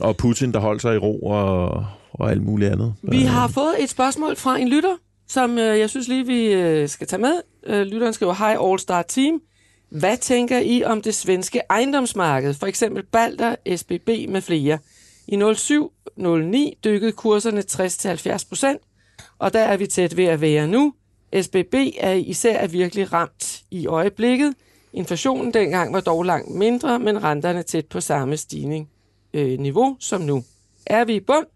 og 0.00 0.16
Putin, 0.16 0.52
der 0.52 0.58
holdt 0.60 0.82
sig 0.82 0.94
i 0.94 0.98
ro 0.98 1.20
og, 1.22 1.86
og 2.12 2.30
alt 2.30 2.42
muligt 2.42 2.70
andet. 2.72 2.94
Vi 3.02 3.22
har 3.22 3.48
fået 3.48 3.74
et 3.80 3.90
spørgsmål 3.90 4.36
fra 4.36 4.58
en 4.58 4.68
lytter, 4.68 4.96
som 5.28 5.58
øh, 5.58 5.78
jeg 5.78 5.90
synes 5.90 6.08
lige, 6.08 6.26
vi 6.26 6.44
øh, 6.52 6.88
skal 6.88 7.06
tage 7.06 7.20
med. 7.22 7.40
Øh, 7.66 7.82
lytteren 7.82 8.12
skriver, 8.12 8.34
Hej 8.34 8.56
All 8.70 8.78
Star 8.78 9.02
Team. 9.02 9.40
Hvad 9.88 10.16
tænker 10.16 10.58
I 10.58 10.84
om 10.84 11.02
det 11.02 11.14
svenske 11.14 11.60
ejendomsmarked? 11.70 12.54
For 12.54 12.66
eksempel 12.66 13.02
Balder, 13.02 13.56
SBB 13.76 14.08
med 14.28 14.40
flere. 14.40 14.78
I 15.26 15.36
07-09 15.36 16.80
dykkede 16.84 17.12
kurserne 17.12 17.62
60-70 18.40 18.48
procent, 18.48 18.80
og 19.38 19.52
der 19.52 19.60
er 19.60 19.76
vi 19.76 19.86
tæt 19.86 20.16
ved 20.16 20.24
at 20.24 20.40
være 20.40 20.68
nu. 20.68 20.94
SBB 21.42 21.74
er 21.98 22.12
især 22.12 22.56
er 22.58 22.66
virkelig 22.66 23.12
ramt 23.12 23.62
i 23.70 23.86
øjeblikket. 23.86 24.54
Inflationen 24.92 25.54
dengang 25.54 25.92
var 25.92 26.00
dog 26.00 26.24
langt 26.24 26.50
mindre, 26.50 26.98
men 26.98 27.24
renterne 27.24 27.62
tæt 27.62 27.86
på 27.86 28.00
samme 28.00 28.36
stigning 28.36 28.90
øh, 29.34 29.58
niveau 29.58 29.96
som 30.00 30.20
nu. 30.20 30.44
Er 30.86 31.04
vi 31.04 31.14
i 31.14 31.20
bund? 31.20 31.46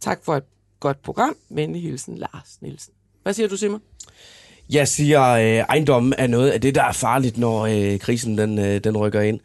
Tak 0.00 0.24
for 0.24 0.36
et 0.36 0.44
godt 0.80 1.02
program. 1.02 1.36
Venlig 1.48 1.82
hilsen, 1.82 2.18
Lars 2.18 2.58
Nielsen. 2.60 2.92
Hvad 3.22 3.32
siger 3.32 3.48
du, 3.48 3.56
Simon? 3.56 3.82
Jeg 4.72 4.88
siger, 4.88 5.30
øh, 5.30 5.64
ejendommen 5.68 6.14
er 6.18 6.26
noget 6.26 6.50
af 6.50 6.60
det, 6.60 6.74
der 6.74 6.82
er 6.82 6.92
farligt, 6.92 7.38
når 7.38 7.66
øh, 7.66 7.98
krisen 7.98 8.38
den, 8.38 8.58
øh, 8.58 8.80
den 8.84 8.96
rykker 8.96 9.20
ind. 9.20 9.40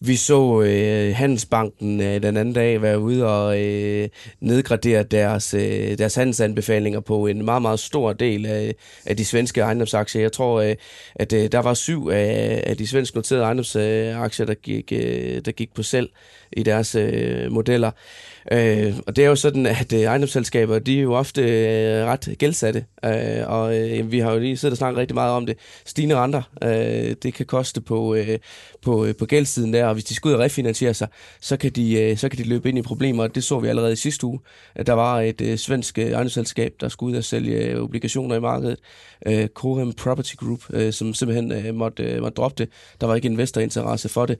Vi 0.00 0.16
så 0.16 0.62
øh, 0.62 1.14
Handelsbanken 1.16 2.00
øh, 2.00 2.22
den 2.22 2.36
anden 2.36 2.54
dag 2.54 2.82
være 2.82 2.98
ude 2.98 3.26
og 3.26 3.60
øh, 3.60 4.08
nedgradere 4.40 5.02
deres, 5.02 5.54
øh, 5.54 5.98
deres 5.98 6.14
handelsanbefalinger 6.14 7.00
på 7.00 7.26
en 7.26 7.44
meget, 7.44 7.62
meget 7.62 7.80
stor 7.80 8.12
del 8.12 8.46
af, 8.46 8.74
af 9.06 9.16
de 9.16 9.24
svenske 9.24 9.60
ejendomsaktier. 9.60 10.22
Jeg 10.22 10.32
tror, 10.32 10.60
øh, 10.60 10.76
at 11.14 11.32
øh, 11.32 11.52
der 11.52 11.58
var 11.58 11.74
syv 11.74 12.08
af, 12.12 12.62
af 12.66 12.76
de 12.76 12.86
svensk 12.86 13.14
noterede 13.14 13.44
ejendomsaktier, 13.44 14.46
der 14.46 14.54
gik, 14.54 14.92
øh, 14.92 15.40
der 15.44 15.52
gik 15.52 15.74
på 15.74 15.82
selv 15.82 16.08
i 16.52 16.62
deres 16.62 16.94
øh, 16.94 17.52
modeller. 17.52 17.90
Øh, 18.52 18.94
og 19.06 19.16
det 19.16 19.24
er 19.24 19.28
jo 19.28 19.36
sådan, 19.36 19.66
at 19.66 19.92
øh, 19.92 20.00
ejendomsselskaber, 20.00 20.78
de 20.78 20.98
er 20.98 21.02
jo 21.02 21.14
ofte 21.14 21.42
øh, 21.42 22.06
ret 22.06 22.34
gældsatte, 22.38 22.84
øh, 23.04 23.42
og 23.46 23.76
øh, 23.76 24.12
vi 24.12 24.18
har 24.18 24.32
jo 24.32 24.38
lige 24.38 24.56
siddet 24.56 24.72
og 24.72 24.76
snakket 24.78 24.98
rigtig 24.98 25.14
meget 25.14 25.32
om 25.32 25.46
det. 25.46 25.58
Stigende 25.84 26.16
renter, 26.16 26.42
øh, 26.62 27.16
det 27.22 27.34
kan 27.34 27.46
koste 27.46 27.80
på, 27.80 28.14
øh, 28.14 28.38
på, 28.82 29.04
øh, 29.04 29.14
på 29.16 29.26
gældssiden 29.26 29.72
der, 29.72 29.86
og 29.86 29.94
hvis 29.94 30.04
de 30.04 30.14
skal 30.14 30.28
ud 30.28 30.34
og 30.34 30.40
refinansiere 30.40 30.94
sig, 30.94 31.08
så 31.40 31.56
kan 31.56 31.70
de, 31.70 32.02
øh, 32.02 32.16
så 32.16 32.28
kan 32.28 32.38
de 32.38 32.48
løbe 32.48 32.68
ind 32.68 32.78
i 32.78 32.82
problemer, 32.82 33.22
og 33.22 33.34
det 33.34 33.44
så 33.44 33.58
vi 33.58 33.68
allerede 33.68 33.92
i 33.92 33.96
sidste 33.96 34.26
uge. 34.26 34.40
At 34.74 34.86
der 34.86 34.92
var 34.92 35.20
et 35.20 35.40
øh, 35.40 35.58
svensk 35.58 35.98
øh, 35.98 36.10
ejendomsselskab, 36.10 36.74
der 36.80 36.88
skulle 36.88 37.12
ud 37.12 37.18
og 37.18 37.24
sælge 37.24 37.56
øh, 37.56 37.82
obligationer 37.82 38.36
i 38.36 38.40
markedet, 38.40 38.76
øh, 39.26 39.48
Cohem 39.48 39.92
Property 39.92 40.34
Group, 40.36 40.60
øh, 40.70 40.92
som 40.92 41.14
simpelthen 41.14 41.52
øh, 41.52 41.74
måtte, 41.74 42.02
øh, 42.02 42.22
måtte 42.22 42.36
droppe 42.36 42.64
det. 42.64 42.72
Der 43.00 43.06
var 43.06 43.14
ikke 43.14 43.28
investorinteresse 43.28 44.08
for 44.08 44.26
det. 44.26 44.38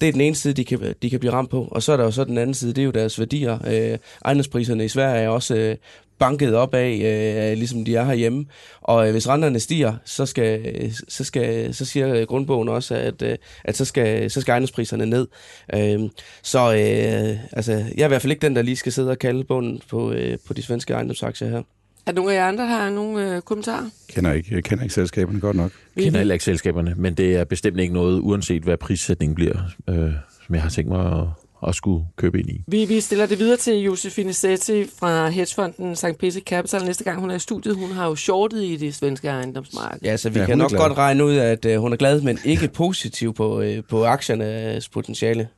Det 0.00 0.08
er 0.08 0.12
den 0.12 0.20
ene 0.20 0.34
side, 0.34 0.54
de 0.54 0.64
kan, 0.64 0.94
de 1.02 1.10
kan 1.10 1.20
blive 1.20 1.32
ramt 1.32 1.50
på. 1.50 1.68
Og 1.70 1.82
så 1.82 1.92
er 1.92 1.96
der 1.96 2.04
jo 2.04 2.10
så 2.10 2.24
den 2.24 2.38
anden 2.38 2.54
side, 2.54 2.72
det 2.72 2.82
er 2.82 2.86
jo 2.86 2.90
deres 2.90 3.18
værdier. 3.18 3.58
Øh, 3.66 3.98
ejendomspriserne 4.24 4.84
i 4.84 4.88
Sverige 4.88 5.22
er 5.22 5.28
også 5.28 5.56
øh, 5.56 5.76
banket 6.18 6.54
op 6.54 6.74
af, 6.74 6.90
øh, 6.90 7.58
ligesom 7.58 7.84
de 7.84 7.96
er 7.96 8.04
herhjemme. 8.04 8.46
Og 8.80 9.06
øh, 9.06 9.12
hvis 9.12 9.28
renterne 9.28 9.60
stiger, 9.60 9.94
så, 10.04 10.26
skal, 10.26 10.92
så, 11.08 11.24
skal, 11.24 11.74
så 11.74 11.84
siger 11.84 12.24
grundbogen 12.24 12.68
også, 12.68 12.94
at, 12.94 13.22
øh, 13.22 13.36
at 13.64 13.76
så, 13.76 13.84
skal, 13.84 14.30
så 14.30 14.40
skal 14.40 14.52
ejendomspriserne 14.52 15.06
ned. 15.06 15.28
Øh, 15.74 16.00
så 16.42 16.58
øh, 16.58 17.38
altså, 17.52 17.72
jeg 17.72 18.02
er 18.02 18.04
i 18.04 18.08
hvert 18.08 18.22
fald 18.22 18.32
ikke 18.32 18.42
den, 18.42 18.56
der 18.56 18.62
lige 18.62 18.76
skal 18.76 18.92
sidde 18.92 19.10
og 19.10 19.18
kalde 19.18 19.44
bunden 19.44 19.80
på, 19.90 20.12
øh, 20.12 20.38
på 20.46 20.54
de 20.54 20.62
svenske 20.62 20.94
ejendomsaktier 20.94 21.48
her. 21.48 21.62
Er 22.06 22.12
nogle 22.12 22.32
af 22.32 22.36
jer 22.36 22.48
andre, 22.48 22.64
der 22.64 22.70
har 22.70 22.90
nogle 22.90 23.34
øh, 23.36 23.42
kommentarer? 23.42 23.90
Kender 24.08 24.32
ikke, 24.32 24.54
jeg 24.54 24.64
kender 24.64 24.84
ikke 24.84 24.94
selskaberne 24.94 25.40
godt 25.40 25.56
nok. 25.56 25.72
Jeg 25.96 26.04
kender 26.04 26.18
heller 26.18 26.34
ikke 26.34 26.44
selskaberne, 26.44 26.94
men 26.96 27.14
det 27.14 27.36
er 27.36 27.44
bestemt 27.44 27.80
ikke 27.80 27.94
noget, 27.94 28.20
uanset 28.20 28.62
hvad 28.62 28.76
prissætningen 28.76 29.34
bliver, 29.34 29.56
øh, 29.88 30.10
som 30.46 30.54
jeg 30.54 30.62
har 30.62 30.70
tænkt 30.70 30.90
mig 30.90 31.18
at, 31.20 31.24
at 31.68 31.74
skulle 31.74 32.04
købe 32.16 32.40
ind 32.40 32.48
i. 32.50 32.62
Vi, 32.66 32.84
vi 32.84 33.00
stiller 33.00 33.26
det 33.26 33.38
videre 33.38 33.56
til 33.56 33.74
Josefine 33.82 34.32
Setti 34.32 34.84
fra 34.98 35.28
hedgefonden 35.28 35.96
St. 35.96 36.04
Peter 36.20 36.40
Capital 36.40 36.84
næste 36.84 37.04
gang 37.04 37.20
hun 37.20 37.30
er 37.30 37.34
i 37.34 37.38
studiet. 37.38 37.76
Hun 37.76 37.90
har 37.90 38.06
jo 38.06 38.14
shortet 38.14 38.62
i 38.64 38.76
det 38.76 38.94
svenske 38.94 39.28
ejendomsmarked. 39.28 39.98
Ja, 40.02 40.16
så 40.16 40.30
vi 40.30 40.38
Ja, 40.40 40.46
kan 40.46 40.58
nok 40.58 40.68
glad. 40.70 40.80
godt 40.80 40.98
regne 40.98 41.24
ud, 41.24 41.36
at 41.36 41.64
øh, 41.64 41.80
hun 41.80 41.92
er 41.92 41.96
glad, 41.96 42.20
men 42.20 42.38
ikke 42.44 42.68
positiv 42.82 43.34
på, 43.34 43.60
øh, 43.60 43.82
på 43.90 44.04
aktiernes 44.04 44.88
potentiale. 44.88 45.48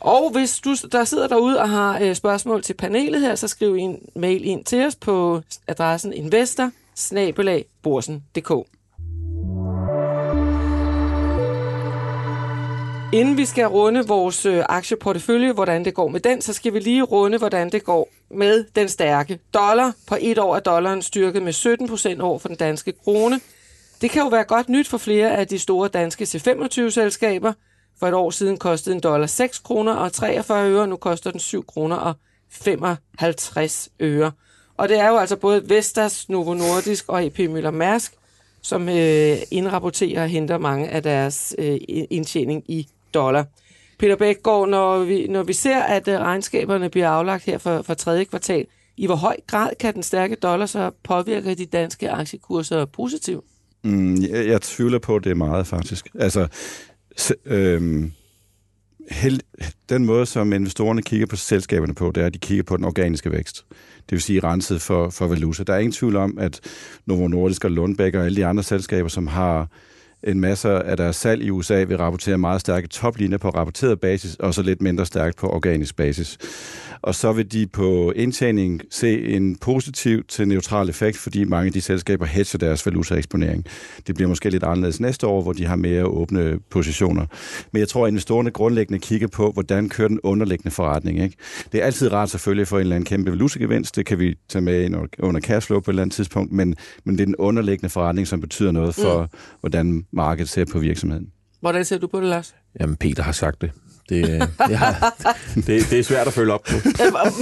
Og 0.00 0.30
hvis 0.30 0.58
du 0.58 0.74
der 0.92 1.04
sidder 1.04 1.28
derude 1.28 1.60
og 1.60 1.70
har 1.70 1.98
øh, 2.00 2.14
spørgsmål 2.14 2.62
til 2.62 2.74
panelet 2.74 3.20
her, 3.20 3.34
så 3.34 3.48
skriv 3.48 3.74
en 3.74 3.98
mail 4.16 4.44
ind 4.44 4.64
til 4.64 4.86
os 4.86 4.96
på 4.96 5.40
adressen 5.68 6.12
investor 6.12 6.70
Inden 13.12 13.36
vi 13.36 13.44
skal 13.44 13.66
runde 13.66 14.06
vores 14.06 14.46
øh, 14.46 14.64
aktieportefølje, 14.68 15.52
hvordan 15.52 15.84
det 15.84 15.94
går 15.94 16.08
med 16.08 16.20
den, 16.20 16.40
så 16.40 16.52
skal 16.52 16.74
vi 16.74 16.78
lige 16.78 17.02
runde, 17.02 17.38
hvordan 17.38 17.72
det 17.72 17.84
går 17.84 18.08
med 18.30 18.64
den 18.76 18.88
stærke 18.88 19.38
dollar. 19.54 19.92
På 20.06 20.16
et 20.20 20.38
år 20.38 20.56
er 20.56 20.60
dollaren 20.60 21.02
styrket 21.02 21.42
med 21.42 21.52
17 21.52 21.88
procent 21.88 22.20
over 22.20 22.38
for 22.38 22.48
den 22.48 22.56
danske 22.56 22.92
krone. 22.92 23.40
Det 24.00 24.10
kan 24.10 24.22
jo 24.22 24.28
være 24.28 24.44
godt 24.44 24.68
nyt 24.68 24.88
for 24.88 24.98
flere 24.98 25.36
af 25.36 25.48
de 25.48 25.58
store 25.58 25.88
danske 25.88 26.24
C25-selskaber. 26.24 27.52
For 28.00 28.06
et 28.06 28.14
år 28.14 28.30
siden 28.30 28.56
kostede 28.56 28.94
en 28.94 29.00
dollar 29.00 29.26
6 29.26 29.58
kroner 29.58 29.94
og 29.94 30.12
43 30.12 30.70
øre, 30.70 30.86
nu 30.86 30.96
koster 30.96 31.30
den 31.30 31.40
7 31.40 31.66
kroner 31.66 31.96
og 31.96 32.14
55 32.50 33.88
øre. 34.00 34.32
Og 34.76 34.88
det 34.88 34.98
er 34.98 35.08
jo 35.08 35.16
altså 35.16 35.36
både 35.36 35.62
Vestas, 35.68 36.28
Novo 36.28 36.54
Nordisk 36.54 37.08
og 37.08 37.26
EP 37.26 37.38
Møller 37.38 37.70
Mærsk, 37.70 38.12
som 38.62 38.88
øh, 38.88 39.36
indrapporterer 39.50 40.22
og 40.22 40.28
henter 40.28 40.58
mange 40.58 40.88
af 40.88 41.02
deres 41.02 41.54
øh, 41.58 41.78
indtjening 42.10 42.64
i 42.68 42.88
dollar. 43.14 43.46
Peter 43.98 44.16
Bækgaard, 44.16 44.68
når 44.68 44.98
vi, 44.98 45.26
når 45.26 45.42
vi 45.42 45.52
ser, 45.52 45.78
at 45.78 46.08
øh, 46.08 46.18
regnskaberne 46.18 46.88
bliver 46.90 47.08
aflagt 47.08 47.44
her 47.44 47.58
for, 47.58 47.82
for 47.82 47.94
tredje 47.94 48.24
kvartal, 48.24 48.66
i 48.96 49.06
hvor 49.06 49.14
høj 49.14 49.36
grad 49.46 49.70
kan 49.80 49.94
den 49.94 50.02
stærke 50.02 50.34
dollar 50.34 50.66
så 50.66 50.90
påvirke 51.02 51.54
de 51.54 51.66
danske 51.66 52.10
aktiekurser 52.10 52.84
positivt? 52.84 53.44
Mm, 53.82 54.22
jeg, 54.22 54.46
jeg 54.46 54.62
tvivler 54.62 54.98
på 54.98 55.18
det 55.18 55.36
meget, 55.36 55.66
faktisk. 55.66 56.08
Altså, 56.14 56.48
øh, 57.46 57.74
øhm, 57.74 58.12
held, 59.10 59.40
den 59.88 60.04
måde, 60.04 60.26
som 60.26 60.52
investorerne 60.52 61.02
kigger 61.02 61.26
på 61.26 61.36
selskaberne 61.36 61.94
på, 61.94 62.12
det 62.14 62.22
er, 62.22 62.26
at 62.26 62.34
de 62.34 62.38
kigger 62.38 62.64
på 62.64 62.76
den 62.76 62.84
organiske 62.84 63.32
vækst. 63.32 63.64
Det 63.94 64.12
vil 64.16 64.20
sige 64.20 64.40
renset 64.40 64.82
for, 64.82 65.10
for 65.10 65.26
valuta. 65.26 65.62
Der 65.62 65.74
er 65.74 65.78
ingen 65.78 65.92
tvivl 65.92 66.16
om, 66.16 66.38
at 66.38 66.60
Novo 67.06 67.28
Nordisk 67.28 67.64
og 67.64 67.70
Lundbeck 67.70 68.14
og 68.14 68.24
alle 68.24 68.36
de 68.36 68.46
andre 68.46 68.62
selskaber, 68.62 69.08
som 69.08 69.26
har 69.26 69.68
en 70.22 70.40
masse 70.40 70.68
af 70.68 70.96
deres 70.96 71.16
salg 71.16 71.42
i 71.42 71.50
USA 71.50 71.84
vil 71.84 71.96
rapportere 71.96 72.38
meget 72.38 72.60
stærke 72.60 72.88
toplinjer 72.88 73.38
på 73.38 73.48
rapporteret 73.50 74.00
basis, 74.00 74.34
og 74.34 74.54
så 74.54 74.62
lidt 74.62 74.82
mindre 74.82 75.06
stærkt 75.06 75.36
på 75.36 75.48
organisk 75.48 75.96
basis. 75.96 76.38
Og 77.02 77.14
så 77.14 77.32
vil 77.32 77.52
de 77.52 77.66
på 77.66 78.12
indtjening 78.16 78.80
se 78.90 79.24
en 79.24 79.56
positiv 79.56 80.24
til 80.24 80.48
neutral 80.48 80.88
effekt, 80.88 81.16
fordi 81.16 81.44
mange 81.44 81.66
af 81.66 81.72
de 81.72 81.80
selskaber 81.80 82.26
hedger 82.26 82.58
deres 82.58 82.86
valutaeksponering. 82.86 83.64
Det 84.06 84.14
bliver 84.14 84.28
måske 84.28 84.50
lidt 84.50 84.62
anderledes 84.62 85.00
næste 85.00 85.26
år, 85.26 85.42
hvor 85.42 85.52
de 85.52 85.66
har 85.66 85.76
mere 85.76 86.04
åbne 86.04 86.58
positioner. 86.70 87.26
Men 87.72 87.80
jeg 87.80 87.88
tror, 87.88 88.06
at 88.06 88.10
investorerne 88.10 88.50
grundlæggende 88.50 88.98
kigger 88.98 89.28
på, 89.28 89.50
hvordan 89.50 89.88
kører 89.88 90.08
den 90.08 90.20
underliggende 90.22 90.70
forretning. 90.70 91.22
Ikke? 91.22 91.36
Det 91.72 91.80
er 91.80 91.84
altid 91.84 92.12
rart 92.12 92.30
selvfølgelig 92.30 92.68
for 92.68 92.76
en 92.76 92.80
eller 92.80 92.96
anden 92.96 93.06
kæmpe 93.06 93.30
valutagevinst. 93.30 93.96
Det 93.96 94.06
kan 94.06 94.18
vi 94.18 94.34
tage 94.48 94.62
med 94.62 94.84
ind 94.84 94.96
under 95.18 95.40
cashflow 95.40 95.80
på 95.80 95.90
et 95.90 95.92
eller 95.92 96.02
andet 96.02 96.14
tidspunkt, 96.14 96.52
men, 96.52 96.74
men 97.04 97.14
det 97.14 97.22
er 97.22 97.26
den 97.26 97.36
underliggende 97.36 97.88
forretning, 97.88 98.28
som 98.28 98.40
betyder 98.40 98.72
noget 98.72 98.94
for, 98.94 99.22
mm. 99.22 99.28
hvordan 99.60 100.06
markedet 100.12 100.48
ser 100.48 100.64
på 100.72 100.78
virksomheden. 100.78 101.26
Hvordan 101.60 101.84
ser 101.84 101.98
du 101.98 102.06
på 102.06 102.20
det, 102.20 102.28
Lars? 102.28 102.54
Jamen, 102.80 102.96
Peter 102.96 103.22
har 103.22 103.32
sagt 103.32 103.60
det. 103.60 103.70
Det, 104.10 104.48
det, 104.68 104.76
har, 104.76 105.14
det, 105.66 105.66
det 105.90 105.98
er 105.98 106.02
svært 106.02 106.26
at 106.26 106.32
følge 106.32 106.52
op 106.52 106.62
på. 106.62 106.74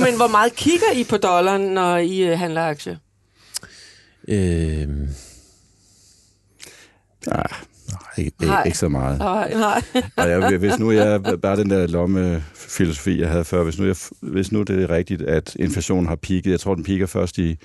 Men 0.05 0.17
hvor 0.17 0.29
meget 0.29 0.55
kigger 0.55 0.93
I 0.95 1.05
på 1.05 1.17
dollaren, 1.17 1.61
når 1.61 1.97
I 1.97 2.21
øh, 2.21 2.39
handler 2.39 2.63
aktier? 2.63 2.97
Øhm, 4.29 5.09
nej, 7.27 7.47
ikke, 8.19 8.47
nej. 8.47 8.63
ikke 8.65 8.79
så 8.79 8.89
meget. 8.89 9.19
Nej, 9.19 9.55
nej. 9.55 9.83
Og 10.17 10.29
jeg, 10.31 10.59
hvis 10.59 10.79
nu 10.79 10.91
jeg, 10.91 11.23
bare 11.43 11.57
den 11.57 11.71
der 11.71 11.87
lommefilosofi, 11.87 13.21
jeg 13.21 13.29
havde 13.29 13.45
før, 13.45 13.63
hvis 13.65 13.79
nu, 13.79 13.87
jeg, 13.87 13.97
hvis 14.21 14.53
nu 14.53 14.63
det 14.63 14.83
er 14.83 14.91
rigtigt, 14.91 15.23
at 15.23 15.57
inflationen 15.57 16.07
har 16.07 16.17
peaked, 16.17 16.51
jeg 16.51 16.61
tror, 16.61 16.75
den 16.75 16.85
piker 16.85 17.07
først 17.07 17.39
i 17.39 17.59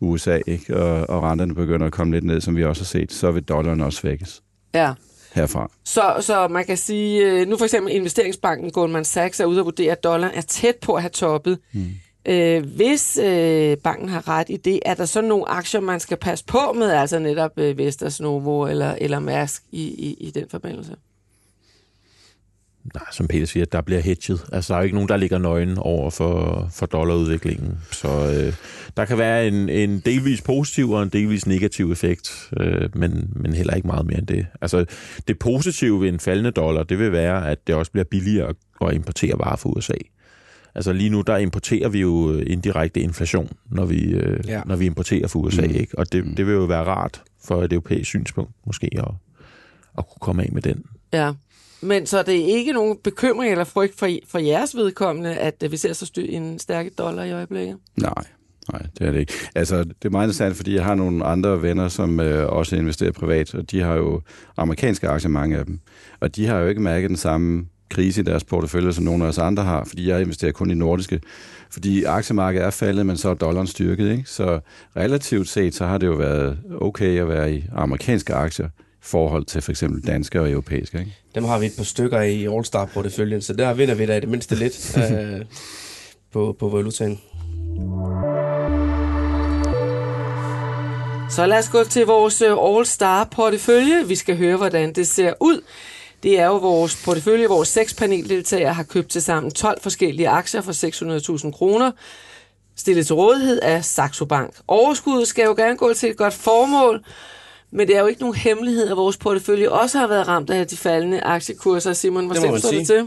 USA, 0.00 0.38
ikke? 0.46 0.76
Og, 0.76 1.10
og 1.10 1.22
renterne 1.22 1.54
begynder 1.54 1.86
at 1.86 1.92
komme 1.92 2.14
lidt 2.14 2.24
ned, 2.24 2.40
som 2.40 2.56
vi 2.56 2.64
også 2.64 2.82
har 2.82 2.86
set, 2.86 3.12
så 3.12 3.30
vil 3.30 3.42
dollaren 3.42 3.80
også 3.80 3.98
svækkes. 3.98 4.42
Ja 4.74 4.92
herfra. 5.32 5.70
Så, 5.84 6.16
så 6.20 6.48
man 6.48 6.64
kan 6.64 6.76
sige, 6.76 7.24
øh, 7.24 7.48
nu 7.48 7.56
for 7.56 7.64
eksempel 7.64 7.94
investeringsbanken 7.94 8.70
Goldman 8.70 9.04
Sachs 9.04 9.40
er 9.40 9.44
ude 9.44 9.58
at 9.58 9.64
vurdere, 9.64 9.92
at 9.92 10.04
dollaren 10.04 10.34
er 10.34 10.40
tæt 10.40 10.76
på 10.76 10.94
at 10.94 11.02
have 11.02 11.10
toppet. 11.10 11.58
Mm. 11.72 11.90
Øh, 12.28 12.66
hvis 12.76 13.18
øh, 13.18 13.76
banken 13.76 14.08
har 14.08 14.28
ret 14.28 14.46
i 14.50 14.56
det, 14.56 14.80
er 14.84 14.94
der 14.94 15.04
så 15.04 15.20
nogle 15.20 15.48
aktier, 15.48 15.80
man 15.80 16.00
skal 16.00 16.16
passe 16.16 16.44
på 16.44 16.72
med, 16.72 16.90
altså 16.90 17.18
netop 17.18 17.50
øh, 17.56 17.78
Vestas 17.78 18.20
Novo 18.20 18.66
eller, 18.66 18.94
eller 19.00 19.18
Mærsk 19.18 19.62
i, 19.72 19.82
i, 19.82 20.16
i 20.20 20.30
den 20.30 20.44
forbindelse? 20.50 20.96
Nej, 22.94 23.04
som 23.12 23.28
Peter 23.28 23.46
siger, 23.46 23.64
der 23.64 23.80
bliver 23.80 24.00
hedget. 24.00 24.44
Altså, 24.52 24.72
der 24.72 24.78
er 24.78 24.82
jo 24.82 24.84
ikke 24.84 24.94
nogen, 24.94 25.08
der 25.08 25.16
ligger 25.16 25.38
nøgen 25.38 25.78
over 25.78 26.10
for, 26.10 26.68
for 26.72 26.86
dollarudviklingen. 26.86 27.78
Så 27.90 28.08
øh, 28.08 28.52
der 28.96 29.04
kan 29.04 29.18
være 29.18 29.48
en, 29.48 29.68
en 29.68 30.00
delvis 30.00 30.42
positiv 30.42 30.90
og 30.90 31.02
en 31.02 31.08
delvis 31.08 31.46
negativ 31.46 31.92
effekt, 31.92 32.50
øh, 32.60 32.88
men, 32.96 33.30
men 33.36 33.54
heller 33.54 33.74
ikke 33.74 33.88
meget 33.88 34.06
mere 34.06 34.18
end 34.18 34.26
det. 34.26 34.46
Altså, 34.60 34.84
det 35.28 35.38
positive 35.38 36.00
ved 36.00 36.08
en 36.08 36.20
faldende 36.20 36.50
dollar, 36.50 36.82
det 36.82 36.98
vil 36.98 37.12
være, 37.12 37.50
at 37.50 37.66
det 37.66 37.74
også 37.74 37.92
bliver 37.92 38.04
billigere 38.04 38.54
at 38.80 38.94
importere 38.94 39.38
varer 39.38 39.56
fra 39.56 39.68
USA. 39.70 39.94
Altså 40.74 40.92
lige 40.92 41.10
nu, 41.10 41.20
der 41.20 41.36
importerer 41.36 41.88
vi 41.88 42.00
jo 42.00 42.38
indirekte 42.38 43.00
inflation, 43.00 43.48
når 43.70 43.84
vi, 43.84 44.04
øh, 44.04 44.48
ja. 44.48 44.62
når 44.66 44.76
vi 44.76 44.86
importerer 44.86 45.28
fra 45.28 45.38
USA, 45.38 45.66
mm. 45.66 45.74
ikke? 45.74 45.98
Og 45.98 46.12
det, 46.12 46.24
det 46.36 46.46
vil 46.46 46.54
jo 46.54 46.64
være 46.64 46.84
rart 46.84 47.22
for 47.44 47.62
et 47.62 47.72
europæisk 47.72 48.08
synspunkt, 48.08 48.50
måske, 48.66 48.90
at, 48.92 49.04
at 49.98 50.08
kunne 50.08 50.20
komme 50.20 50.42
af 50.42 50.48
med 50.52 50.62
den. 50.62 50.84
Ja. 51.12 51.32
Men 51.80 52.06
så 52.06 52.22
det 52.22 52.40
er 52.40 52.56
ikke 52.56 52.72
nogen 52.72 52.98
bekymring 53.04 53.52
eller 53.52 53.64
frygt 53.64 53.98
for, 53.98 54.08
for 54.28 54.38
jeres 54.38 54.76
vedkommende, 54.76 55.34
at 55.34 55.62
øh, 55.64 55.72
vi 55.72 55.76
ser 55.76 55.92
så 55.92 56.06
styr 56.06 56.26
en 56.28 56.58
stærke 56.58 56.90
dollar 56.90 57.24
i 57.24 57.32
øjeblikket? 57.32 57.76
Nej, 57.96 58.24
Nej, 58.72 58.82
det 58.98 59.06
er 59.06 59.12
det 59.12 59.20
ikke. 59.20 59.32
Altså, 59.54 59.78
det 59.84 60.04
er 60.04 60.10
meget 60.10 60.26
interessant, 60.26 60.56
fordi 60.56 60.74
jeg 60.74 60.84
har 60.84 60.94
nogle 60.94 61.24
andre 61.24 61.62
venner, 61.62 61.88
som 61.88 62.20
øh, 62.20 62.48
også 62.48 62.76
investerer 62.76 63.12
privat, 63.12 63.54
og 63.54 63.70
de 63.70 63.80
har 63.80 63.94
jo 63.94 64.20
amerikanske 64.56 65.08
aktier, 65.08 65.30
mange 65.30 65.56
af 65.56 65.64
dem. 65.64 65.80
Og 66.20 66.36
de 66.36 66.46
har 66.46 66.58
jo 66.58 66.66
ikke 66.68 66.80
mærket 66.80 67.08
den 67.08 67.16
samme 67.16 67.66
krise 67.90 68.20
i 68.20 68.24
deres 68.24 68.44
portefølje, 68.44 68.92
som 68.92 69.04
nogle 69.04 69.24
af 69.24 69.28
os 69.28 69.38
andre 69.38 69.62
har, 69.62 69.84
fordi 69.84 70.08
jeg 70.08 70.20
investerer 70.20 70.52
kun 70.52 70.70
i 70.70 70.74
nordiske. 70.74 71.20
Fordi 71.70 72.04
aktiemarkedet 72.04 72.66
er 72.66 72.70
faldet, 72.70 73.06
men 73.06 73.16
så 73.16 73.28
er 73.28 73.34
dollaren 73.34 73.66
styrket. 73.66 74.10
Ikke? 74.10 74.24
Så 74.26 74.60
relativt 74.96 75.48
set, 75.48 75.74
så 75.74 75.86
har 75.86 75.98
det 75.98 76.06
jo 76.06 76.12
været 76.12 76.58
okay 76.80 77.20
at 77.20 77.28
være 77.28 77.52
i 77.52 77.64
amerikanske 77.72 78.34
aktier, 78.34 78.68
forhold 79.08 79.44
til 79.44 79.62
for 79.62 79.70
eksempel 79.70 80.06
danske 80.06 80.40
og 80.40 80.50
europæiske. 80.50 80.98
Ikke? 80.98 81.16
Dem 81.34 81.44
har 81.44 81.58
vi 81.58 81.66
et 81.66 81.72
par 81.76 81.84
stykker 81.84 82.20
i 82.20 82.46
All-Star-porteføljen, 82.46 83.42
så 83.42 83.52
der 83.52 83.74
vinder 83.74 83.94
vi 83.94 84.06
da 84.06 84.16
i 84.16 84.20
det 84.20 84.28
mindste 84.28 84.54
lidt 84.54 84.96
øh, 85.12 85.44
på, 86.32 86.56
på 86.58 86.68
valutaen. 86.68 87.20
Så 91.30 91.46
lad 91.46 91.58
os 91.58 91.68
gå 91.68 91.84
til 91.84 92.06
vores 92.06 92.42
øh, 92.42 92.52
All-Star-portefølje. 92.52 94.08
Vi 94.08 94.14
skal 94.14 94.36
høre, 94.36 94.56
hvordan 94.56 94.92
det 94.92 95.08
ser 95.08 95.32
ud. 95.40 95.60
Det 96.22 96.40
er 96.40 96.46
jo 96.46 96.56
vores 96.56 97.04
portefølje, 97.04 97.46
hvor 97.46 97.64
seks 97.64 97.94
paneldeltagere 97.94 98.74
har 98.74 98.82
købt 98.82 99.10
til 99.10 99.22
sammen 99.22 99.52
12 99.52 99.80
forskellige 99.82 100.28
aktier 100.28 100.60
for 100.60 100.72
600.000 101.44 101.50
kroner 101.50 101.90
stillet 102.78 103.06
til 103.06 103.14
rådighed 103.14 103.60
af 103.60 103.84
Saxo 103.84 104.24
Bank. 104.24 104.54
Overskuddet 104.68 105.28
skal 105.28 105.44
jo 105.44 105.54
gerne 105.54 105.76
gå 105.76 105.94
til 105.94 106.10
et 106.10 106.16
godt 106.16 106.34
formål, 106.34 107.04
men 107.70 107.88
det 107.88 107.96
er 107.96 108.00
jo 108.00 108.06
ikke 108.06 108.20
nogen 108.20 108.36
hemmelighed, 108.36 108.88
at 108.90 108.96
vores 108.96 109.16
portefølje 109.16 109.68
også 109.68 109.98
har 109.98 110.06
været 110.06 110.28
ramt 110.28 110.50
af 110.50 110.66
de 110.66 110.76
faldende 110.76 111.20
aktiekurser. 111.20 111.92
Simon, 111.92 112.26
hvor 112.26 112.34
stemt 112.34 112.58
står 112.58 112.70
det 112.70 112.86
til? 112.86 113.06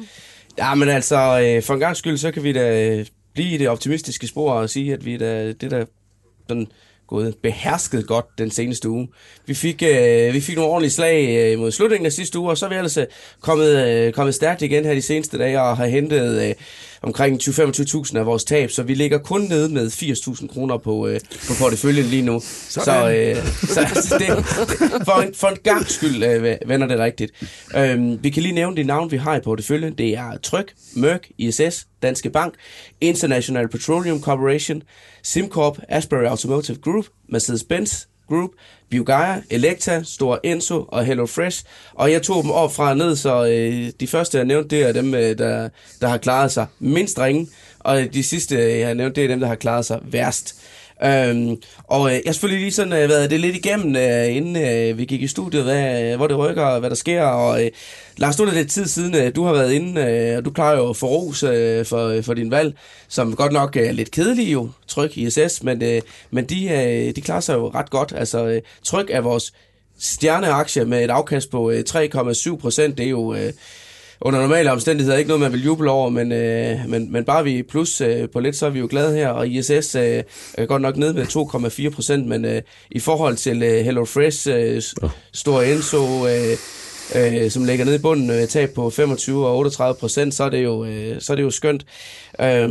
Ja, 0.57 0.75
men 0.75 0.89
altså, 0.89 1.15
øh, 1.15 1.63
for 1.63 1.73
en 1.73 1.79
gang 1.79 1.97
skyld, 1.97 2.17
så 2.17 2.31
kan 2.31 2.43
vi 2.43 2.53
da 2.53 2.89
øh, 2.89 3.05
blive 3.33 3.49
i 3.53 3.57
det 3.57 3.69
optimistiske 3.69 4.27
spor 4.27 4.51
og 4.51 4.69
sige, 4.69 4.93
at 4.93 5.05
vi 5.05 5.17
da, 5.17 5.47
det 5.47 5.71
der 5.71 5.85
den 6.49 6.67
gået 7.07 7.35
behersket 7.43 8.07
godt 8.07 8.25
den 8.37 8.51
seneste 8.51 8.89
uge. 8.89 9.07
Vi 9.45 9.53
fik, 9.53 9.83
øh, 9.83 10.33
vi 10.33 10.41
fik 10.41 10.55
nogle 10.55 10.71
ordentlige 10.71 10.91
slag 10.91 11.51
øh, 11.53 11.59
mod 11.59 11.71
slutningen 11.71 12.05
af 12.05 12.11
sidste 12.11 12.39
uge, 12.39 12.49
og 12.49 12.57
så 12.57 12.65
er 12.65 12.69
vi 12.69 12.75
altså 12.75 13.05
kommet, 13.41 13.87
øh, 13.87 14.13
kommet 14.13 14.35
stærkt 14.35 14.61
igen 14.61 14.85
her 14.85 14.93
de 14.93 15.01
seneste 15.01 15.37
dage 15.37 15.61
og 15.61 15.77
har 15.77 15.85
hentet 15.85 16.49
øh, 16.49 16.55
omkring 17.03 17.41
20-25.000 17.41 18.17
af 18.17 18.25
vores 18.25 18.43
tab, 18.43 18.71
så 18.71 18.83
vi 18.83 18.93
ligger 18.93 19.17
kun 19.17 19.41
nede 19.41 19.69
med 19.69 19.87
80.000 19.87 20.47
kroner 20.47 20.77
på, 20.77 21.07
øh, 21.07 21.19
på 21.47 21.53
porteføljen 21.59 22.05
lige 22.05 22.21
nu. 22.21 22.41
Sådan. 22.43 22.85
Så, 22.85 23.11
øh, 23.11 23.47
så 23.73 23.79
altså, 23.95 24.17
det, 24.17 24.45
for, 25.05 25.21
en, 25.21 25.33
for 25.33 25.47
en 25.47 25.57
gang 25.63 25.87
skyld 25.87 26.23
øh, 26.23 26.57
vender 26.65 26.87
det 26.87 26.99
rigtigt. 26.99 27.31
Øh, 27.75 28.23
vi 28.23 28.29
kan 28.29 28.43
lige 28.43 28.55
nævne 28.55 28.77
de 28.77 28.83
navne, 28.83 29.11
vi 29.11 29.17
har 29.17 29.35
i 29.35 29.39
porteføljen. 29.39 29.93
Det 29.93 30.17
er 30.17 30.37
Tryk, 30.43 30.73
Mørk, 30.95 31.27
ISS, 31.37 31.87
Danske 32.01 32.29
Bank, 32.29 32.53
International 33.01 33.67
Petroleum 33.67 34.21
Corporation, 34.21 34.83
SimCorp, 35.23 35.77
Asbury 35.89 36.23
Automotive 36.23 36.77
Group, 36.77 37.05
Mercedes-Benz 37.33 38.07
Group, 38.29 38.49
Biogaia, 38.91 39.41
Elekta, 39.49 40.03
Stor 40.03 40.39
Enso 40.43 40.85
og 40.87 41.05
Hello 41.05 41.25
Fresh. 41.25 41.63
Og 41.93 42.11
jeg 42.11 42.21
tog 42.21 42.43
dem 42.43 42.51
op 42.51 42.73
fra 42.73 42.89
og 42.89 42.97
ned, 42.97 43.15
så 43.15 43.45
øh, 43.45 43.91
de 43.99 44.07
første, 44.07 44.37
jeg 44.37 44.45
nævnte, 44.45 44.75
det 44.75 44.87
er 44.87 44.91
dem, 44.91 45.13
øh, 45.13 45.37
der, 45.37 45.69
der 46.01 46.07
har 46.07 46.17
klaret 46.17 46.51
sig 46.51 46.65
mindst 46.79 47.19
ringe. 47.19 47.47
Og 47.79 48.01
de 48.13 48.23
sidste, 48.23 48.79
jeg 48.79 48.87
har 48.87 48.93
nævnt, 48.93 49.15
det 49.15 49.23
er 49.23 49.27
dem, 49.27 49.39
der 49.39 49.47
har 49.47 49.55
klaret 49.55 49.85
sig 49.85 49.99
værst. 50.03 50.55
Øhm, 51.03 51.57
og 51.83 52.07
øh, 52.07 52.13
jeg 52.13 52.21
har 52.25 52.33
selvfølgelig 52.33 52.61
lige 52.61 52.71
sådan 52.71 52.93
øh, 52.93 53.09
været 53.09 53.29
det 53.29 53.39
lidt 53.39 53.55
igennem, 53.55 53.95
øh, 53.95 54.35
inden 54.35 54.55
øh, 54.55 54.97
vi 54.97 55.05
gik 55.05 55.21
i 55.21 55.27
studiet, 55.27 55.63
hvad, 55.63 56.03
øh, 56.03 56.17
hvor 56.17 56.27
det 56.27 56.37
rykker, 56.37 56.63
og 56.63 56.79
hvad 56.79 56.89
der 56.89 56.95
sker. 56.95 57.23
Og 57.23 57.65
øh, 57.65 57.71
Lars, 58.17 58.39
nu 58.39 58.45
er 58.45 58.49
det 58.49 58.57
lidt 58.57 58.71
tid 58.71 58.85
siden, 58.85 59.15
øh, 59.15 59.35
du 59.35 59.43
har 59.43 59.53
været 59.53 59.71
inde, 59.71 60.01
øh, 60.01 60.37
og 60.37 60.45
du 60.45 60.51
klarer 60.51 60.77
jo 60.77 60.93
for 60.93 61.07
ros 61.07 61.43
øh, 61.43 61.85
for, 61.85 62.07
øh, 62.07 62.23
for 62.23 62.33
din 62.33 62.51
valg, 62.51 62.73
som 63.07 63.35
godt 63.35 63.51
nok 63.51 63.75
er 63.75 63.91
lidt 63.91 64.11
kedelig 64.11 64.53
jo, 64.53 64.69
tryk 64.87 65.17
i 65.17 65.29
SS, 65.29 65.63
men, 65.63 65.83
øh, 65.83 66.01
men 66.31 66.45
de, 66.45 66.69
øh, 66.69 67.15
de 67.15 67.21
klarer 67.21 67.41
sig 67.41 67.53
jo 67.53 67.69
ret 67.69 67.89
godt. 67.89 68.13
Altså, 68.17 68.47
øh, 68.47 68.61
tryk 68.83 69.09
er 69.09 69.21
vores 69.21 69.53
stjerneaktie 69.99 70.85
med 70.85 71.03
et 71.03 71.09
afkast 71.09 71.51
på 71.51 71.71
øh, 71.71 71.83
3,7 71.89 72.57
procent, 72.57 72.97
det 72.97 73.05
er 73.05 73.09
jo... 73.09 73.33
Øh, 73.33 73.53
under 74.21 74.41
normale 74.41 74.71
omstændigheder 74.71 75.17
ikke 75.17 75.27
noget, 75.27 75.41
man 75.41 75.51
vil 75.51 75.63
juble 75.63 75.91
over, 75.91 76.09
men, 76.09 76.31
øh, 76.31 76.79
men, 76.87 77.11
men 77.11 77.25
bare 77.25 77.43
vi 77.43 77.63
plus 77.63 78.01
øh, 78.01 78.29
på 78.29 78.39
lidt, 78.39 78.55
så 78.55 78.65
er 78.65 78.69
vi 78.69 78.79
jo 78.79 78.87
glade 78.89 79.15
her, 79.15 79.29
og 79.29 79.47
ISS 79.47 79.95
øh, 79.95 80.23
er 80.53 80.65
godt 80.65 80.81
nok 80.81 80.97
nede 80.97 81.13
med 81.13 81.23
2,4 81.89 81.95
procent, 81.95 82.27
men 82.27 82.45
øh, 82.45 82.61
i 82.91 82.99
forhold 82.99 83.35
til 83.35 83.63
øh, 83.63 83.85
HelloFresh, 83.85 84.49
øh, 84.51 84.81
Stor 85.33 85.61
Enso, 85.61 86.27
øh, 86.27 86.57
øh, 87.15 87.51
som 87.51 87.65
ligger 87.65 87.85
nede 87.85 87.95
i 87.95 87.99
bunden, 87.99 88.29
øh, 88.29 88.47
tab 88.47 88.69
på 88.75 88.89
25 88.89 89.47
og 89.47 89.57
38 89.57 89.99
procent, 89.99 90.33
så, 90.33 90.43
er 90.43 90.49
det 90.49 90.63
jo, 90.63 90.85
øh, 90.85 91.21
så 91.21 91.33
er 91.33 91.35
det 91.35 91.43
jo 91.43 91.51
skønt. 91.51 91.85
Øh, 92.41 92.69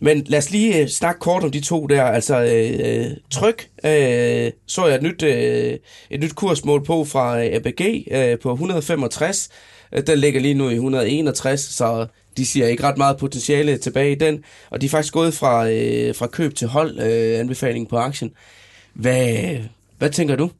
men 0.00 0.24
lad 0.26 0.38
os 0.38 0.50
lige 0.50 0.80
øh, 0.80 0.88
snakke 0.88 1.20
kort 1.20 1.44
om 1.44 1.50
de 1.50 1.60
to 1.60 1.86
der. 1.86 2.02
Altså, 2.02 2.42
øh, 2.42 3.16
tryk 3.30 3.68
øh, 3.84 4.52
så 4.66 4.86
jeg 4.86 4.94
et 4.94 5.02
nyt, 5.02 5.22
øh, 5.22 5.78
et 6.10 6.20
nyt 6.20 6.34
kursmål 6.34 6.84
på 6.84 7.04
fra 7.04 7.44
ABG 7.44 8.04
øh, 8.10 8.38
på 8.38 8.52
165. 8.52 9.48
Øh, 9.94 10.06
den 10.06 10.18
ligger 10.18 10.40
lige 10.40 10.54
nu 10.54 10.68
i 10.68 10.74
161, 10.74 11.60
så 11.60 12.06
de 12.36 12.46
siger 12.46 12.66
ikke 12.66 12.82
ret 12.82 12.98
meget 12.98 13.16
potentiale 13.16 13.78
tilbage 13.78 14.12
i 14.12 14.14
den. 14.14 14.44
Og 14.70 14.80
de 14.80 14.86
er 14.86 14.90
faktisk 14.90 15.14
gået 15.14 15.34
fra, 15.34 15.70
øh, 15.70 16.14
fra 16.14 16.26
køb 16.26 16.54
til 16.54 16.68
hold 16.68 17.00
øh, 17.00 17.40
anbefaling 17.40 17.88
på 17.88 17.96
aktien. 17.96 18.30
Hvad, 18.94 19.36
hvad 19.98 20.10
tænker 20.10 20.36
du? 20.36 20.50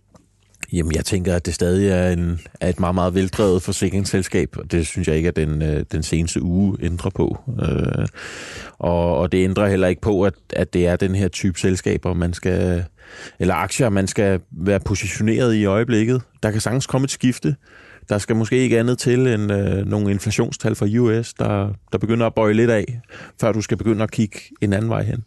Jamen, 0.73 0.95
jeg 0.95 1.05
tænker, 1.05 1.37
at 1.37 1.47
det 1.47 1.55
stadig 1.55 1.89
er, 1.89 2.11
en, 2.11 2.41
er 2.61 2.69
et 2.69 2.81
meget, 2.81 2.95
meget 2.95 3.15
veldrevet 3.15 3.63
forsikringsselskab, 3.63 4.57
og 4.57 4.73
det 4.73 4.87
synes 4.87 5.09
jeg 5.09 5.17
ikke, 5.17 5.29
at 5.29 5.37
den, 5.37 5.63
øh, 5.63 5.85
den 5.93 6.03
seneste 6.03 6.43
uge 6.43 6.77
ændrer 6.83 7.11
på. 7.11 7.39
Øh, 7.63 8.07
og, 8.79 9.19
og 9.19 9.33
det 9.33 9.45
ændrer 9.45 9.69
heller 9.69 9.89
ikke 9.89 10.01
på, 10.01 10.23
at, 10.23 10.35
at 10.53 10.75
det 10.75 10.87
er 10.87 10.97
den 10.97 11.15
her 11.15 11.29
type 11.29 11.61
selskaber, 11.61 12.15
man 12.15 12.33
skal, 12.33 12.85
eller 13.39 13.55
aktier, 13.55 13.89
man 13.89 14.07
skal 14.07 14.41
være 14.51 14.81
positioneret 14.81 15.55
i 15.55 15.59
i 15.59 15.65
øjeblikket. 15.65 16.23
Der 16.43 16.51
kan 16.51 16.61
sagtens 16.61 16.87
komme 16.87 17.05
et 17.05 17.11
skifte. 17.11 17.57
Der 18.09 18.19
skal 18.19 18.37
måske 18.37 18.57
ikke 18.57 18.79
andet 18.79 18.99
til 18.99 19.27
end 19.27 19.53
øh, 19.53 19.87
nogle 19.87 20.11
inflationstal 20.11 20.75
fra 20.75 20.87
US, 20.99 21.35
der, 21.35 21.69
der 21.93 21.99
begynder 21.99 22.27
at 22.27 22.35
bøje 22.35 22.53
lidt 22.53 22.71
af, 22.71 23.01
før 23.41 23.53
du 23.53 23.61
skal 23.61 23.77
begynde 23.77 24.03
at 24.03 24.11
kigge 24.11 24.39
en 24.61 24.73
anden 24.73 24.91
vej 24.91 25.03
hen. 25.03 25.25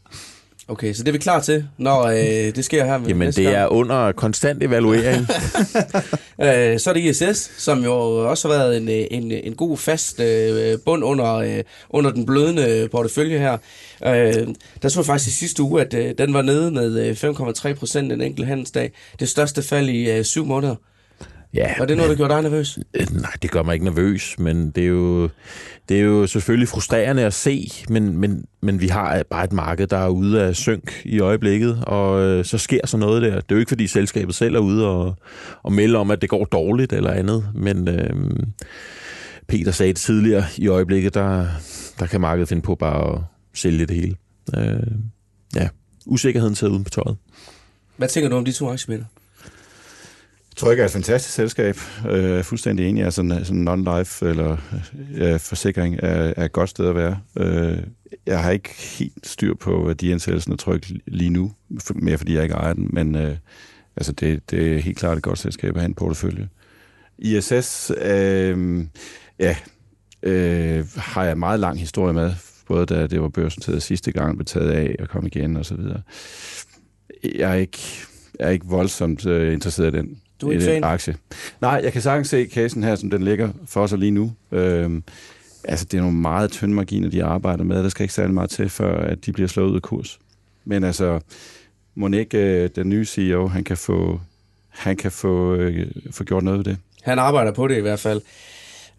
Okay, 0.70 0.94
så 0.94 1.04
det 1.04 1.08
er 1.08 1.12
vi 1.12 1.18
klar 1.18 1.40
til, 1.40 1.68
når 1.78 2.04
øh, 2.04 2.56
det 2.56 2.66
sker 2.66 2.86
her. 2.86 3.00
Jamen, 3.08 3.28
det 3.28 3.44
gang. 3.44 3.56
er 3.56 3.68
under 3.68 4.12
konstant 4.12 4.64
evaluering. 4.64 5.22
øh, 6.46 6.80
så 6.80 6.90
er 6.90 6.94
det 6.94 7.02
ISS, 7.04 7.52
som 7.58 7.84
jo 7.84 7.94
også 8.30 8.48
har 8.48 8.58
været 8.58 8.78
en, 8.78 8.90
en, 8.90 9.32
en 9.32 9.56
god 9.56 9.78
fast 9.78 10.20
øh, 10.20 10.80
bund 10.86 11.04
under, 11.04 11.34
øh, 11.36 11.64
under 11.90 12.12
den 12.12 12.26
blødende 12.26 12.90
portefølje 12.92 13.40
her. 13.40 13.58
Øh, 14.06 14.48
der 14.82 14.90
så 14.90 15.00
jeg 15.00 15.06
faktisk 15.06 15.28
i 15.28 15.40
sidste 15.40 15.64
uge, 15.64 15.82
at 15.82 15.94
øh, 15.94 16.14
den 16.18 16.34
var 16.34 16.42
nede 16.42 16.72
med 16.72 17.12
5,3 17.12 17.68
øh, 17.68 17.76
procent 17.76 18.12
en 18.12 18.22
enkelt 18.22 18.48
handelsdag. 18.48 18.92
Det 19.20 19.30
største 19.30 19.62
fald 19.62 19.90
i 19.90 20.12
øh, 20.12 20.24
syv 20.24 20.46
måneder. 20.46 20.76
Ja, 21.54 21.74
Var 21.80 21.86
det 21.86 21.98
noget, 21.98 22.10
der 22.10 22.16
gjorde 22.16 22.34
dig 22.34 22.42
nervøs? 22.42 22.80
Øh, 22.94 23.08
nej, 23.14 23.32
det 23.42 23.52
gør 23.52 23.64
mig 23.64 23.74
ikke 23.74 23.86
nervøs, 23.86 24.40
men 24.40 24.72
det 24.72 24.84
er 24.84 24.88
jo, 24.88 25.30
det 25.90 25.98
er 25.98 26.02
jo 26.02 26.28
selvfølgelig 26.28 26.68
frustrerende 26.68 27.24
at 27.26 27.34
se, 27.34 27.72
men, 27.90 28.18
men, 28.18 28.46
men 28.62 28.82
vi 28.82 28.88
har 28.88 29.24
bare 29.30 29.44
et 29.44 29.54
marked, 29.54 29.88
der 29.88 29.98
er 29.98 30.08
ude 30.08 30.44
af 30.44 30.56
synk 30.56 31.02
i 31.06 31.20
øjeblikket, 31.20 31.84
og 31.88 32.22
øh, 32.22 32.46
så 32.46 32.58
sker 32.58 32.88
så 32.88 32.98
noget 32.98 33.22
der. 33.22 33.30
Det 33.36 33.52
er 33.52 33.56
jo 33.56 33.60
ikke, 33.60 33.70
fordi 33.70 33.88
selskabet 33.88 34.36
selv 34.36 34.56
er 34.56 34.60
ude 34.60 34.88
og, 34.88 35.16
og 35.64 35.74
melde 35.74 35.98
om, 35.98 36.12
at 36.12 36.22
det 36.22 36.30
går 36.30 36.46
dårligt 36.46 36.94
eller 36.94 37.12
andet, 37.12 37.50
men 37.56 37.88
øh, 37.88 38.10
Peter 39.48 39.72
sagde 39.72 39.94
det 39.94 40.02
tidligere, 40.02 40.44
i 40.58 40.68
øjeblikket, 40.68 41.14
der, 41.14 41.48
der 42.00 42.06
kan 42.06 42.22
markedet 42.22 42.50
finde 42.50 42.62
på 42.62 42.76
bare 42.76 43.14
at 43.14 43.22
sælge 43.54 43.86
det 43.86 43.96
hele. 43.96 44.16
Øh, 44.58 44.88
ja, 45.56 45.70
usikkerheden 46.06 46.56
sidder 46.56 46.74
uden 46.74 46.84
på 46.84 46.90
tøjet. 46.90 47.18
Hvad 47.98 48.08
tænker 48.08 48.30
du 48.30 48.36
om 48.36 48.46
de 48.46 48.52
to 48.52 48.70
aktiemænd? 48.70 49.04
Tryk 50.58 50.80
er 50.80 50.86
et 50.86 50.92
fantastisk 50.92 51.36
selskab. 51.36 51.76
Øh, 52.10 52.14
jeg 52.14 52.24
øh, 52.24 52.40
er 52.40 52.44
fuldstændig 52.44 52.90
enig. 52.90 53.04
Altså, 53.04 53.42
sådan 53.44 53.68
non-life 53.68 54.26
eller 54.26 54.58
ja, 55.18 55.36
forsikring 55.36 55.96
er, 55.96 56.34
er 56.38 56.46
et 56.46 56.52
godt 56.52 56.70
sted 56.70 56.88
at 56.88 56.96
være. 56.96 57.20
Øh, 57.40 57.78
jeg 58.26 58.44
har 58.44 58.52
ikke 58.52 58.70
helt 59.00 59.28
styr 59.28 59.54
på 59.54 59.84
værdiansættelsen 59.86 60.54
af 60.54 60.60
Tryk 60.60 60.86
lige 61.08 61.30
nu, 61.30 61.52
mere 61.96 62.18
fordi 62.18 62.36
jeg 62.36 62.44
ikke 62.44 62.56
ejer 62.56 62.74
den, 62.74 62.90
men 62.94 63.16
øh, 63.16 63.36
altså 63.98 64.12
det, 64.12 64.52
det 64.52 64.76
er 64.76 64.80
helt 64.80 64.98
klart 64.98 65.18
et 65.18 65.24
godt 65.24 65.40
selskab 65.40 65.76
at 65.76 65.82
have 65.82 65.90
en 65.90 65.94
portefølje. 65.94 66.50
ISS, 67.18 67.92
øh, 68.02 68.86
ja, 69.40 69.56
øh, 70.24 70.86
har 70.96 71.24
jeg 71.24 71.38
meget 71.38 71.60
lang 71.60 71.80
historie 71.80 72.14
med, 72.14 72.34
både 72.68 72.86
da 72.86 73.08
det 73.08 73.22
var 73.22 73.30
børsnoteret 73.30 73.84
sidste 73.84 74.12
gang, 74.12 74.38
blev 74.38 74.46
taget 74.46 74.72
af 74.72 74.96
og 75.00 75.10
kom 75.10 75.26
igen 75.26 75.58
og 75.58 75.66
så 75.66 75.76
videre. 75.76 76.02
Jeg 77.24 77.52
er 77.52 77.56
ikke, 77.56 77.80
jeg 78.40 78.48
er 78.48 78.52
ikke 78.52 78.66
voldsomt 78.66 79.26
øh, 79.26 79.54
interesseret 79.54 79.96
i 79.96 79.98
den 79.98 80.22
du 80.42 80.48
er 80.48 80.52
ikke 80.52 80.66
fan? 80.66 80.84
aktie. 80.84 81.16
Nej, 81.62 81.82
jeg 81.84 81.94
kan 81.94 82.02
sagtens 82.02 82.30
se 82.30 82.46
casen 82.54 82.84
her, 82.84 82.96
som 82.96 83.10
den 83.10 83.24
ligger 83.24 83.50
for 83.66 83.88
sig 83.88 83.98
lige 83.98 84.12
nu. 84.12 84.32
Øhm, 84.52 85.04
altså, 85.64 85.86
det 85.86 85.98
er 85.98 86.02
nogle 86.02 86.18
meget 86.18 86.52
tynde 86.52 86.74
marginer, 86.74 87.10
de 87.10 87.24
arbejder 87.24 87.64
med. 87.64 87.84
Der 87.84 87.90
skal 87.90 88.04
ikke 88.04 88.14
særlig 88.14 88.34
meget 88.34 88.50
til, 88.50 88.70
før 88.70 89.00
at 89.00 89.26
de 89.26 89.32
bliver 89.34 89.48
slået 89.48 89.70
ud 89.70 89.76
af 89.76 89.82
kurs. 89.82 90.20
Men 90.66 90.84
altså, 90.84 91.20
må 91.96 92.08
ikke 92.08 92.38
øh, 92.38 92.70
den 92.76 92.90
nye 92.90 93.06
CEO, 93.06 93.48
han 93.48 93.64
kan 93.64 93.78
få, 93.78 94.20
han 94.70 94.96
kan 94.96 95.12
få, 95.12 95.56
øh, 95.56 95.88
få 96.12 96.24
gjort 96.24 96.44
noget 96.44 96.58
ved 96.58 96.66
det. 96.66 96.78
Han 97.04 97.20
arbejder 97.20 97.52
på 97.52 97.68
det 97.68 97.78
i 97.78 97.82
hvert 97.82 98.00
fald. 98.00 98.22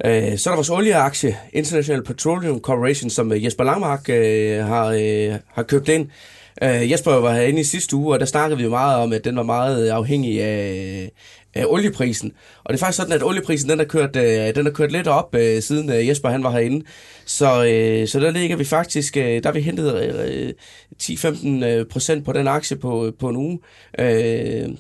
Øh, 0.05 0.39
så 0.39 0.51
er 0.51 0.53
der 0.53 0.57
vores 0.57 0.71
olieaktie, 0.71 1.37
International 1.53 2.05
Petroleum 2.05 2.61
Corporation, 2.61 3.11
som 3.11 3.33
øh, 3.33 3.45
Jesper 3.45 3.65
Langmark 3.65 4.09
øh, 4.09 4.65
har, 4.65 4.87
øh, 4.87 5.39
har 5.47 5.63
købt 5.63 5.89
ind. 5.89 6.09
Uh, 6.63 6.91
Jesper 6.91 7.13
var 7.13 7.35
herinde 7.35 7.61
i 7.61 7.65
sidste 7.65 7.97
uge, 7.97 8.15
og 8.15 8.21
der 8.21 8.27
snakkede 8.27 8.59
vi 8.59 8.65
jo 8.65 8.71
meget 8.71 8.97
om, 8.97 9.13
at 9.13 9.25
den 9.25 9.37
var 9.37 9.43
meget 9.43 9.89
afhængig 9.89 10.43
af, 10.43 11.11
af 11.55 11.65
olieprisen. 11.69 12.33
Og 12.65 12.73
det 12.73 12.81
er 12.81 12.85
faktisk 12.85 12.97
sådan, 12.97 13.13
at 13.13 13.23
olieprisen 13.23 13.71
den 13.71 13.79
har 13.79 13.87
kørt, 13.87 14.17
uh, 14.17 14.55
den 14.55 14.67
har 14.67 14.73
kørt 14.73 14.93
lidt 14.93 15.07
op, 15.07 15.35
uh, 15.35 15.41
siden 15.61 15.91
uh, 15.91 16.09
Jesper 16.09 16.29
han 16.29 16.43
var 16.43 16.51
herinde. 16.51 16.87
Så, 17.27 17.47
uh, 17.47 18.09
så 18.09 18.21
der 18.21 18.31
ligger 18.31 18.57
vi 18.57 18.65
faktisk, 18.65 19.17
uh, 19.17 19.23
der 19.23 19.41
har 19.45 19.53
vi 19.53 19.61
hentet 19.61 20.55
uh, 20.99 21.83
10-15 21.83 21.85
procent 21.91 22.25
på 22.25 22.33
den 22.33 22.49
aktie 22.49 22.77
på, 22.77 23.13
på 23.19 23.29
en 23.29 23.37
uge. 23.37 23.59
Uh, 23.99 24.75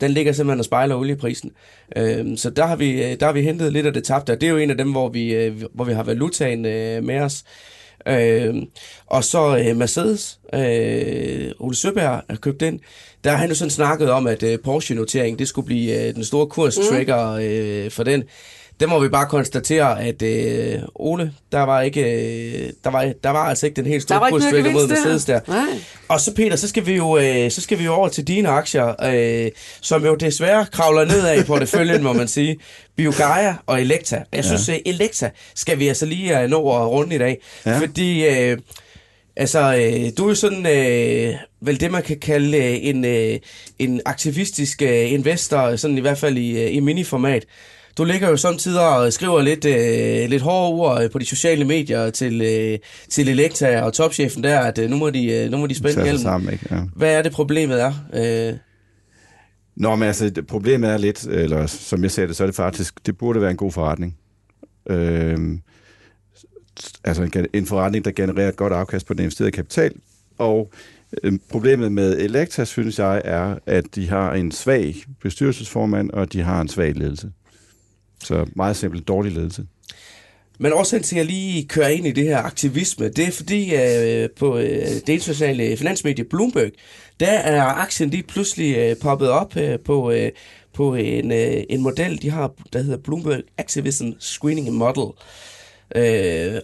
den 0.00 0.10
ligger 0.10 0.32
simpelthen 0.32 0.58
og 0.58 0.64
spejler 0.64 0.94
olieprisen. 0.94 1.50
Uh, 1.96 2.36
så 2.36 2.50
der 2.50 2.66
har, 2.66 2.76
vi, 2.76 3.14
der 3.14 3.26
har 3.26 3.32
vi 3.32 3.42
hentet 3.42 3.72
lidt 3.72 3.86
af 3.86 3.92
det 3.92 4.04
tabte, 4.04 4.30
og 4.30 4.40
det 4.40 4.46
er 4.46 4.50
jo 4.50 4.58
en 4.58 4.70
af 4.70 4.78
dem, 4.78 4.90
hvor 4.90 5.08
vi, 5.08 5.50
hvor 5.74 5.84
vi 5.84 5.92
har 5.92 6.02
valutaen 6.02 6.62
med 7.06 7.20
os. 7.20 7.44
Øh, 8.08 8.54
og 9.06 9.24
så 9.24 9.56
øh, 9.56 9.76
Mercedes, 9.76 10.38
øh, 10.54 11.50
Ole 11.58 11.76
Søberg 11.76 12.22
har 12.30 12.36
købt 12.40 12.60
den. 12.60 12.80
Der 13.24 13.30
har 13.30 13.36
han 13.36 13.48
jo 13.48 13.54
sådan 13.54 13.70
snakket 13.70 14.10
om, 14.10 14.26
at 14.26 14.42
øh, 14.42 14.58
Porsche-notering, 14.64 15.38
det 15.38 15.48
skulle 15.48 15.66
blive 15.66 16.08
øh, 16.08 16.14
den 16.14 16.24
store 16.24 16.46
kurstrigger 16.46 17.38
øh, 17.42 17.90
for 17.90 18.02
den 18.02 18.24
der 18.80 18.86
må 18.86 19.00
vi 19.00 19.08
bare 19.08 19.26
konstatere, 19.26 20.02
at 20.02 20.22
øh, 20.22 20.80
Ole, 20.94 21.32
der 21.52 21.60
var 21.60 21.80
ikke, 21.80 22.00
øh, 22.00 22.70
der 22.84 22.90
var, 22.90 23.12
der 23.24 23.30
var 23.30 23.48
altså 23.48 23.66
ikke 23.66 23.76
den 23.76 23.86
helt 23.86 24.02
store 24.02 24.30
kursstrækker 24.30 24.72
mod 24.72 24.88
Mercedes 24.88 25.24
der. 25.24 25.40
Nej. 25.48 25.66
Og 26.08 26.20
så 26.20 26.34
Peter, 26.34 26.56
så 26.56 26.68
skal 26.68 26.86
vi 26.86 26.96
jo, 26.96 27.18
øh, 27.18 27.50
så 27.50 27.60
skal 27.60 27.78
vi 27.78 27.84
jo 27.84 27.92
over 27.92 28.08
til 28.08 28.28
dine 28.28 28.48
aktier, 28.48 29.04
øh, 29.04 29.50
som 29.80 30.04
jo 30.04 30.14
desværre 30.14 30.66
kravler 30.72 31.04
nedad 31.04 31.40
i 31.40 31.44
porteføljen, 31.44 32.02
må 32.02 32.12
man 32.12 32.28
sige. 32.28 32.56
Biogaia 32.96 33.54
og 33.66 33.80
Elekta. 33.80 34.22
Jeg 34.32 34.44
synes, 34.44 34.68
ja. 34.68 34.78
Elekta 34.86 35.30
skal 35.54 35.78
vi 35.78 35.88
altså 35.88 36.06
lige 36.06 36.44
uh, 36.44 36.50
nå 36.50 36.82
at 36.82 36.88
runde 36.88 37.14
i 37.14 37.18
dag, 37.18 37.38
ja. 37.66 37.78
fordi... 37.78 38.26
Øh, 38.26 38.58
Altså, 39.36 39.74
øh, 39.76 40.12
du 40.18 40.24
er 40.24 40.28
jo 40.28 40.34
sådan, 40.34 40.66
øh, 40.66 41.34
vel 41.60 41.80
det 41.80 41.90
man 41.90 42.02
kan 42.02 42.18
kalde 42.18 42.58
øh, 42.58 42.78
en, 42.82 43.04
øh, 43.04 43.38
en 43.78 44.00
aktivistisk 44.04 44.82
øh, 44.82 45.12
investor, 45.12 45.76
sådan 45.76 45.98
i 45.98 46.00
hvert 46.00 46.18
fald 46.18 46.36
i, 46.36 46.62
øh, 46.62 46.74
i 46.74 46.80
miniformat. 46.80 47.44
Du 47.98 48.04
ligger 48.04 48.28
jo 48.28 48.36
samtidig 48.36 48.80
og 48.80 49.12
skriver 49.12 49.42
lidt, 49.42 49.64
øh, 49.64 50.30
lidt 50.30 50.42
hårde 50.42 50.72
ord 50.72 51.02
øh, 51.02 51.10
på 51.10 51.18
de 51.18 51.26
sociale 51.26 51.64
medier 51.64 52.10
til, 52.10 52.42
øh, 52.42 52.78
til 53.10 53.28
Elekta 53.28 53.82
og 53.82 53.92
topchefen 53.92 54.44
der, 54.44 54.60
at 54.60 54.78
øh, 54.78 54.90
nu, 54.90 54.96
må 54.96 55.10
de, 55.10 55.26
øh, 55.26 55.50
nu 55.50 55.56
må 55.56 55.66
de 55.66 55.74
spænde 55.74 56.02
hjelmen. 56.02 56.22
Sammen, 56.22 56.52
ikke? 56.52 56.66
Ja. 56.70 56.80
Hvad 56.96 57.14
er 57.14 57.22
det 57.22 57.32
problemet 57.32 57.82
er? 57.82 57.92
Øh... 58.14 58.54
Nå, 59.76 59.96
men 59.96 60.08
altså, 60.08 60.42
problemet 60.48 60.90
er 60.90 60.96
lidt, 60.96 61.24
eller 61.24 61.66
som 61.66 62.02
jeg 62.02 62.10
ser 62.10 62.26
det, 62.26 62.36
så 62.36 62.44
er 62.44 62.46
det 62.46 62.56
faktisk, 62.56 63.06
det 63.06 63.18
burde 63.18 63.40
være 63.40 63.50
en 63.50 63.56
god 63.56 63.72
forretning. 63.72 64.16
Øh, 64.90 65.38
altså 67.04 67.22
en, 67.22 67.46
en 67.52 67.66
forretning, 67.66 68.04
der 68.04 68.10
genererer 68.10 68.48
et 68.48 68.56
godt 68.56 68.72
afkast 68.72 69.06
på 69.06 69.14
den 69.14 69.22
investerede 69.22 69.52
kapital, 69.52 69.92
og 70.38 70.70
øh, 71.22 71.32
Problemet 71.50 71.92
med 71.92 72.18
Elekta, 72.18 72.64
synes 72.64 72.98
jeg, 72.98 73.22
er, 73.24 73.58
at 73.66 73.84
de 73.94 74.08
har 74.08 74.32
en 74.32 74.52
svag 74.52 74.94
bestyrelsesformand, 75.22 76.10
og 76.10 76.32
de 76.32 76.42
har 76.42 76.60
en 76.60 76.68
svag 76.68 76.92
ledelse. 76.94 77.30
Så 78.22 78.46
meget 78.56 78.76
simpelt 78.76 79.08
dårlig 79.08 79.32
ledelse. 79.32 79.66
Men 80.58 80.72
også 80.72 80.98
til, 80.98 81.16
at 81.16 81.18
jeg 81.18 81.26
lige 81.26 81.68
kører 81.68 81.88
ind 81.88 82.06
i 82.06 82.12
det 82.12 82.24
her 82.24 82.38
aktivisme, 82.38 83.08
det 83.08 83.28
er 83.28 83.32
fordi 83.32 83.74
øh, 83.74 84.30
på 84.30 84.58
øh, 84.58 84.86
det 84.86 85.08
internationale 85.08 85.76
finansmedie 85.76 86.24
Bloomberg, 86.24 86.70
der 87.20 87.30
er 87.30 87.62
aktien 87.62 88.10
lige 88.10 88.22
pludselig 88.22 88.76
øh, 88.76 88.96
poppet 88.96 89.30
op 89.30 89.56
øh, 89.56 89.78
på, 89.78 90.10
øh, 90.10 90.30
på 90.74 90.94
en, 90.94 91.32
øh, 91.32 91.62
en 91.70 91.82
model, 91.82 92.22
de 92.22 92.30
har, 92.30 92.52
der 92.72 92.82
hedder 92.82 92.98
Bloomberg 92.98 93.40
Activism 93.58 94.10
Screening 94.18 94.72
Model. 94.72 95.02
Øh, 95.02 95.51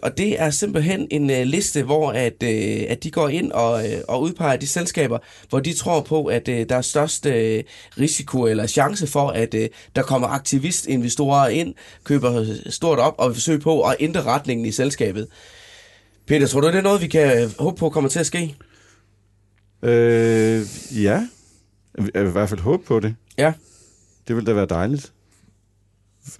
og 0.02 0.18
det 0.18 0.40
er 0.40 0.50
simpelthen 0.50 1.08
en 1.10 1.30
øh, 1.30 1.42
liste, 1.42 1.82
hvor 1.82 2.10
at, 2.12 2.42
øh, 2.42 2.84
at 2.88 3.04
de 3.04 3.10
går 3.10 3.28
ind 3.28 3.52
og, 3.52 3.86
øh, 3.86 4.00
og 4.08 4.22
udpeger 4.22 4.56
de 4.56 4.66
selskaber, 4.66 5.18
hvor 5.48 5.60
de 5.60 5.72
tror 5.72 6.00
på, 6.00 6.24
at 6.24 6.48
øh, 6.48 6.68
der 6.68 6.76
er 6.76 6.80
størst 6.80 7.26
øh, 7.26 7.64
risiko 7.98 8.46
eller 8.46 8.66
chance 8.66 9.06
for, 9.06 9.28
at 9.28 9.54
øh, 9.54 9.68
der 9.96 10.02
kommer 10.02 10.28
aktivistinvestorer 10.28 11.48
ind, 11.48 11.74
køber 12.04 12.46
stort 12.66 12.98
op 12.98 13.14
og 13.18 13.28
vil 13.28 13.34
forsøge 13.34 13.58
på 13.58 13.82
at 13.82 13.96
ændre 14.00 14.22
retningen 14.22 14.66
i 14.66 14.72
selskabet. 14.72 15.28
Peter, 16.26 16.46
tror 16.46 16.60
du, 16.60 16.66
det 16.66 16.76
er 16.76 16.82
noget, 16.82 17.02
vi 17.02 17.06
kan 17.06 17.42
øh, 17.42 17.50
håbe 17.58 17.78
på 17.78 17.90
kommer 17.90 18.10
til 18.10 18.18
at 18.18 18.26
ske? 18.26 18.56
Øh, 19.82 20.62
ja. 20.94 21.26
Jeg 21.94 22.04
vil 22.04 22.28
i 22.28 22.32
hvert 22.32 22.48
fald 22.48 22.60
håbe 22.60 22.84
på 22.84 23.00
det. 23.00 23.14
Ja. 23.38 23.52
Det 24.28 24.36
vil 24.36 24.46
da 24.46 24.52
være 24.52 24.66
dejligt 24.66 25.12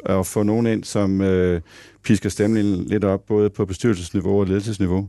at 0.07 0.27
få 0.27 0.43
nogen 0.43 0.67
ind, 0.67 0.85
som 0.85 1.21
øh, 1.21 1.61
pisker 2.03 2.29
stemningen 2.29 2.85
lidt 2.85 3.05
op, 3.05 3.27
både 3.27 3.51
på 3.51 3.65
bestyrelsesniveau 3.65 4.41
og 4.41 4.47
ledelsesniveau. 4.47 5.09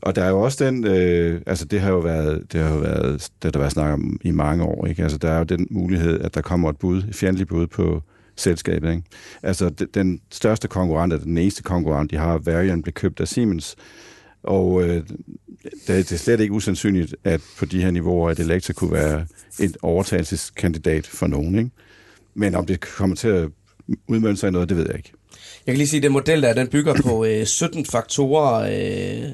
Og 0.00 0.16
der 0.16 0.24
er 0.24 0.28
jo 0.28 0.40
også 0.40 0.64
den, 0.64 0.86
øh, 0.86 1.40
altså 1.46 1.64
det 1.64 1.80
har 1.80 1.90
jo 1.90 1.98
været, 1.98 2.52
det 2.52 2.60
har 2.60 2.74
jo 2.74 2.80
været, 2.80 3.28
det 3.42 3.54
der 3.54 3.60
været 3.60 3.72
snak 3.72 3.92
om 3.92 4.20
i 4.22 4.30
mange 4.30 4.64
år, 4.64 4.86
ikke? 4.86 5.02
Altså 5.02 5.18
der 5.18 5.30
er 5.30 5.38
jo 5.38 5.44
den 5.44 5.66
mulighed, 5.70 6.20
at 6.20 6.34
der 6.34 6.40
kommer 6.40 6.70
et 6.70 6.76
bud, 6.76 7.02
et 7.02 7.14
fjendtligt 7.14 7.48
bud 7.48 7.66
på 7.66 8.02
selskabet, 8.36 8.90
ikke? 8.90 9.02
Altså 9.42 9.68
den 9.94 10.20
største 10.30 10.68
konkurrent, 10.68 11.12
eller 11.12 11.24
den 11.24 11.38
eneste 11.38 11.62
konkurrent, 11.62 12.10
de 12.10 12.16
har, 12.16 12.38
Varian, 12.38 12.82
blev 12.82 12.92
købt 12.92 13.20
af 13.20 13.28
Siemens, 13.28 13.76
og 14.42 14.82
øh, 14.82 15.02
det 15.86 16.12
er 16.12 16.16
slet 16.16 16.40
ikke 16.40 16.52
usandsynligt, 16.54 17.16
at 17.24 17.40
på 17.58 17.64
de 17.64 17.82
her 17.82 17.90
niveauer, 17.90 18.30
at 18.30 18.38
Elektra 18.38 18.72
kunne 18.72 18.92
være 18.92 19.26
et 19.60 19.76
overtagelseskandidat 19.82 21.06
for 21.06 21.26
nogen, 21.26 21.58
ikke? 21.58 21.70
men 22.34 22.54
om 22.54 22.66
det 22.66 22.80
kommer 22.80 23.16
til 23.16 23.28
at 23.28 23.50
udmønte 24.08 24.40
sig 24.40 24.48
i 24.48 24.50
noget, 24.50 24.68
det 24.68 24.76
ved 24.76 24.86
jeg 24.88 24.96
ikke. 24.96 25.12
Jeg 25.66 25.72
kan 25.72 25.76
lige 25.78 25.88
sige, 25.88 25.98
at 25.98 26.02
den 26.02 26.12
model 26.12 26.42
der, 26.42 26.52
den 26.52 26.68
bygger 26.68 26.94
på 27.02 27.24
øh, 27.24 27.46
17 27.46 27.86
faktorer, 27.86 28.54
øh, 28.70 29.28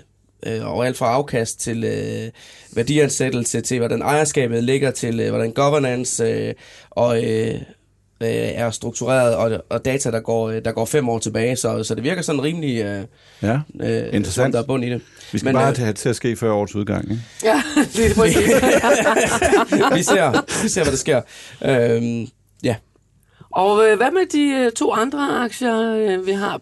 øh, 0.47 0.67
og 0.67 0.87
alt 0.87 0.97
fra 0.97 1.07
afkast 1.07 1.61
til 1.61 1.85
øh, 1.85 2.31
værdiansættelse, 2.77 3.61
til 3.61 3.79
hvordan 3.79 4.03
ejerskabet 4.03 4.65
ligger, 4.65 4.91
til 4.91 5.21
øh, 5.21 5.29
hvordan 5.29 5.53
governance 5.53 6.25
øh, 6.25 6.55
og 6.91 7.25
øh, 7.25 7.55
øh, 7.55 8.29
er 8.31 8.71
struktureret, 8.71 9.35
og, 9.37 9.65
og 9.71 9.85
data, 9.85 10.11
der 10.11 10.21
går, 10.21 10.51
øh, 10.51 10.65
der 10.65 10.73
går 10.73 10.85
fem 10.85 11.09
år 11.09 11.19
tilbage, 11.19 11.57
så, 11.57 11.83
så 11.85 11.95
det 11.95 12.05
virker 12.05 12.23
sådan 12.23 12.43
rimelig 12.43 12.83
øh, 12.85 13.05
Ja, 13.43 13.59
øh, 13.81 13.99
Interessant. 14.13 14.33
som 14.35 14.53
der 14.53 14.59
er 14.59 14.67
bund 14.67 14.85
i 14.85 14.91
det. 14.91 15.01
vi 15.33 15.39
skal 15.39 15.47
Men, 15.47 15.55
bare 15.55 15.71
øh, 15.71 15.77
have 15.77 15.89
det 15.89 15.97
til 15.97 16.09
at 16.09 16.17
ske 16.17 16.37
før 16.37 16.53
årets 16.53 16.75
udgang. 16.75 17.11
Ikke? 17.11 17.23
Ja, 17.45 17.63
det 17.97 18.11
er 18.11 18.15
præcis. 18.15 18.37
vi, 19.97 20.03
ser, 20.03 20.63
vi 20.63 20.69
ser, 20.69 20.83
hvad 20.83 20.93
der 20.93 20.99
sker. 20.99 21.21
Ja. 21.63 22.25
Og 23.55 23.87
øh, 23.87 23.97
hvad 23.97 24.11
med 24.11 24.27
de 24.27 24.65
øh, 24.65 24.73
to 24.73 24.93
andre 24.93 25.45
aktier, 25.45 25.95
øh, 25.95 26.27
vi 26.27 26.33
har? 26.33 26.61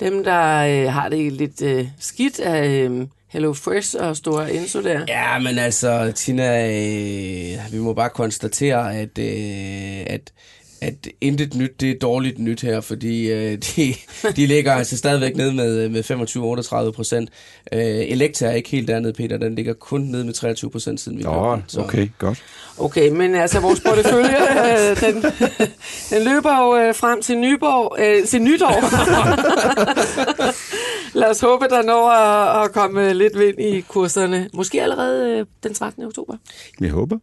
Dem, 0.00 0.24
der 0.24 0.56
øh, 0.58 0.92
har 0.92 1.08
det 1.08 1.32
lidt 1.32 1.62
øh, 1.62 1.88
skidt 2.00 2.40
af 2.40 2.68
øh, 2.68 3.06
Hello 3.28 3.52
Fresh 3.52 3.96
og 3.98 4.16
Store 4.16 4.52
Enso 4.52 4.82
der. 4.82 5.04
Ja, 5.08 5.38
men 5.38 5.58
altså, 5.58 6.12
Tina, 6.14 6.66
øh, 6.66 7.72
vi 7.72 7.78
må 7.78 7.92
bare 7.92 8.10
konstatere, 8.10 8.96
at, 8.96 9.18
øh, 9.18 10.04
at, 10.06 10.32
at 10.80 11.08
intet 11.20 11.54
nyt, 11.54 11.80
det 11.80 11.90
er 11.90 11.98
dårligt 11.98 12.38
nyt 12.38 12.60
her, 12.60 12.80
fordi 12.80 13.30
øh, 13.32 13.58
de, 13.76 13.94
de 14.36 14.46
ligger 14.46 14.72
altså 14.72 14.96
stadigvæk 14.96 15.36
ned 15.36 15.52
med, 15.52 15.88
med 15.88 16.88
25-38 16.88 16.90
procent. 16.92 17.30
Øh, 17.72 17.80
Elektra 17.80 18.46
er 18.46 18.52
ikke 18.52 18.68
helt 18.70 18.88
dernede, 18.88 19.12
Peter, 19.12 19.36
den 19.36 19.54
ligger 19.54 19.72
kun 19.72 20.00
ned 20.00 20.24
med 20.24 20.32
23 20.34 20.70
procent 20.70 21.00
siden 21.00 21.18
vi 21.18 21.22
Nå, 21.22 21.30
købte 21.30 21.50
den. 21.54 21.64
Så- 21.68 21.80
okay, 21.80 22.08
godt. 22.18 22.42
Okay, 22.78 23.08
men 23.08 23.34
altså 23.34 23.60
vores 23.60 23.80
portefølje, 23.80 24.36
øh, 24.90 25.00
den, 25.00 25.22
den 26.10 26.22
løber 26.32 26.58
jo 26.64 26.76
øh, 26.76 26.94
frem 26.94 27.22
til 27.22 27.38
Nyborg, 27.38 27.96
øh, 28.00 28.26
til 28.26 28.42
nytår. 28.42 28.80
Lad 31.18 31.30
os 31.30 31.40
håbe, 31.40 31.64
der 31.70 31.82
når 31.82 32.10
at, 32.10 32.64
at 32.64 32.72
komme 32.72 33.14
lidt 33.14 33.38
vind 33.38 33.60
i 33.60 33.80
kurserne. 33.80 34.48
Måske 34.54 34.82
allerede 34.82 35.38
øh, 35.38 35.46
den 35.62 35.74
13. 35.74 36.04
oktober. 36.04 36.36
Vi 36.78 36.88
håber. 36.88 37.18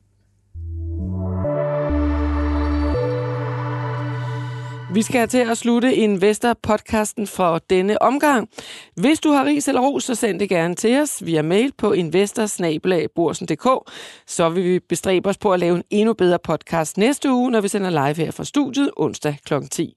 Vi 4.96 5.02
skal 5.02 5.28
til 5.28 5.38
at 5.38 5.58
slutte 5.58 5.96
Investor-podcasten 5.96 7.28
for 7.28 7.62
denne 7.70 8.02
omgang. 8.02 8.50
Hvis 8.96 9.20
du 9.20 9.32
har 9.32 9.46
ris 9.46 9.68
eller 9.68 9.82
ros, 9.82 10.04
så 10.04 10.16
send 10.16 10.40
det 10.40 10.50
gerne 10.50 10.76
til 10.76 11.02
os 11.02 11.26
via 11.26 11.42
mail 11.42 11.74
på 11.78 11.92
investorsnabelagborsen.dk. 11.92 13.92
Så 14.28 14.50
vil 14.50 14.64
vi 14.64 14.80
bestræbe 14.80 15.30
os 15.30 15.38
på 15.38 15.54
at 15.54 15.60
lave 15.60 15.76
en 15.76 15.84
endnu 15.90 16.14
bedre 16.14 16.40
podcast 16.44 16.98
næste 16.98 17.32
uge, 17.32 17.52
når 17.52 17.62
vi 17.62 17.68
sender 17.68 17.90
live 17.90 18.26
her 18.26 18.32
fra 18.32 18.44
studiet 18.44 18.92
onsdag 18.98 19.38
kl. 19.46 19.54
10. 19.72 19.94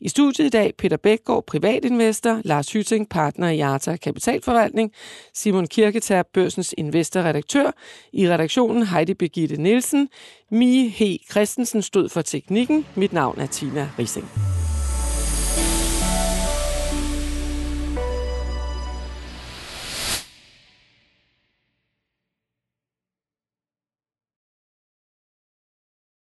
I 0.00 0.08
studiet 0.08 0.46
i 0.46 0.48
dag 0.48 0.72
Peter 0.78 0.96
Bækgaard, 0.96 1.44
privatinvestor, 1.46 2.40
Lars 2.44 2.72
Hytting, 2.72 3.08
partner 3.08 3.48
i 3.48 3.60
Arta 3.60 3.96
Kapitalforvaltning, 3.96 4.92
Simon 5.34 5.66
Kirketab, 5.66 6.26
børsens 6.34 6.74
investorredaktør, 6.78 7.70
i 8.12 8.28
redaktionen 8.28 8.86
Heidi 8.86 9.14
Birgitte 9.14 9.62
Nielsen, 9.62 10.08
Mie 10.50 10.94
H. 10.98 11.26
Christensen 11.28 11.82
stod 11.82 12.08
for 12.08 12.22
teknikken. 12.22 12.86
Mit 12.94 13.12
navn 13.12 13.40
er 13.40 13.46
Tina 13.46 13.90
Rising. 13.98 14.55